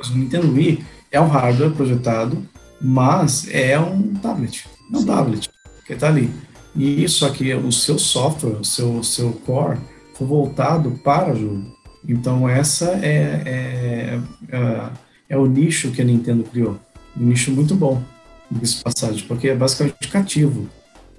O 0.00 0.16
Nintendo 0.16 0.50
Wii 0.50 0.82
é 1.12 1.20
um 1.20 1.26
hardware 1.26 1.72
projetado, 1.72 2.42
mas 2.80 3.46
é 3.50 3.78
um 3.78 4.14
tablet. 4.14 4.64
É 4.90 4.96
um 4.96 5.00
Sim. 5.00 5.06
tablet 5.06 5.50
que 5.86 5.92
está 5.92 6.08
ali. 6.08 6.30
E 6.74 7.02
isso 7.02 7.26
aqui, 7.26 7.52
o 7.52 7.72
seu 7.72 7.98
software, 7.98 8.56
o 8.60 8.64
seu, 8.64 9.02
seu 9.02 9.32
core, 9.44 9.78
foi 10.14 10.26
voltado 10.26 10.92
para 11.04 11.34
jogo. 11.34 11.76
Então 12.08 12.48
essa 12.48 12.86
é, 13.02 13.42
é, 13.44 14.20
é, 14.50 14.90
é, 15.28 15.36
o 15.36 15.46
nicho 15.46 15.90
que 15.90 16.00
a 16.00 16.04
Nintendo 16.04 16.44
criou. 16.44 16.78
Um 17.16 17.26
nicho 17.26 17.50
muito 17.50 17.74
bom, 17.74 18.02
desse 18.50 18.82
passagem, 18.82 19.24
porque 19.26 19.48
é 19.48 19.54
basicamente 19.54 20.08
cativo. 20.08 20.68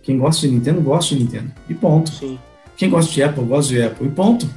Quem 0.02 0.18
gosta 0.18 0.48
de 0.48 0.54
Nintendo, 0.54 0.82
gosta 0.82 1.16
de 1.16 1.24
Nintendo. 1.24 1.52
E 1.68 1.74
ponto. 1.74 2.12
Sim. 2.12 2.40
Quem 2.76 2.90
gosta 2.90 3.12
de 3.12 3.22
Apple, 3.22 3.44
gosta 3.44 3.74
de 3.74 3.82
Apple. 3.82 4.08
E 4.08 4.12
ponto. 4.12 4.50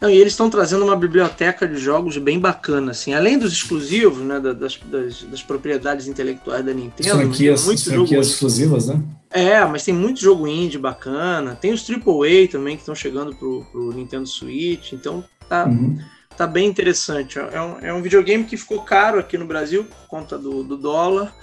Não, 0.00 0.10
e 0.10 0.16
eles 0.16 0.32
estão 0.32 0.50
trazendo 0.50 0.84
uma 0.84 0.96
biblioteca 0.96 1.66
de 1.66 1.78
jogos 1.78 2.18
bem 2.18 2.38
bacana, 2.38 2.90
assim, 2.90 3.14
além 3.14 3.38
dos 3.38 3.52
exclusivos, 3.52 4.18
né, 4.18 4.38
das, 4.38 4.76
das, 4.76 5.22
das 5.22 5.42
propriedades 5.42 6.06
intelectuais 6.06 6.64
da 6.64 6.74
Nintendo. 6.74 7.08
São 7.08 7.20
aqui 7.20 7.48
as, 7.48 7.60
são 7.60 8.02
aqui 8.02 8.16
as 8.16 8.26
exclusivas, 8.26 8.86
né? 8.86 9.02
É, 9.30 9.64
mas 9.64 9.84
tem 9.84 9.94
muito 9.94 10.20
jogo 10.20 10.46
indie 10.46 10.78
bacana, 10.78 11.56
tem 11.56 11.72
os 11.72 11.88
AAA 11.88 12.48
também 12.50 12.76
que 12.76 12.82
estão 12.82 12.94
chegando 12.94 13.34
pro, 13.34 13.64
pro 13.72 13.92
Nintendo 13.92 14.26
Switch, 14.26 14.92
então 14.92 15.24
tá, 15.48 15.66
uhum. 15.66 15.98
tá 16.36 16.46
bem 16.46 16.68
interessante. 16.68 17.38
É 17.38 17.60
um, 17.60 17.78
é 17.80 17.92
um 17.92 18.02
videogame 18.02 18.44
que 18.44 18.56
ficou 18.56 18.82
caro 18.82 19.18
aqui 19.18 19.38
no 19.38 19.46
Brasil 19.46 19.84
por 19.84 20.06
conta 20.06 20.38
do, 20.38 20.62
do 20.62 20.76
dólar, 20.76 21.34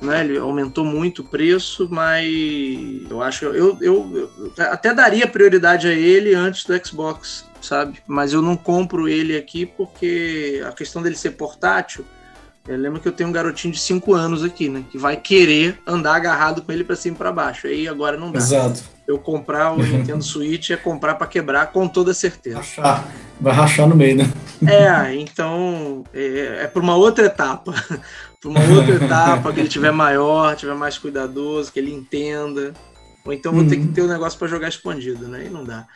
né? 0.00 0.24
Ele 0.24 0.38
aumentou 0.38 0.84
muito 0.84 1.22
o 1.22 1.24
preço, 1.24 1.88
mas 1.90 2.26
eu 3.10 3.22
acho 3.22 3.46
eu, 3.46 3.78
eu, 3.80 4.30
eu, 4.36 4.52
até 4.58 4.94
daria 4.94 5.26
prioridade 5.26 5.88
a 5.88 5.92
ele 5.92 6.34
antes 6.34 6.64
do 6.64 6.86
Xbox, 6.86 7.44
sabe? 7.60 7.98
Mas 8.06 8.32
eu 8.32 8.40
não 8.40 8.56
compro 8.56 9.08
ele 9.08 9.36
aqui 9.36 9.66
porque 9.66 10.62
a 10.66 10.72
questão 10.72 11.02
dele 11.02 11.16
ser 11.16 11.32
portátil. 11.32 12.04
Eu 12.66 12.76
lembro 12.76 13.00
que 13.00 13.08
eu 13.08 13.12
tenho 13.12 13.30
um 13.30 13.32
garotinho 13.32 13.72
de 13.72 13.80
5 13.80 14.12
anos 14.12 14.44
aqui, 14.44 14.68
né? 14.68 14.84
Que 14.90 14.98
vai 14.98 15.16
querer 15.16 15.80
andar 15.86 16.16
agarrado 16.16 16.60
com 16.60 16.70
ele 16.70 16.84
para 16.84 16.96
cima 16.96 17.14
e 17.14 17.18
para 17.18 17.32
baixo. 17.32 17.66
Aí 17.66 17.88
agora 17.88 18.18
não 18.18 18.30
dá. 18.30 18.38
Exato. 18.38 18.82
Eu 19.06 19.18
comprar 19.18 19.72
o 19.72 19.78
Nintendo 19.82 20.22
Switch 20.22 20.68
é 20.68 20.76
comprar 20.76 21.14
para 21.14 21.26
quebrar 21.26 21.72
com 21.72 21.88
toda 21.88 22.12
certeza. 22.12 22.58
Vai 23.40 23.54
rachar 23.54 23.88
no 23.88 23.96
meio, 23.96 24.16
né? 24.16 24.30
É, 24.66 25.14
então 25.14 26.04
é, 26.12 26.64
é 26.64 26.66
para 26.66 26.82
uma 26.82 26.94
outra 26.94 27.24
etapa. 27.24 27.72
Para 28.40 28.50
uma 28.50 28.60
outra 28.60 28.94
etapa, 28.94 29.52
que 29.52 29.60
ele 29.60 29.68
tiver 29.68 29.90
maior, 29.90 30.54
tiver 30.56 30.74
mais 30.74 30.96
cuidadoso, 30.96 31.72
que 31.72 31.78
ele 31.78 31.92
entenda. 31.92 32.72
Ou 33.24 33.32
então 33.32 33.52
vou 33.52 33.66
ter 33.66 33.76
que 33.76 33.82
uhum. 33.82 33.92
ter 33.92 34.02
o 34.02 34.04
um 34.04 34.08
negócio 34.08 34.38
para 34.38 34.48
jogar 34.48 34.68
escondido, 34.68 35.26
né? 35.28 35.46
E 35.46 35.50
não 35.50 35.64
dá. 35.64 35.86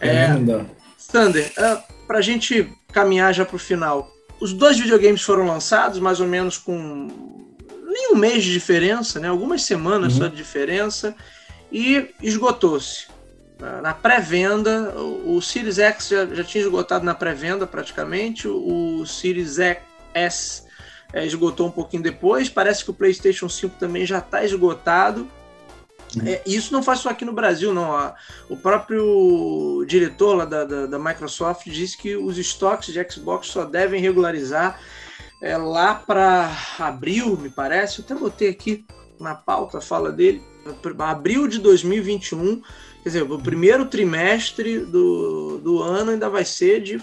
É, 0.00 0.28
não 0.28 0.44
dá. 0.44 0.64
Sander, 0.96 1.52
uh, 1.58 2.06
para 2.06 2.18
a 2.18 2.22
gente 2.22 2.72
caminhar 2.92 3.32
já 3.34 3.44
para 3.44 3.56
o 3.56 3.58
final, 3.58 4.10
os 4.40 4.52
dois 4.52 4.78
videogames 4.78 5.22
foram 5.22 5.46
lançados 5.46 6.00
mais 6.00 6.18
ou 6.18 6.26
menos 6.26 6.58
com 6.58 7.08
nem 7.86 8.12
um 8.12 8.16
mês 8.16 8.42
de 8.42 8.52
diferença, 8.52 9.20
né? 9.20 9.28
algumas 9.28 9.62
semanas 9.62 10.14
uhum. 10.14 10.20
só 10.20 10.26
de 10.28 10.36
diferença, 10.36 11.14
e 11.70 12.10
esgotou-se. 12.22 13.12
Na 13.80 13.94
pré-venda, 13.94 14.92
o 14.98 15.40
Series 15.40 15.78
X 15.78 16.08
já, 16.08 16.26
já 16.26 16.42
tinha 16.42 16.64
esgotado 16.64 17.04
na 17.04 17.14
pré-venda 17.14 17.64
praticamente, 17.64 18.48
o 18.48 19.06
Series 19.06 19.58
S 20.12 20.61
é, 21.12 21.24
esgotou 21.26 21.66
um 21.66 21.70
pouquinho 21.70 22.02
depois. 22.02 22.48
Parece 22.48 22.84
que 22.84 22.90
o 22.90 22.94
PlayStation 22.94 23.48
5 23.48 23.76
também 23.78 24.06
já 24.06 24.18
está 24.18 24.44
esgotado. 24.44 25.28
Uhum. 26.16 26.26
É, 26.26 26.42
isso 26.46 26.72
não 26.72 26.82
faz 26.82 27.00
só 27.00 27.10
aqui 27.10 27.24
no 27.24 27.32
Brasil, 27.32 27.72
não. 27.72 28.12
O 28.48 28.56
próprio 28.56 29.84
diretor 29.86 30.34
lá 30.36 30.44
da, 30.44 30.64
da, 30.64 30.86
da, 30.86 30.98
Microsoft 30.98 31.66
disse 31.66 31.96
que 31.96 32.16
os 32.16 32.38
estoques 32.38 32.92
de 32.92 33.10
Xbox 33.10 33.48
só 33.48 33.64
devem 33.64 34.00
regularizar 34.00 34.78
é, 35.42 35.56
lá 35.56 35.94
para 35.94 36.50
abril, 36.78 37.36
me 37.36 37.48
parece. 37.48 37.98
Eu 37.98 38.04
até 38.04 38.14
botei 38.14 38.48
aqui 38.50 38.84
na 39.18 39.34
pauta 39.34 39.80
fala 39.80 40.10
dele, 40.10 40.42
abril 40.98 41.46
de 41.46 41.58
2021, 41.60 42.60
quer 43.02 43.08
dizer, 43.08 43.22
o 43.22 43.38
primeiro 43.38 43.86
trimestre 43.86 44.80
do, 44.80 45.58
do 45.58 45.82
ano 45.82 46.10
ainda 46.10 46.28
vai 46.28 46.44
ser 46.44 46.82
de 46.82 47.00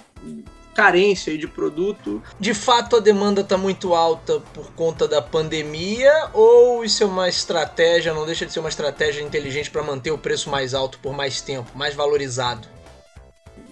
carência 0.76 1.38
de 1.38 1.48
produto. 1.48 2.22
De 2.40 2.54
fato, 2.54 2.96
a 2.96 3.00
demanda 3.00 3.42
está 3.42 3.58
muito 3.58 3.94
alta 3.94 4.40
por 4.54 4.72
conta 4.72 5.08
da 5.08 5.22
pandemia 5.22 6.30
ou 6.34 6.84
isso 6.84 7.04
é 7.04 7.06
uma 7.06 7.28
estratégia, 7.28 8.14
não 8.14 8.26
deixa 8.26 8.46
de 8.46 8.54
ser 8.54 8.60
uma 8.60 8.70
estratégia 8.70 9.22
inteligente 9.22 9.70
para 9.70 9.84
manter 9.84 10.12
o 10.12 10.18
preço 10.18 10.50
mais 10.50 10.74
alto 10.74 11.00
por 11.00 11.14
mais 11.14 11.42
tempo, 11.42 11.70
mais 11.76 11.94
valorizado? 11.94 12.68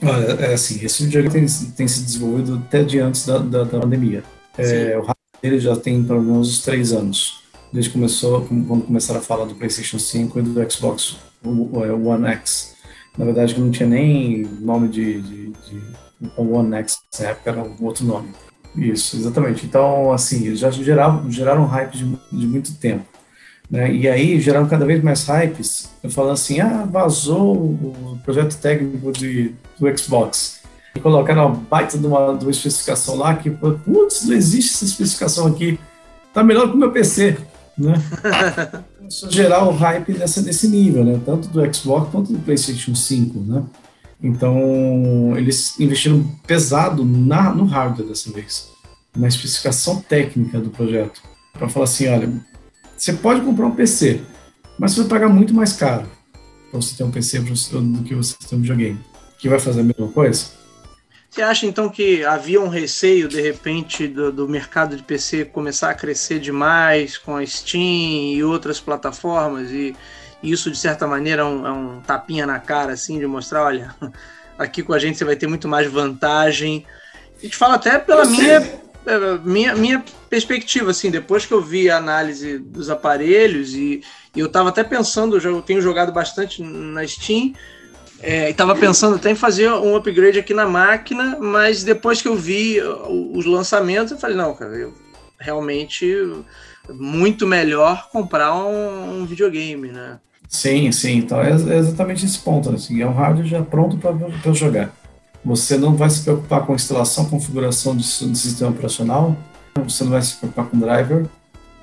Olha, 0.03 0.33
é 0.45 0.53
assim, 0.53 0.83
esse 0.83 1.05
videogame 1.05 1.47
tem, 1.47 1.47
tem 1.71 1.87
se 1.87 2.01
desenvolvido 2.01 2.61
até 2.67 2.83
de 2.83 2.99
antes 2.99 3.25
da, 3.25 3.39
da, 3.39 3.63
da 3.63 3.79
pandemia. 3.79 4.23
É, 4.57 4.95
o 4.97 5.01
hardware 5.01 5.15
dele 5.41 5.59
já 5.59 5.75
tem 5.75 6.03
pelo 6.03 6.21
menos 6.21 6.49
uns 6.49 6.59
três 6.61 6.91
anos, 6.91 7.43
desde 7.71 7.91
começou, 7.91 8.45
quando 8.45 8.85
começaram 8.85 9.19
a 9.19 9.23
falar 9.23 9.45
do 9.45 9.55
PlayStation 9.55 9.97
5 9.97 10.39
e 10.39 10.41
do 10.43 10.71
Xbox 10.71 11.17
One 11.43 12.27
X. 12.27 12.75
Na 13.17 13.25
verdade, 13.25 13.59
não 13.59 13.71
tinha 13.71 13.89
nem 13.89 14.43
nome 14.61 14.87
de, 14.87 15.21
de, 15.21 15.49
de 15.49 15.81
One 16.37 16.75
X, 16.75 16.99
na 17.19 17.27
época 17.27 17.49
era 17.51 17.61
um 17.61 17.75
outro 17.81 18.05
nome. 18.05 18.29
Isso, 18.75 19.15
exatamente. 19.17 19.65
Então, 19.65 20.11
assim, 20.11 20.55
já 20.55 20.69
geraram, 20.69 21.29
geraram 21.31 21.65
hype 21.65 21.97
de, 21.97 22.05
de 22.31 22.47
muito 22.47 22.75
tempo. 22.75 23.05
Né? 23.69 23.93
E 23.93 24.07
aí 24.07 24.39
geraram 24.39 24.67
cada 24.67 24.85
vez 24.85 25.03
mais 25.03 25.25
hypes, 25.27 25.89
falando 26.09 26.33
assim, 26.33 26.59
ah, 26.59 26.87
vazou 26.89 27.55
o 27.55 28.19
projeto 28.23 28.57
técnico 28.57 29.11
de, 29.11 29.53
do 29.79 29.97
Xbox. 29.97 30.61
E 30.95 30.99
colocaram 30.99 31.47
uma 31.47 31.55
baita 31.55 31.97
de 31.97 32.07
uma, 32.07 32.33
de 32.35 32.45
uma 32.45 32.51
especificação 32.51 33.15
lá 33.15 33.35
que, 33.35 33.49
putz, 33.49 34.25
não 34.25 34.35
existe 34.35 34.73
essa 34.73 34.85
especificação 34.85 35.47
aqui, 35.47 35.79
tá 36.33 36.43
melhor 36.43 36.69
que 36.69 36.75
o 36.75 36.77
meu 36.77 36.91
PC, 36.91 37.37
né? 37.77 37.93
Gerar 39.29 39.63
o 39.63 39.71
hype 39.71 40.13
dessa, 40.13 40.41
desse 40.41 40.67
nível, 40.67 41.03
né? 41.03 41.19
Tanto 41.25 41.47
do 41.49 41.73
Xbox 41.73 42.09
quanto 42.11 42.33
do 42.33 42.39
PlayStation 42.39 42.95
5, 42.95 43.39
né? 43.39 43.63
Então, 44.21 45.35
eles 45.37 45.79
investiram 45.79 46.23
pesado 46.45 47.05
na, 47.05 47.53
no 47.53 47.65
hardware 47.65 48.07
dessa 48.07 48.31
vez, 48.31 48.69
na 49.15 49.27
especificação 49.27 50.01
técnica 50.01 50.59
do 50.59 50.69
projeto, 50.69 51.21
para 51.53 51.69
falar 51.69 51.85
assim, 51.85 52.07
olha, 52.07 52.31
você 52.95 53.13
pode 53.13 53.41
comprar 53.41 53.67
um 53.67 53.75
PC, 53.75 54.21
mas 54.79 54.93
você 54.93 55.01
vai 55.01 55.09
pagar 55.09 55.29
muito 55.29 55.53
mais 55.53 55.73
caro 55.73 56.07
para 56.69 56.81
você 56.81 56.95
ter 56.95 57.03
um 57.03 57.11
PC 57.11 57.39
do 57.39 58.03
que 58.03 58.15
você 58.15 58.35
ter 58.47 58.55
um 58.55 58.61
videogame, 58.61 58.99
que 59.39 59.47
vai 59.47 59.59
fazer 59.59 59.81
a 59.81 59.83
mesma 59.83 60.07
coisa. 60.09 60.57
Você 61.29 61.41
acha 61.41 61.65
então 61.67 61.87
que 61.87 62.25
havia 62.25 62.59
um 62.59 62.67
receio 62.67 63.27
de 63.27 63.39
repente 63.39 64.07
do, 64.07 64.31
do, 64.31 64.47
mercado 64.47 64.95
de 64.95 65.03
PC 65.03 65.45
começar 65.45 65.91
a 65.91 65.93
crescer 65.93 66.39
demais 66.39 67.17
com 67.17 67.35
a 67.35 67.45
Steam 67.45 68.33
e 68.33 68.43
outras 68.43 68.79
plataformas 68.79 69.69
e 69.69 69.95
isso 70.41 70.69
de 70.69 70.77
certa 70.77 71.07
maneira 71.07 71.41
é 71.41 71.45
um, 71.45 71.67
é 71.67 71.71
um 71.71 72.01
tapinha 72.01 72.45
na 72.45 72.59
cara 72.59 72.93
assim 72.93 73.19
de 73.19 73.25
mostrar, 73.25 73.63
olha, 73.63 73.93
aqui 74.57 74.83
com 74.83 74.93
a 74.93 74.99
gente 74.99 75.17
você 75.17 75.25
vai 75.25 75.35
ter 75.35 75.47
muito 75.47 75.67
mais 75.67 75.91
vantagem. 75.91 76.85
E 77.41 77.49
te 77.49 77.55
falo 77.55 77.73
até 77.73 77.99
pela 77.99 78.25
minha 78.25 78.61
é, 79.07 79.37
minha, 79.41 79.73
minha 79.73 80.03
perspectiva, 80.29 80.91
assim, 80.91 81.09
depois 81.09 81.45
que 81.45 81.53
eu 81.53 81.61
vi 81.61 81.89
a 81.89 81.95
análise 81.95 82.57
dos 82.57 82.89
aparelhos 82.89 83.73
e, 83.73 84.03
e 84.35 84.39
eu 84.39 84.47
estava 84.47 84.67
até 84.67 84.83
pensando, 84.83 85.37
eu 85.37 85.61
tenho 85.61 85.81
jogado 85.81 86.11
bastante 86.11 86.61
na 86.61 87.07
Steam, 87.07 87.53
é, 88.19 88.49
estava 88.49 88.75
pensando 88.75 89.15
até 89.15 89.31
em 89.31 89.35
fazer 89.35 89.71
um 89.71 89.95
upgrade 89.95 90.37
aqui 90.37 90.53
na 90.53 90.65
máquina, 90.65 91.37
mas 91.39 91.85
depois 91.85 92.21
que 92.21 92.27
eu 92.27 92.35
vi 92.35 92.81
os 92.81 93.45
lançamentos, 93.45 94.11
eu 94.11 94.17
falei, 94.17 94.35
não, 94.35 94.53
cara, 94.53 94.75
eu 94.75 94.93
realmente 95.39 96.05
muito 96.93 97.45
melhor 97.45 98.09
comprar 98.11 98.55
um, 98.55 99.21
um 99.21 99.25
videogame, 99.25 99.89
né? 99.89 100.19
Sim, 100.47 100.91
sim, 100.91 101.17
então 101.17 101.41
é 101.41 101.51
exatamente 101.51 102.25
esse 102.25 102.39
ponto, 102.39 102.69
assim, 102.69 103.01
é 103.01 103.07
um 103.07 103.13
hardware 103.13 103.47
já 103.47 103.61
pronto 103.61 103.97
para 103.97 104.53
jogar. 104.53 104.93
Você 105.43 105.77
não 105.77 105.95
vai 105.95 106.09
se 106.09 106.21
preocupar 106.21 106.65
com 106.65 106.73
instalação, 106.73 107.25
configuração 107.25 107.95
do, 107.95 108.03
sistema 108.03 108.71
operacional, 108.71 109.35
você 109.75 110.03
não 110.03 110.11
vai 110.11 110.21
se 110.21 110.35
preocupar 110.37 110.65
com 110.65 110.79
driver, 110.79 111.25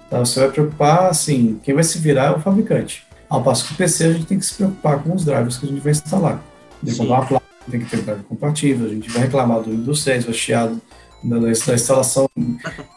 tá? 0.09 0.19
você 0.19 0.41
vai 0.41 0.51
preocupar, 0.51 1.11
assim, 1.11 1.61
quem 1.63 1.75
vai 1.75 1.85
se 1.85 1.99
virar 1.99 2.27
é 2.27 2.31
o 2.37 2.41
fabricante. 2.41 3.07
Ao 3.29 3.43
passo 3.43 3.67
que 3.67 3.75
o 3.75 3.77
PC 3.77 4.05
a 4.05 4.13
gente 4.13 4.27
tem 4.27 4.39
que 4.39 4.47
se 4.47 4.55
preocupar 4.55 5.03
com 5.03 5.15
os 5.15 5.25
drivers 5.25 5.59
que 5.59 5.67
a 5.67 5.69
gente 5.69 5.81
vai 5.81 5.93
instalar. 5.93 6.43
Tem 6.83 6.93
que 6.93 6.99
comprar 6.99 7.17
uma 7.17 7.27
placa, 7.27 7.47
tem 7.71 7.81
que 7.81 7.87
ter 7.87 8.03
driver 8.03 8.25
compatível, 8.25 8.87
a 8.87 8.91
gente 8.91 9.11
vai 9.11 9.23
reclamar 9.23 9.61
do 9.61 9.71
Windows 9.71 10.05
10, 10.05 10.25
vai 10.25 10.35
chiado 10.35 10.81
da, 11.25 11.39
da, 11.39 11.51
instalação. 11.51 12.29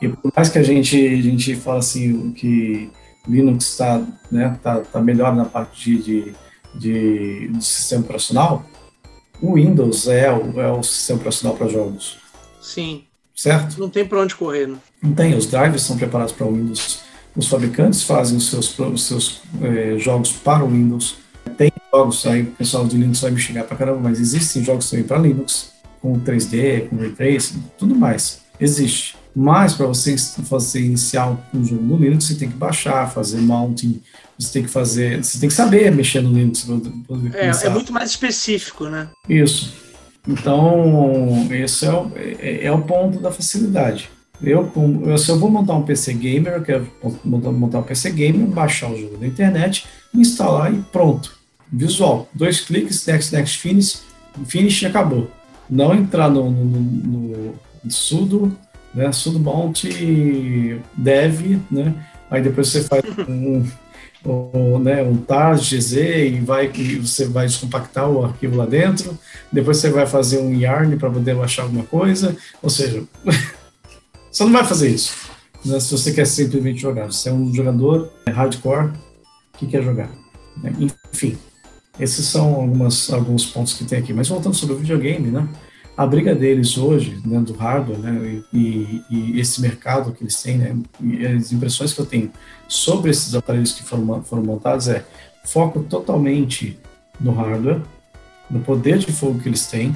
E 0.01 0.07
por 0.07 0.31
mais 0.35 0.49
que 0.49 0.59
a 0.59 0.63
gente, 0.63 0.95
a 0.95 1.21
gente 1.21 1.55
fala 1.55 1.79
assim, 1.79 2.31
que 2.31 2.89
Linux 3.27 3.71
está 3.71 4.01
né, 4.31 4.57
tá, 4.61 4.81
tá 4.81 5.01
melhor 5.01 5.35
na 5.35 5.45
parte 5.45 5.97
de, 5.97 6.33
de, 6.75 7.47
de 7.47 7.65
sistema 7.65 8.03
operacional, 8.03 8.65
o 9.41 9.55
Windows 9.55 10.07
é 10.07 10.31
o, 10.31 10.59
é 10.59 10.71
o 10.71 10.83
sistema 10.83 11.19
operacional 11.19 11.57
para 11.57 11.67
jogos. 11.67 12.17
Sim. 12.61 13.03
Certo? 13.35 13.79
Não 13.79 13.89
tem 13.89 14.05
para 14.05 14.19
onde 14.19 14.35
correr, 14.35 14.67
né? 14.67 14.77
Não 15.01 15.13
tem, 15.13 15.35
os 15.35 15.45
drivers 15.45 15.83
são 15.83 15.95
preparados 15.95 16.33
para 16.33 16.47
o 16.47 16.53
Windows. 16.53 17.01
Os 17.35 17.47
fabricantes 17.47 18.01
fazem 18.01 18.35
os 18.35 18.49
seus, 18.49 18.77
os 18.79 19.03
seus 19.03 19.41
eh, 19.61 19.95
jogos 19.99 20.31
para 20.31 20.65
o 20.65 20.67
Windows. 20.67 21.17
Tem 21.55 21.71
jogos 21.93 22.25
aí, 22.25 22.41
o 22.41 22.45
pessoal 22.47 22.87
de 22.87 22.97
Linux 22.97 23.21
vai 23.21 23.29
me 23.29 23.39
xingar 23.39 23.63
para 23.65 23.77
caramba, 23.77 23.99
mas 23.99 24.19
existem 24.19 24.63
jogos 24.63 24.89
também 24.89 25.05
para 25.05 25.19
Linux, 25.19 25.71
com 26.07 26.19
3D, 26.21 26.87
com 26.87 26.95
Ray 26.95 27.11
Tracing, 27.11 27.63
tudo 27.77 27.93
mais. 27.93 28.41
Existe. 28.59 29.15
Mas 29.35 29.73
para 29.73 29.85
você 29.85 30.15
fazer 30.17 30.81
iniciar 30.81 31.37
um 31.53 31.63
jogo 31.63 31.83
no 31.83 31.97
Linux, 31.97 32.25
você 32.25 32.35
tem 32.35 32.49
que 32.49 32.55
baixar, 32.55 33.11
fazer 33.11 33.39
mounting, 33.39 34.01
você 34.39 34.53
tem 34.53 34.63
que 34.63 34.69
fazer, 34.69 35.23
você 35.23 35.39
tem 35.39 35.49
que 35.49 35.53
saber 35.53 35.91
mexer 35.91 36.21
no 36.21 36.31
Linux. 36.31 36.65
É, 37.33 37.67
é 37.67 37.69
muito 37.69 37.91
mais 37.91 38.09
específico, 38.09 38.85
né? 38.85 39.09
Isso. 39.27 39.73
Então, 40.27 41.47
esse 41.51 41.85
é 41.85 41.91
o, 41.91 42.11
é, 42.15 42.65
é 42.65 42.71
o 42.71 42.81
ponto 42.81 43.19
da 43.19 43.31
facilidade. 43.31 44.09
Eu, 44.41 44.71
eu, 45.05 45.17
se 45.17 45.29
eu 45.29 45.37
vou 45.37 45.49
montar 45.49 45.75
um 45.75 45.83
PC 45.83 46.13
gamer, 46.13 46.53
eu 46.53 46.61
quero 46.61 46.91
montar, 47.23 47.51
montar 47.51 47.79
um 47.79 47.83
PC 47.83 48.11
gamer, 48.11 48.47
baixar 48.47 48.91
o 48.91 48.97
jogo 48.97 49.17
da 49.17 49.27
internet, 49.27 49.85
instalar 50.13 50.73
e 50.73 50.77
pronto. 50.91 51.37
Visual. 51.71 52.29
Dois 52.33 52.61
cliques, 52.61 53.05
next, 53.05 53.35
next, 53.35 53.57
finish, 53.57 54.01
finish 54.45 54.81
e 54.81 54.85
acabou. 54.85 55.29
Não 55.69 55.93
entrar 55.93 56.29
no, 56.29 56.49
no, 56.49 56.65
no, 56.65 57.55
no 57.83 57.91
sudo, 57.91 58.57
né, 58.93 59.11
sudo 59.11 59.39
mount 59.39 59.83
dev, 60.95 61.59
né, 61.69 61.93
aí 62.31 62.41
depois 62.41 62.69
você 62.69 62.81
faz 62.83 63.03
um 63.27 63.65
ou, 64.25 64.79
né, 64.79 65.03
um 65.03 65.15
tar 65.17 65.55
gz 65.55 65.93
e 65.93 66.39
vai 66.39 66.71
e 66.73 66.95
você 66.95 67.25
vai 67.25 67.45
descompactar 67.45 68.09
o 68.09 68.25
arquivo 68.25 68.57
lá 68.57 68.65
dentro, 68.65 69.17
depois 69.51 69.77
você 69.77 69.89
vai 69.89 70.05
fazer 70.05 70.39
um 70.39 70.53
yarn 70.53 70.97
para 70.97 71.09
poder 71.09 71.35
baixar 71.35 71.63
alguma 71.63 71.83
coisa, 71.83 72.35
ou 72.61 72.69
seja, 72.69 73.03
você 74.31 74.43
não 74.43 74.51
vai 74.51 74.65
fazer 74.65 74.89
isso 74.89 75.27
né, 75.67 75.79
se 75.79 75.91
você 75.91 76.13
quer 76.13 76.25
simplesmente 76.25 76.79
jogar. 76.79 77.07
Você 77.07 77.29
é 77.29 77.33
um 77.33 77.53
jogador 77.53 78.11
hardcore 78.27 78.91
que 79.57 79.67
quer 79.67 79.83
jogar. 79.83 80.09
Né? 80.57 80.73
Enfim, 80.79 81.37
esses 81.99 82.25
são 82.25 82.55
algumas, 82.55 83.11
alguns 83.11 83.45
pontos 83.45 83.73
que 83.73 83.85
tem 83.85 83.99
aqui. 83.99 84.13
Mas 84.13 84.27
voltando 84.27 84.55
sobre 84.55 84.75
o 84.75 84.77
videogame, 84.79 85.29
né? 85.29 85.47
a 85.97 86.05
briga 86.05 86.35
deles 86.35 86.77
hoje, 86.77 87.19
dentro 87.25 87.29
né, 87.29 87.39
do 87.39 87.53
hardware, 87.53 87.97
né, 87.97 88.43
e, 88.53 89.03
e, 89.09 89.39
esse 89.39 89.59
mercado 89.59 90.11
que 90.11 90.23
eles 90.23 90.39
têm, 90.43 90.59
né, 90.59 90.77
as 91.35 91.51
impressões 91.51 91.91
que 91.91 91.99
eu 91.99 92.05
tenho 92.05 92.31
sobre 92.67 93.09
esses 93.09 93.33
aparelhos 93.33 93.71
que 93.73 93.81
foram, 93.81 94.21
foram 94.21 94.43
montados 94.43 94.87
é 94.87 95.03
foco 95.43 95.81
totalmente 95.81 96.77
no 97.19 97.31
hardware, 97.31 97.81
no 98.47 98.59
poder 98.59 98.99
de 98.99 99.11
fogo 99.11 99.39
que 99.39 99.49
eles 99.49 99.65
têm, 99.65 99.95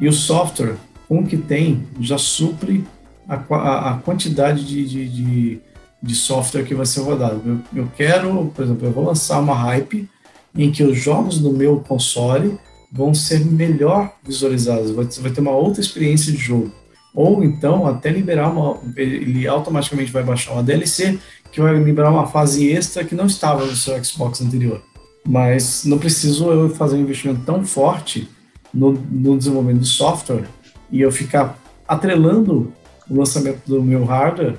e 0.00 0.08
o 0.08 0.12
software, 0.12 0.76
o 1.06 1.22
que 1.22 1.36
tem, 1.36 1.86
já 2.00 2.16
supre 2.16 2.86
a, 3.28 3.34
a, 3.34 3.90
a 3.90 3.98
quantidade 3.98 4.64
de, 4.64 4.86
de, 4.86 5.08
de, 5.08 5.60
de, 6.02 6.14
software 6.14 6.64
que 6.64 6.74
vai 6.74 6.86
ser 6.86 7.00
rodado. 7.00 7.42
Eu, 7.44 7.82
eu 7.82 7.92
quero, 7.94 8.50
por 8.54 8.64
exemplo, 8.64 8.86
eu 8.86 8.92
vou 8.92 9.04
lançar 9.04 9.40
uma 9.40 9.54
hype 9.54 10.08
em 10.54 10.70
que 10.70 10.82
os 10.82 10.98
jogos 10.98 11.38
do 11.38 11.52
meu 11.52 11.80
console 11.80 12.58
vão 12.90 13.12
ser 13.14 13.44
melhor 13.44 14.12
visualizadas, 14.24 14.90
você 14.90 15.20
vai 15.20 15.30
ter 15.30 15.40
uma 15.40 15.50
outra 15.50 15.80
experiência 15.80 16.32
de 16.32 16.38
jogo. 16.38 16.72
Ou 17.14 17.42
então, 17.42 17.86
até 17.86 18.10
liberar 18.10 18.50
uma. 18.50 18.78
Ele 18.96 19.46
automaticamente 19.46 20.12
vai 20.12 20.22
baixar 20.22 20.52
uma 20.52 20.62
DLC 20.62 21.18
que 21.50 21.60
vai 21.60 21.76
liberar 21.82 22.10
uma 22.10 22.26
fase 22.26 22.70
extra 22.70 23.04
que 23.04 23.14
não 23.14 23.26
estava 23.26 23.64
no 23.64 23.74
seu 23.74 24.02
Xbox 24.02 24.40
anterior. 24.40 24.82
Mas 25.26 25.84
não 25.84 25.98
preciso 25.98 26.50
eu 26.50 26.70
fazer 26.70 26.96
um 26.96 27.00
investimento 27.00 27.40
tão 27.44 27.64
forte 27.64 28.28
no, 28.72 28.92
no 28.92 29.36
desenvolvimento 29.36 29.82
de 29.82 29.88
software 29.88 30.44
e 30.90 31.00
eu 31.00 31.10
ficar 31.10 31.58
atrelando 31.86 32.72
o 33.08 33.16
lançamento 33.16 33.62
do 33.66 33.82
meu 33.82 34.04
hardware 34.04 34.56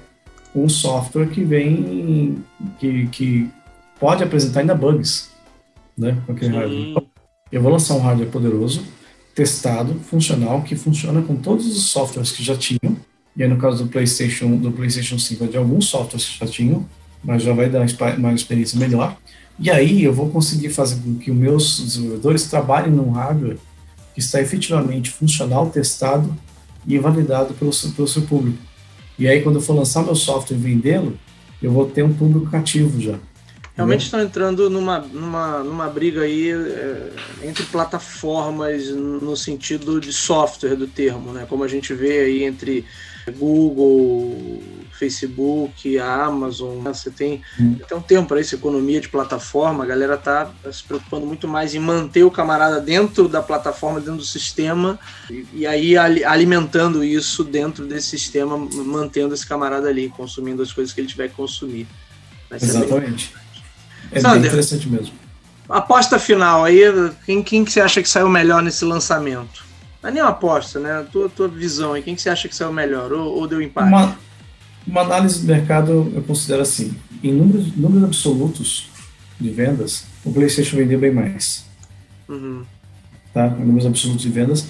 com 0.51 0.65
um 0.65 0.69
software 0.69 1.27
que 1.27 1.43
vem. 1.43 2.43
que, 2.79 3.07
que 3.07 3.49
pode 3.99 4.23
apresentar 4.23 4.61
ainda 4.61 4.75
bugs 4.75 5.28
né, 5.99 6.17
com 6.25 6.31
aquele 6.31 6.51
Sim. 6.51 6.57
hardware. 6.57 7.03
Eu 7.51 7.61
vou 7.61 7.71
lançar 7.71 7.95
um 7.95 7.99
hardware 7.99 8.29
poderoso, 8.29 8.83
testado, 9.35 9.95
funcional, 9.99 10.61
que 10.61 10.75
funciona 10.75 11.21
com 11.21 11.35
todos 11.35 11.65
os 11.67 11.89
softwares 11.89 12.31
que 12.31 12.43
já 12.43 12.55
tinham. 12.55 12.95
E 13.35 13.43
aí, 13.43 13.49
no 13.49 13.57
caso 13.57 13.83
do 13.83 13.89
PlayStation, 13.89 14.55
do 14.57 14.71
PlayStation 14.71 15.19
5, 15.19 15.43
é 15.43 15.47
de 15.47 15.57
alguns 15.57 15.85
softwares 15.85 16.27
que 16.27 16.39
já 16.39 16.47
tinham, 16.47 16.85
mas 17.23 17.43
já 17.43 17.53
vai 17.53 17.69
dar 17.69 17.85
uma 18.17 18.33
experiência 18.33 18.79
melhor. 18.79 19.17
E 19.59 19.69
aí 19.69 20.03
eu 20.03 20.13
vou 20.13 20.29
conseguir 20.29 20.69
fazer 20.69 21.01
com 21.01 21.15
que 21.15 21.29
os 21.29 21.37
meus 21.37 21.79
desenvolvedores 21.79 22.45
trabalhem 22.45 22.91
num 22.91 23.11
hardware 23.11 23.57
que 24.13 24.19
está 24.19 24.41
efetivamente 24.41 25.09
funcional, 25.09 25.69
testado 25.69 26.35
e 26.87 26.97
validado 26.97 27.53
pelo, 27.53 27.71
pelo 27.95 28.07
seu 28.07 28.21
público. 28.23 28.57
E 29.17 29.27
aí, 29.27 29.41
quando 29.41 29.55
eu 29.55 29.61
for 29.61 29.73
lançar 29.73 30.03
meu 30.03 30.15
software 30.15 30.55
e 30.55 30.59
vendê-lo, 30.59 31.17
eu 31.61 31.71
vou 31.71 31.85
ter 31.85 32.03
um 32.03 32.13
público 32.13 32.49
cativo 32.49 32.99
já. 33.01 33.19
Realmente 33.79 34.05
estão 34.05 34.19
entrando 34.19 34.69
numa, 34.69 34.99
numa, 34.99 35.63
numa 35.63 35.87
briga 35.87 36.21
aí 36.21 36.51
é, 36.51 37.11
entre 37.43 37.63
plataformas 37.65 38.89
no 38.89 39.37
sentido 39.37 40.01
de 40.01 40.11
software 40.11 40.75
do 40.75 40.85
termo, 40.85 41.31
né? 41.31 41.45
Como 41.47 41.63
a 41.63 41.67
gente 41.67 41.93
vê 41.93 42.19
aí 42.19 42.43
entre 42.43 42.85
Google, 43.37 44.61
Facebook, 44.91 45.97
a 45.97 46.25
Amazon, 46.25 46.83
né? 46.83 46.93
você 46.93 47.09
tem, 47.09 47.41
hum. 47.59 47.77
tem 47.87 47.97
um 47.97 48.01
termo 48.01 48.27
para 48.27 48.41
isso, 48.41 48.53
economia 48.53 48.99
de 48.99 49.07
plataforma, 49.07 49.83
a 49.83 49.87
galera 49.87 50.17
tá 50.17 50.51
se 50.71 50.83
preocupando 50.83 51.25
muito 51.25 51.47
mais 51.47 51.73
em 51.73 51.79
manter 51.79 52.23
o 52.23 52.31
camarada 52.31 52.81
dentro 52.81 53.29
da 53.29 53.41
plataforma, 53.41 53.99
dentro 53.99 54.17
do 54.17 54.25
sistema, 54.25 54.99
e, 55.29 55.45
e 55.53 55.67
aí 55.67 55.95
alimentando 55.97 57.03
isso 57.03 57.45
dentro 57.45 57.85
desse 57.85 58.07
sistema, 58.07 58.57
mantendo 58.57 59.33
esse 59.33 59.47
camarada 59.47 59.87
ali, 59.87 60.09
consumindo 60.09 60.61
as 60.61 60.73
coisas 60.73 60.93
que 60.93 60.99
ele 60.99 61.07
tiver 61.07 61.29
que 61.29 61.35
consumir. 61.35 61.87
Exatamente. 62.51 63.33
É 64.11 64.19
Sander, 64.19 64.39
bem 64.39 64.47
interessante 64.47 64.89
mesmo. 64.89 65.13
Aposta 65.67 66.17
final 66.17 66.63
aí, 66.63 66.81
quem, 67.25 67.43
quem 67.43 67.63
que 67.63 67.71
você 67.71 67.79
acha 67.79 68.01
que 68.01 68.09
saiu 68.09 68.27
melhor 68.27 68.61
nesse 68.61 68.83
lançamento? 68.83 69.63
Não 70.01 70.09
é 70.09 70.13
nem 70.13 70.23
uma 70.23 70.31
aposta, 70.31 70.79
né? 70.79 70.99
A 70.99 71.03
tua, 71.03 71.29
tua 71.29 71.47
visão 71.47 71.93
aí, 71.93 72.01
quem 72.01 72.15
que 72.15 72.21
você 72.21 72.29
acha 72.29 72.47
que 72.47 72.55
saiu 72.55 72.73
melhor 72.73 73.11
ou, 73.11 73.35
ou 73.35 73.47
deu 73.47 73.61
empate? 73.61 73.89
Uma, 73.89 74.17
uma, 74.87 75.01
análise 75.01 75.41
do 75.41 75.47
mercado 75.47 76.11
eu 76.15 76.23
considero 76.23 76.61
assim, 76.61 76.95
em 77.23 77.31
números, 77.31 77.75
números 77.75 78.03
absolutos 78.05 78.89
de 79.39 79.49
vendas, 79.49 80.05
o 80.25 80.33
PlayStation 80.33 80.77
vendeu 80.77 80.99
bem 80.99 81.11
mais. 81.11 81.65
Uhum. 82.27 82.63
Tá? 83.33 83.47
Em 83.47 83.65
números 83.65 83.85
absolutos 83.85 84.23
de 84.23 84.29
vendas, 84.29 84.65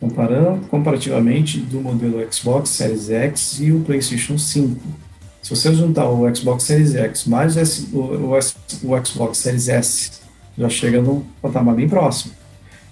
comparando 0.00 0.66
comparativamente 0.66 1.58
do 1.58 1.80
modelo 1.80 2.20
Xbox 2.32 2.70
Series 2.70 3.10
X 3.10 3.60
e 3.60 3.70
o 3.70 3.80
PlayStation 3.80 4.36
5 4.36 5.05
se 5.46 5.50
você 5.54 5.72
juntar 5.72 6.08
o 6.08 6.34
Xbox 6.34 6.64
Series 6.64 6.96
X 6.96 7.24
mais 7.24 7.56
o, 7.92 7.98
o, 7.98 8.32
o 8.32 9.06
Xbox 9.06 9.38
Series 9.38 9.68
S, 9.68 10.10
já 10.58 10.68
chega 10.68 11.00
num 11.00 11.22
patamar 11.40 11.76
bem 11.76 11.88
próximo. 11.88 12.34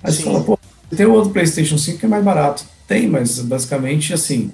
Aí 0.01 0.13
Sim. 0.13 0.19
você 0.19 0.25
fala, 0.25 0.45
pô, 0.45 0.59
tem 0.95 1.05
o 1.05 1.15
outro 1.15 1.31
PlayStation 1.31 1.77
5 1.77 1.99
que 1.99 2.07
é 2.07 2.09
mais 2.09 2.23
barato. 2.23 2.65
Tem, 2.87 3.09
mas 3.09 3.41
basicamente 3.41 4.15
assim, 4.15 4.53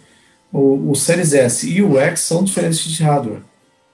o, 0.51 0.91
o 0.91 0.95
Series 0.95 1.35
S 1.35 1.71
e 1.71 1.83
o 1.83 1.99
X 1.99 2.21
são 2.21 2.43
diferentes 2.43 2.83
de 2.83 3.03
hardware. 3.03 3.43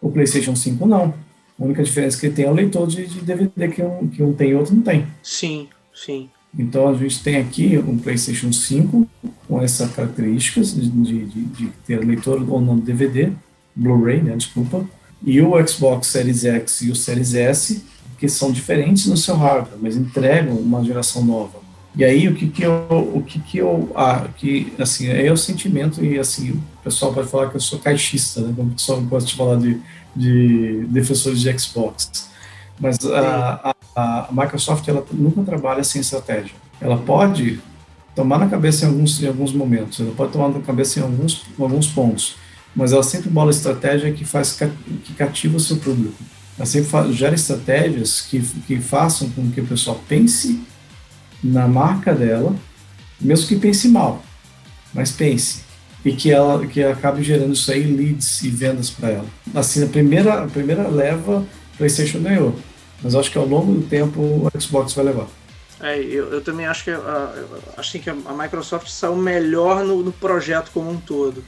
O 0.01 0.09
PlayStation 0.09 0.55
5 0.55 0.87
não. 0.87 1.13
A 1.59 1.65
única 1.65 1.83
diferença 1.83 2.17
que 2.17 2.27
ele 2.27 2.35
tem 2.37 2.45
é 2.45 2.51
o 2.51 2.55
leitor 2.55 2.87
de, 2.87 3.09
de 3.09 3.21
DVD 3.23 3.67
que 3.67 3.83
um, 3.83 4.07
que 4.07 4.23
um 4.23 4.33
tem 4.33 4.51
e 4.51 4.55
outro 4.55 4.73
não 4.73 4.83
tem. 4.83 5.05
Sim, 5.21 5.67
sim. 5.93 6.31
Então 6.57 6.89
a 6.89 6.95
gente 6.95 7.25
tem 7.25 7.39
aqui 7.39 7.77
um 7.77 7.99
PlayStation 7.99 8.53
5 8.53 9.05
com 9.49 9.61
essas 9.61 9.91
características 9.91 10.73
de, 10.77 10.89
de, 10.91 11.25
de 11.27 11.67
ter 11.85 12.05
leitor 12.05 12.49
ou 12.49 12.61
não 12.61 12.79
DVD 12.79 13.33
Blu-ray, 13.77 14.22
né, 14.22 14.35
desculpa, 14.37 14.85
e 15.22 15.41
o 15.41 15.66
Xbox 15.66 16.09
Series 16.09 16.45
X 16.45 16.81
e 16.83 16.91
o 16.91 16.97
Series 16.97 17.35
S, 17.35 17.85
que 18.18 18.29
são 18.29 18.51
diferentes 18.51 19.07
no 19.07 19.16
seu 19.16 19.37
hardware, 19.37 19.79
mas 19.81 19.97
entregam 19.97 20.55
uma 20.55 20.83
geração 20.83 21.24
nova. 21.24 21.66
E 21.97 22.05
aí 22.05 22.29
o 22.29 22.35
que 22.35 22.49
que 22.49 22.62
eu, 22.62 22.87
o 23.14 23.22
que 23.22 23.41
que 23.41 23.57
eu, 23.57 23.91
ah, 23.97 24.29
que 24.37 24.70
assim 24.79 25.09
é 25.09 25.33
o 25.33 25.37
sentimento 25.37 26.05
e 26.05 26.18
assim 26.18 26.51
o 26.51 26.62
pessoal 26.85 27.12
pode 27.12 27.29
falar 27.29 27.49
que 27.49 27.57
eu 27.57 27.61
sou 27.61 27.79
caixista, 27.79 28.43
né? 28.43 28.53
Como 28.55 28.68
o 28.68 28.74
pessoal 28.74 29.01
gosta 29.01 29.31
de 29.31 29.35
falar 29.35 29.57
de, 29.57 29.81
de 30.14 30.85
defensores 30.91 31.41
de 31.41 31.59
Xbox, 31.59 32.29
mas 32.79 32.99
a, 33.07 33.72
a, 33.72 33.74
a, 33.97 34.29
Microsoft 34.31 34.87
ela 34.87 35.05
nunca 35.11 35.43
trabalha 35.43 35.83
sem 35.83 36.03
estratégia. 36.03 36.53
Ela 36.83 36.99
pode 36.99 37.61
tomar 38.14 38.39
na 38.39 38.47
cabeça 38.47 38.85
em 38.85 38.89
alguns 38.89 39.22
em 39.22 39.29
alguns 39.29 39.55
momentos, 39.55 39.99
ela 39.99 40.12
pode 40.14 40.33
tomar 40.33 40.51
na 40.51 40.61
cabeça 40.61 41.01
em 41.01 41.03
alguns 41.03 41.47
em 41.59 41.62
alguns 41.62 41.87
pontos, 41.87 42.37
mas 42.77 42.93
ela 42.93 43.03
sempre 43.03 43.31
bola 43.31 43.51
estratégia 43.51 44.12
que 44.12 44.24
faz 44.24 44.53
que 45.03 45.14
cativa 45.14 45.57
o 45.57 45.61
seu 45.61 45.79
público. 45.79 46.22
Ela 46.59 46.66
sempre 46.66 46.91
faz, 46.91 47.14
gera 47.14 47.35
estratégias 47.35 48.20
que, 48.20 48.41
que 48.66 48.79
façam 48.79 49.31
com 49.31 49.51
que 49.51 49.62
o 49.62 49.66
pessoal 49.66 49.99
pense 50.07 50.61
na 51.43 51.66
marca 51.66 52.14
dela, 52.14 52.55
mesmo 53.18 53.49
que 53.49 53.57
pense 53.57 53.89
mal, 53.89 54.22
mas 54.93 55.11
pense 55.11 55.64
e 56.05 56.12
que 56.12 56.31
ela 56.31 56.64
que 56.64 56.85
acabe 56.85 57.20
gerando 57.20 57.53
isso 57.53 57.72
aí 57.72 57.83
leads 57.83 58.43
e 58.43 58.49
vendas 58.49 58.91
para 58.91 59.11
ela. 59.11 59.27
Assim, 59.55 59.83
a 59.83 59.89
primeira 59.89 60.45
a 60.45 60.47
primeira 60.47 60.87
leva, 60.87 61.45
PlayStation 61.77 62.20
ganhou, 62.20 62.55
mas 63.03 63.14
acho 63.14 63.31
que 63.31 63.39
ao 63.39 63.47
longo 63.47 63.72
do 63.72 63.83
tempo 63.89 64.20
o 64.20 64.61
Xbox 64.61 64.93
vai 64.93 65.07
levar. 65.07 65.27
É, 65.81 65.99
eu, 65.99 66.33
eu 66.33 66.41
também 66.41 66.64
acho 66.66 66.85
que 66.85 66.91
a, 66.91 67.35
acho 67.77 67.99
que 67.99 68.09
a 68.09 68.14
Microsoft 68.14 68.89
saiu 68.89 69.16
melhor 69.16 69.85
no, 69.85 70.03
no 70.03 70.12
projeto 70.12 70.70
como 70.72 70.91
um 70.91 70.97
todo 70.97 71.43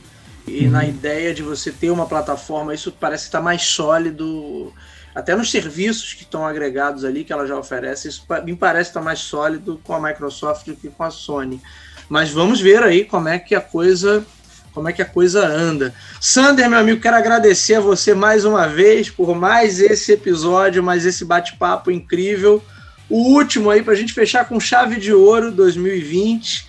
e 0.49 0.67
uhum. 0.67 0.71
na 0.71 0.85
ideia 0.85 1.35
de 1.35 1.43
você 1.43 1.71
ter 1.71 1.91
uma 1.91 2.07
plataforma, 2.07 2.75
isso 2.75 2.93
parece 2.93 3.25
estar 3.25 3.41
mais 3.41 3.63
sólido, 3.63 4.73
até 5.15 5.35
nos 5.35 5.51
serviços 5.51 6.15
que 6.15 6.23
estão 6.23 6.47
agregados 6.47 7.05
ali, 7.05 7.25
que 7.25 7.33
ela 7.33 7.47
já 7.47 7.57
oferece, 7.57 8.09
isso 8.09 8.27
me 8.45 8.57
parece 8.57 8.91
estar 8.91 9.01
mais 9.01 9.19
sólido 9.19 9.81
com 9.85 9.95
a 9.95 10.01
Microsoft 10.01 10.67
do 10.67 10.77
que 10.77 10.89
com 10.89 11.03
a 11.03 11.11
Sony. 11.11 11.61
Mas 12.09 12.31
vamos 12.31 12.61
ver 12.61 12.83
aí 12.83 13.05
como 13.05 13.29
é 13.29 13.39
que 13.39 13.55
a 13.55 13.61
coisa 13.61 14.25
como 14.73 14.89
é 14.89 14.93
que 14.93 15.03
a 15.03 15.07
coisa 15.07 15.45
anda. 15.45 15.93
Sander, 16.21 16.71
meu 16.71 16.79
amigo, 16.79 17.01
quero 17.01 17.17
agradecer 17.17 17.75
a 17.75 17.81
você 17.81 18.15
mais 18.15 18.45
uma 18.45 18.69
vez 18.69 19.11
por 19.11 19.35
mais 19.35 19.81
esse 19.81 20.13
episódio, 20.13 20.85
mais 20.85 21.05
esse 21.05 21.25
bate-papo 21.25 21.91
incrível. 21.91 22.63
O 23.09 23.35
último 23.35 23.71
aí 23.71 23.83
para 23.83 23.95
a 23.95 23.97
gente 23.97 24.13
fechar 24.13 24.47
com 24.49 24.61
chave 24.61 25.01
de 25.01 25.13
ouro 25.13 25.51
2020. 25.51 26.68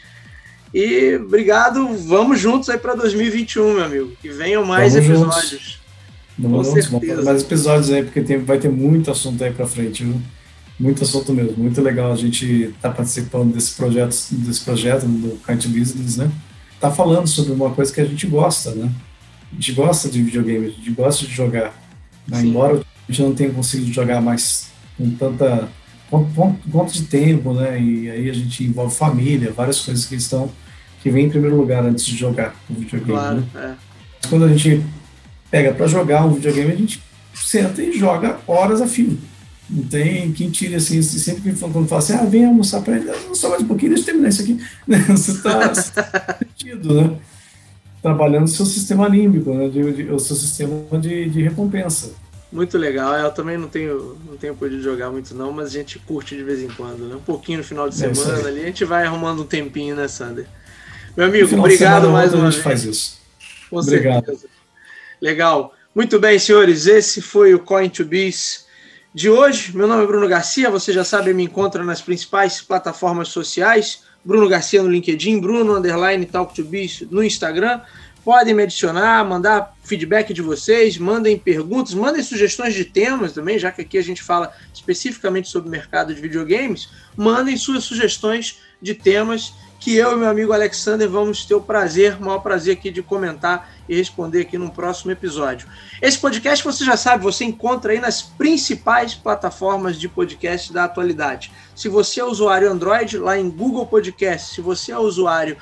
E 0.74 1.16
obrigado, 1.16 1.88
vamos 1.98 2.40
juntos 2.40 2.70
aí 2.70 2.78
para 2.78 2.94
2021, 2.96 3.74
meu 3.74 3.84
amigo. 3.84 4.12
Que 4.22 4.30
venham 4.30 4.64
mais 4.64 4.94
vamos 4.94 5.10
episódios. 5.10 5.50
Juntos. 5.50 5.80
Vamos 6.38 6.68
Com 6.68 6.82
certeza. 6.82 7.22
mais 7.24 7.42
episódios 7.42 7.92
aí, 7.92 8.04
porque 8.04 8.22
tem, 8.22 8.38
vai 8.38 8.58
ter 8.58 8.70
muito 8.70 9.12
assunto 9.12 9.44
aí 9.44 9.52
para 9.52 9.68
frente, 9.68 10.06
viu? 10.06 10.22
Muito 10.80 11.04
assunto 11.04 11.34
mesmo. 11.34 11.58
Muito 11.58 11.82
legal 11.82 12.14
a 12.14 12.16
gente 12.16 12.46
estar 12.46 12.90
tá 12.90 12.96
participando 12.96 13.54
desse 13.54 13.76
projeto, 13.76 14.16
desse 14.32 14.64
projeto 14.64 15.06
do 15.06 15.38
Kite 15.46 15.68
Business, 15.68 16.16
né? 16.18 16.32
Tá 16.80 16.90
falando 16.90 17.28
sobre 17.28 17.52
uma 17.52 17.72
coisa 17.72 17.94
que 17.94 18.00
a 18.00 18.06
gente 18.06 18.26
gosta, 18.26 18.72
né? 18.72 18.90
A 19.52 19.56
gente 19.56 19.74
gosta 19.74 20.08
de 20.08 20.22
videogame, 20.22 20.68
a 20.68 20.70
gente 20.70 20.92
gosta 20.92 21.26
de 21.26 21.34
jogar. 21.34 21.74
Né? 22.26 22.42
Embora 22.42 22.78
a 22.78 23.12
gente 23.12 23.22
não 23.22 23.34
tenha 23.34 23.52
conseguido 23.52 23.92
jogar 23.92 24.22
mais 24.22 24.70
com 24.98 25.10
tanta 25.16 25.68
ponto 26.10 26.94
de 26.94 27.04
tempo, 27.04 27.54
né? 27.54 27.80
E 27.80 28.10
aí 28.10 28.30
a 28.30 28.34
gente 28.34 28.64
envolve 28.64 28.96
família, 28.96 29.52
várias 29.52 29.80
coisas 29.82 30.06
que 30.06 30.16
estão 30.16 30.52
que 31.02 31.10
vem 31.10 31.28
em 31.28 31.30
primeiro 31.30 31.56
lugar 31.56 31.86
antes 31.86 32.06
de 32.06 32.16
jogar 32.16 32.56
o 32.70 32.74
videogame. 32.74 33.12
Claro, 33.12 33.48
né? 33.54 33.76
é. 34.24 34.28
Quando 34.28 34.46
a 34.46 34.50
gente 34.50 34.84
pega 35.50 35.74
para 35.74 35.88
jogar 35.88 36.26
um 36.26 36.34
videogame, 36.34 36.72
a 36.72 36.76
gente 36.76 37.02
senta 37.34 37.82
e 37.82 37.98
joga 37.98 38.38
horas 38.48 38.82
a 38.82 38.88
fio. 38.88 39.18
Não 39.70 39.84
tem 39.84 40.32
quem 40.32 40.50
tire 40.50 40.76
assim, 40.76 41.02
sempre 41.02 41.42
que 41.42 41.60
quando 41.60 41.88
fala 41.88 42.00
assim, 42.00 42.14
ah, 42.14 42.26
vem 42.26 42.46
almoçar 42.46 42.82
para 42.82 42.98
ele, 42.98 43.12
só 43.34 43.50
mais 43.50 43.62
um 43.62 43.68
pouquinho, 43.68 43.94
deixa 43.94 44.04
eu 44.04 44.06
terminar 44.08 44.30
isso 44.30 44.42
aqui. 44.42 44.60
Você 45.08 45.32
está 45.32 45.74
sentido, 46.40 47.02
né? 47.02 47.18
Trabalhando 48.02 48.46
o 48.46 48.48
seu 48.48 48.66
sistema 48.66 49.08
límbico, 49.08 49.54
né? 49.54 49.66
O 50.12 50.20
seu 50.20 50.36
sistema 50.36 51.00
de, 51.00 51.30
de 51.30 51.44
recompensa. 51.44 52.12
Muito 52.52 52.78
legal. 52.78 53.16
É, 53.16 53.24
eu 53.24 53.32
também 53.32 53.58
não 53.58 53.68
tenho, 53.68 54.18
não 54.28 54.36
tenho 54.36 54.56
podido 54.56 54.82
jogar 54.82 55.12
muito 55.12 55.36
não, 55.36 55.52
mas 55.52 55.68
a 55.68 55.72
gente 55.72 56.00
curte 56.00 56.36
de 56.36 56.44
vez 56.44 56.62
em 56.62 56.68
quando, 56.70 57.08
né? 57.08 57.16
Um 57.16 57.22
pouquinho 57.22 57.60
no 57.60 57.64
final 57.64 57.88
de 57.88 58.04
é 58.04 58.14
semana 58.14 58.48
ali, 58.48 58.62
a 58.62 58.66
gente 58.66 58.86
vai 58.86 59.06
arrumando 59.06 59.44
um 59.44 59.46
tempinho, 59.46 59.96
né, 59.96 60.08
Sander? 60.08 60.48
Meu 61.16 61.28
amigo, 61.28 61.56
obrigado 61.58 62.10
mais 62.10 62.34
uma 62.34 62.44
vez. 62.44 62.56
A 62.56 62.58
gente 62.58 62.64
faz 62.64 62.84
isso. 62.84 63.20
Com 63.70 63.78
obrigado. 63.78 64.26
certeza. 64.26 64.48
Legal. 65.22 65.74
Muito 65.94 66.20
bem, 66.20 66.40
senhores, 66.40 66.88
esse 66.88 67.22
foi 67.22 67.54
o 67.54 67.60
Coin 67.60 67.90
to 67.90 68.06
Biz 68.06 68.66
de 69.14 69.30
hoje. 69.30 69.76
Meu 69.76 69.88
nome 69.88 70.04
é 70.04 70.08
Bruno 70.08 70.28
Garcia, 70.28 70.70
você 70.70 70.92
já 70.94 71.04
sabe, 71.04 71.34
me 71.34 71.44
encontra 71.44 71.84
nas 71.84 72.02
principais 72.02 72.62
plataformas 72.62 73.30
sociais. 73.30 74.04
Bruno 74.24 74.48
Garcia 74.50 74.82
no 74.82 74.90
LinkedIn, 74.90 75.40
Bruno 75.40 75.78
Underline 75.78 76.26
Talk 76.26 76.54
to 76.54 76.64
Biz 76.64 77.08
no 77.10 77.24
Instagram. 77.24 77.82
Podem 78.24 78.54
me 78.54 78.64
adicionar, 78.64 79.24
mandar 79.24 79.74
feedback 79.84 80.34
de 80.34 80.42
vocês, 80.42 80.98
mandem 80.98 81.38
perguntas, 81.38 81.94
mandem 81.94 82.22
sugestões 82.22 82.74
de 82.74 82.86
temas 82.86 83.34
também, 83.34 83.58
já 83.58 83.72
que 83.72 83.82
aqui 83.82 83.98
a 83.98 84.04
gente 84.04 84.22
fala 84.22 84.54
especificamente 84.74 85.50
sobre 85.50 85.70
o 85.70 85.72
mercado 85.72 86.14
de 86.14 86.22
videogames. 86.22 86.90
Mandem 87.16 87.58
suas 87.58 87.84
sugestões 87.84 88.60
de 88.82 88.94
temas 88.94 89.54
que 89.80 89.96
eu 89.96 90.12
e 90.12 90.16
meu 90.18 90.30
amigo 90.30 90.52
Alexander 90.52 91.10
vamos 91.10 91.46
ter 91.46 91.56
o 91.56 91.62
prazer, 91.62 92.18
o 92.18 92.26
maior 92.26 92.40
prazer 92.40 92.76
aqui 92.76 92.92
de 92.92 93.02
comentar 93.02 93.72
e 93.88 93.96
responder 93.96 94.42
aqui 94.42 94.58
no 94.58 94.70
próximo 94.70 95.12
episódio. 95.12 95.68
Esse 96.02 96.20
podcast, 96.20 96.64
você 96.64 96.84
já 96.84 96.98
sabe, 96.98 97.24
você 97.24 97.46
encontra 97.46 97.94
aí 97.94 98.00
nas 98.00 98.22
principais 98.22 99.16
plataformas 99.16 99.98
de 99.98 100.10
podcast 100.10 100.74
da 100.74 100.84
atualidade. 100.84 101.52
Se 101.74 101.88
você 101.88 102.20
é 102.20 102.26
usuário 102.26 102.70
Android, 102.70 103.18
lá 103.18 103.38
em 103.38 103.50
Google 103.50 103.88
Podcast. 103.88 104.54
Se 104.54 104.62
você 104.62 104.92
é 104.92 105.00
usuário 105.00 105.56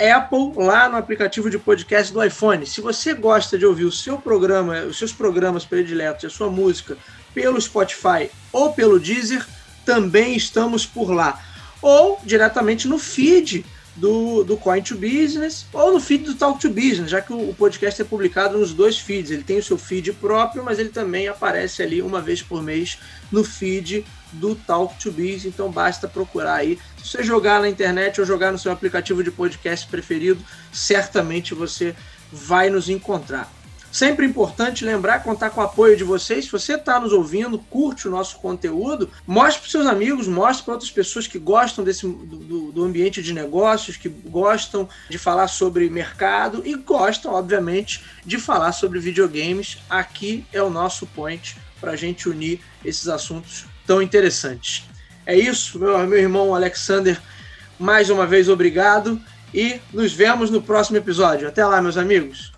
Apple, 0.00 0.52
lá 0.56 0.88
no 0.88 0.96
aplicativo 0.96 1.50
de 1.50 1.58
podcast 1.58 2.10
do 2.12 2.24
iPhone. 2.24 2.64
Se 2.64 2.80
você 2.80 3.12
gosta 3.12 3.58
de 3.58 3.66
ouvir 3.66 3.84
o 3.84 3.92
seu 3.92 4.16
programa, 4.16 4.80
os 4.84 4.96
seus 4.96 5.12
programas 5.12 5.66
prediletos, 5.66 6.24
a 6.24 6.30
sua 6.30 6.48
música 6.48 6.96
pelo 7.34 7.60
Spotify 7.60 8.30
ou 8.50 8.72
pelo 8.72 8.98
Deezer, 8.98 9.46
também 9.84 10.34
estamos 10.34 10.86
por 10.86 11.10
lá. 11.10 11.38
Ou 11.82 12.18
diretamente 12.24 12.88
no 12.88 12.98
feed 12.98 13.64
do, 13.96 14.42
do 14.42 14.56
Coin 14.56 14.82
to 14.82 14.94
Business 14.94 15.66
ou 15.72 15.92
no 15.92 16.00
feed 16.00 16.24
do 16.24 16.34
Talk 16.34 16.58
to 16.58 16.70
Business, 16.70 17.10
já 17.10 17.20
que 17.20 17.32
o, 17.32 17.50
o, 17.50 17.54
podcast 17.54 18.00
é 18.00 18.04
publicado 18.04 18.56
nos 18.56 18.72
dois 18.72 18.98
feeds. 18.98 19.30
Ele 19.30 19.42
tem 19.42 19.58
o 19.58 19.62
seu 19.62 19.76
feed 19.76 20.12
próprio, 20.14 20.64
mas 20.64 20.78
ele 20.78 20.88
também 20.88 21.28
aparece 21.28 21.82
ali 21.82 22.00
uma 22.00 22.20
vez 22.20 22.42
por 22.42 22.62
mês 22.62 22.98
no 23.30 23.44
feed 23.44 24.04
do 24.32 24.54
Talk 24.54 24.98
to 24.98 25.10
Business. 25.10 25.46
Então 25.46 25.70
basta 25.70 26.08
procurar 26.08 26.54
aí. 26.54 26.78
Se 26.98 27.10
você 27.10 27.22
jogar 27.22 27.60
na 27.60 27.68
internet 27.68 28.20
ou 28.20 28.26
jogar 28.26 28.52
no 28.52 28.58
seu 28.58 28.72
aplicativo 28.72 29.22
de 29.22 29.30
podcast 29.30 29.86
preferido, 29.86 30.44
certamente 30.72 31.54
você 31.54 31.94
vai 32.32 32.70
nos 32.70 32.88
encontrar. 32.88 33.50
Sempre 33.90 34.24
importante 34.24 34.84
lembrar, 34.84 35.24
contar 35.24 35.50
com 35.50 35.60
o 35.60 35.64
apoio 35.64 35.96
de 35.96 36.04
vocês. 36.04 36.44
Se 36.44 36.52
você 36.52 36.74
está 36.74 37.00
nos 37.00 37.12
ouvindo, 37.12 37.58
curte 37.58 38.06
o 38.06 38.10
nosso 38.10 38.38
conteúdo, 38.38 39.10
mostre 39.26 39.62
para 39.62 39.70
seus 39.70 39.86
amigos, 39.86 40.28
mostre 40.28 40.64
para 40.64 40.74
outras 40.74 40.92
pessoas 40.92 41.26
que 41.26 41.40
gostam 41.40 41.84
desse, 41.84 42.06
do, 42.06 42.70
do 42.70 42.84
ambiente 42.84 43.20
de 43.20 43.32
negócios, 43.32 43.96
que 43.96 44.08
gostam 44.08 44.88
de 45.08 45.18
falar 45.18 45.48
sobre 45.48 45.90
mercado 45.90 46.62
e 46.64 46.76
gostam, 46.76 47.34
obviamente, 47.34 48.04
de 48.24 48.38
falar 48.38 48.70
sobre 48.70 49.00
videogames. 49.00 49.78
Aqui 49.90 50.46
é 50.52 50.62
o 50.62 50.70
nosso 50.70 51.04
point 51.06 51.56
para 51.80 51.92
a 51.92 51.96
gente 51.96 52.28
unir 52.28 52.60
esses 52.84 53.08
assuntos 53.08 53.66
tão 53.90 54.00
interessantes. 54.00 54.84
É 55.26 55.36
isso, 55.36 55.76
meu, 55.76 55.98
meu 56.06 56.16
irmão 56.16 56.54
Alexander. 56.54 57.20
Mais 57.76 58.08
uma 58.08 58.24
vez, 58.24 58.48
obrigado 58.48 59.20
e 59.52 59.80
nos 59.92 60.12
vemos 60.12 60.48
no 60.48 60.62
próximo 60.62 60.96
episódio. 60.96 61.48
Até 61.48 61.66
lá, 61.66 61.82
meus 61.82 61.96
amigos. 61.96 62.52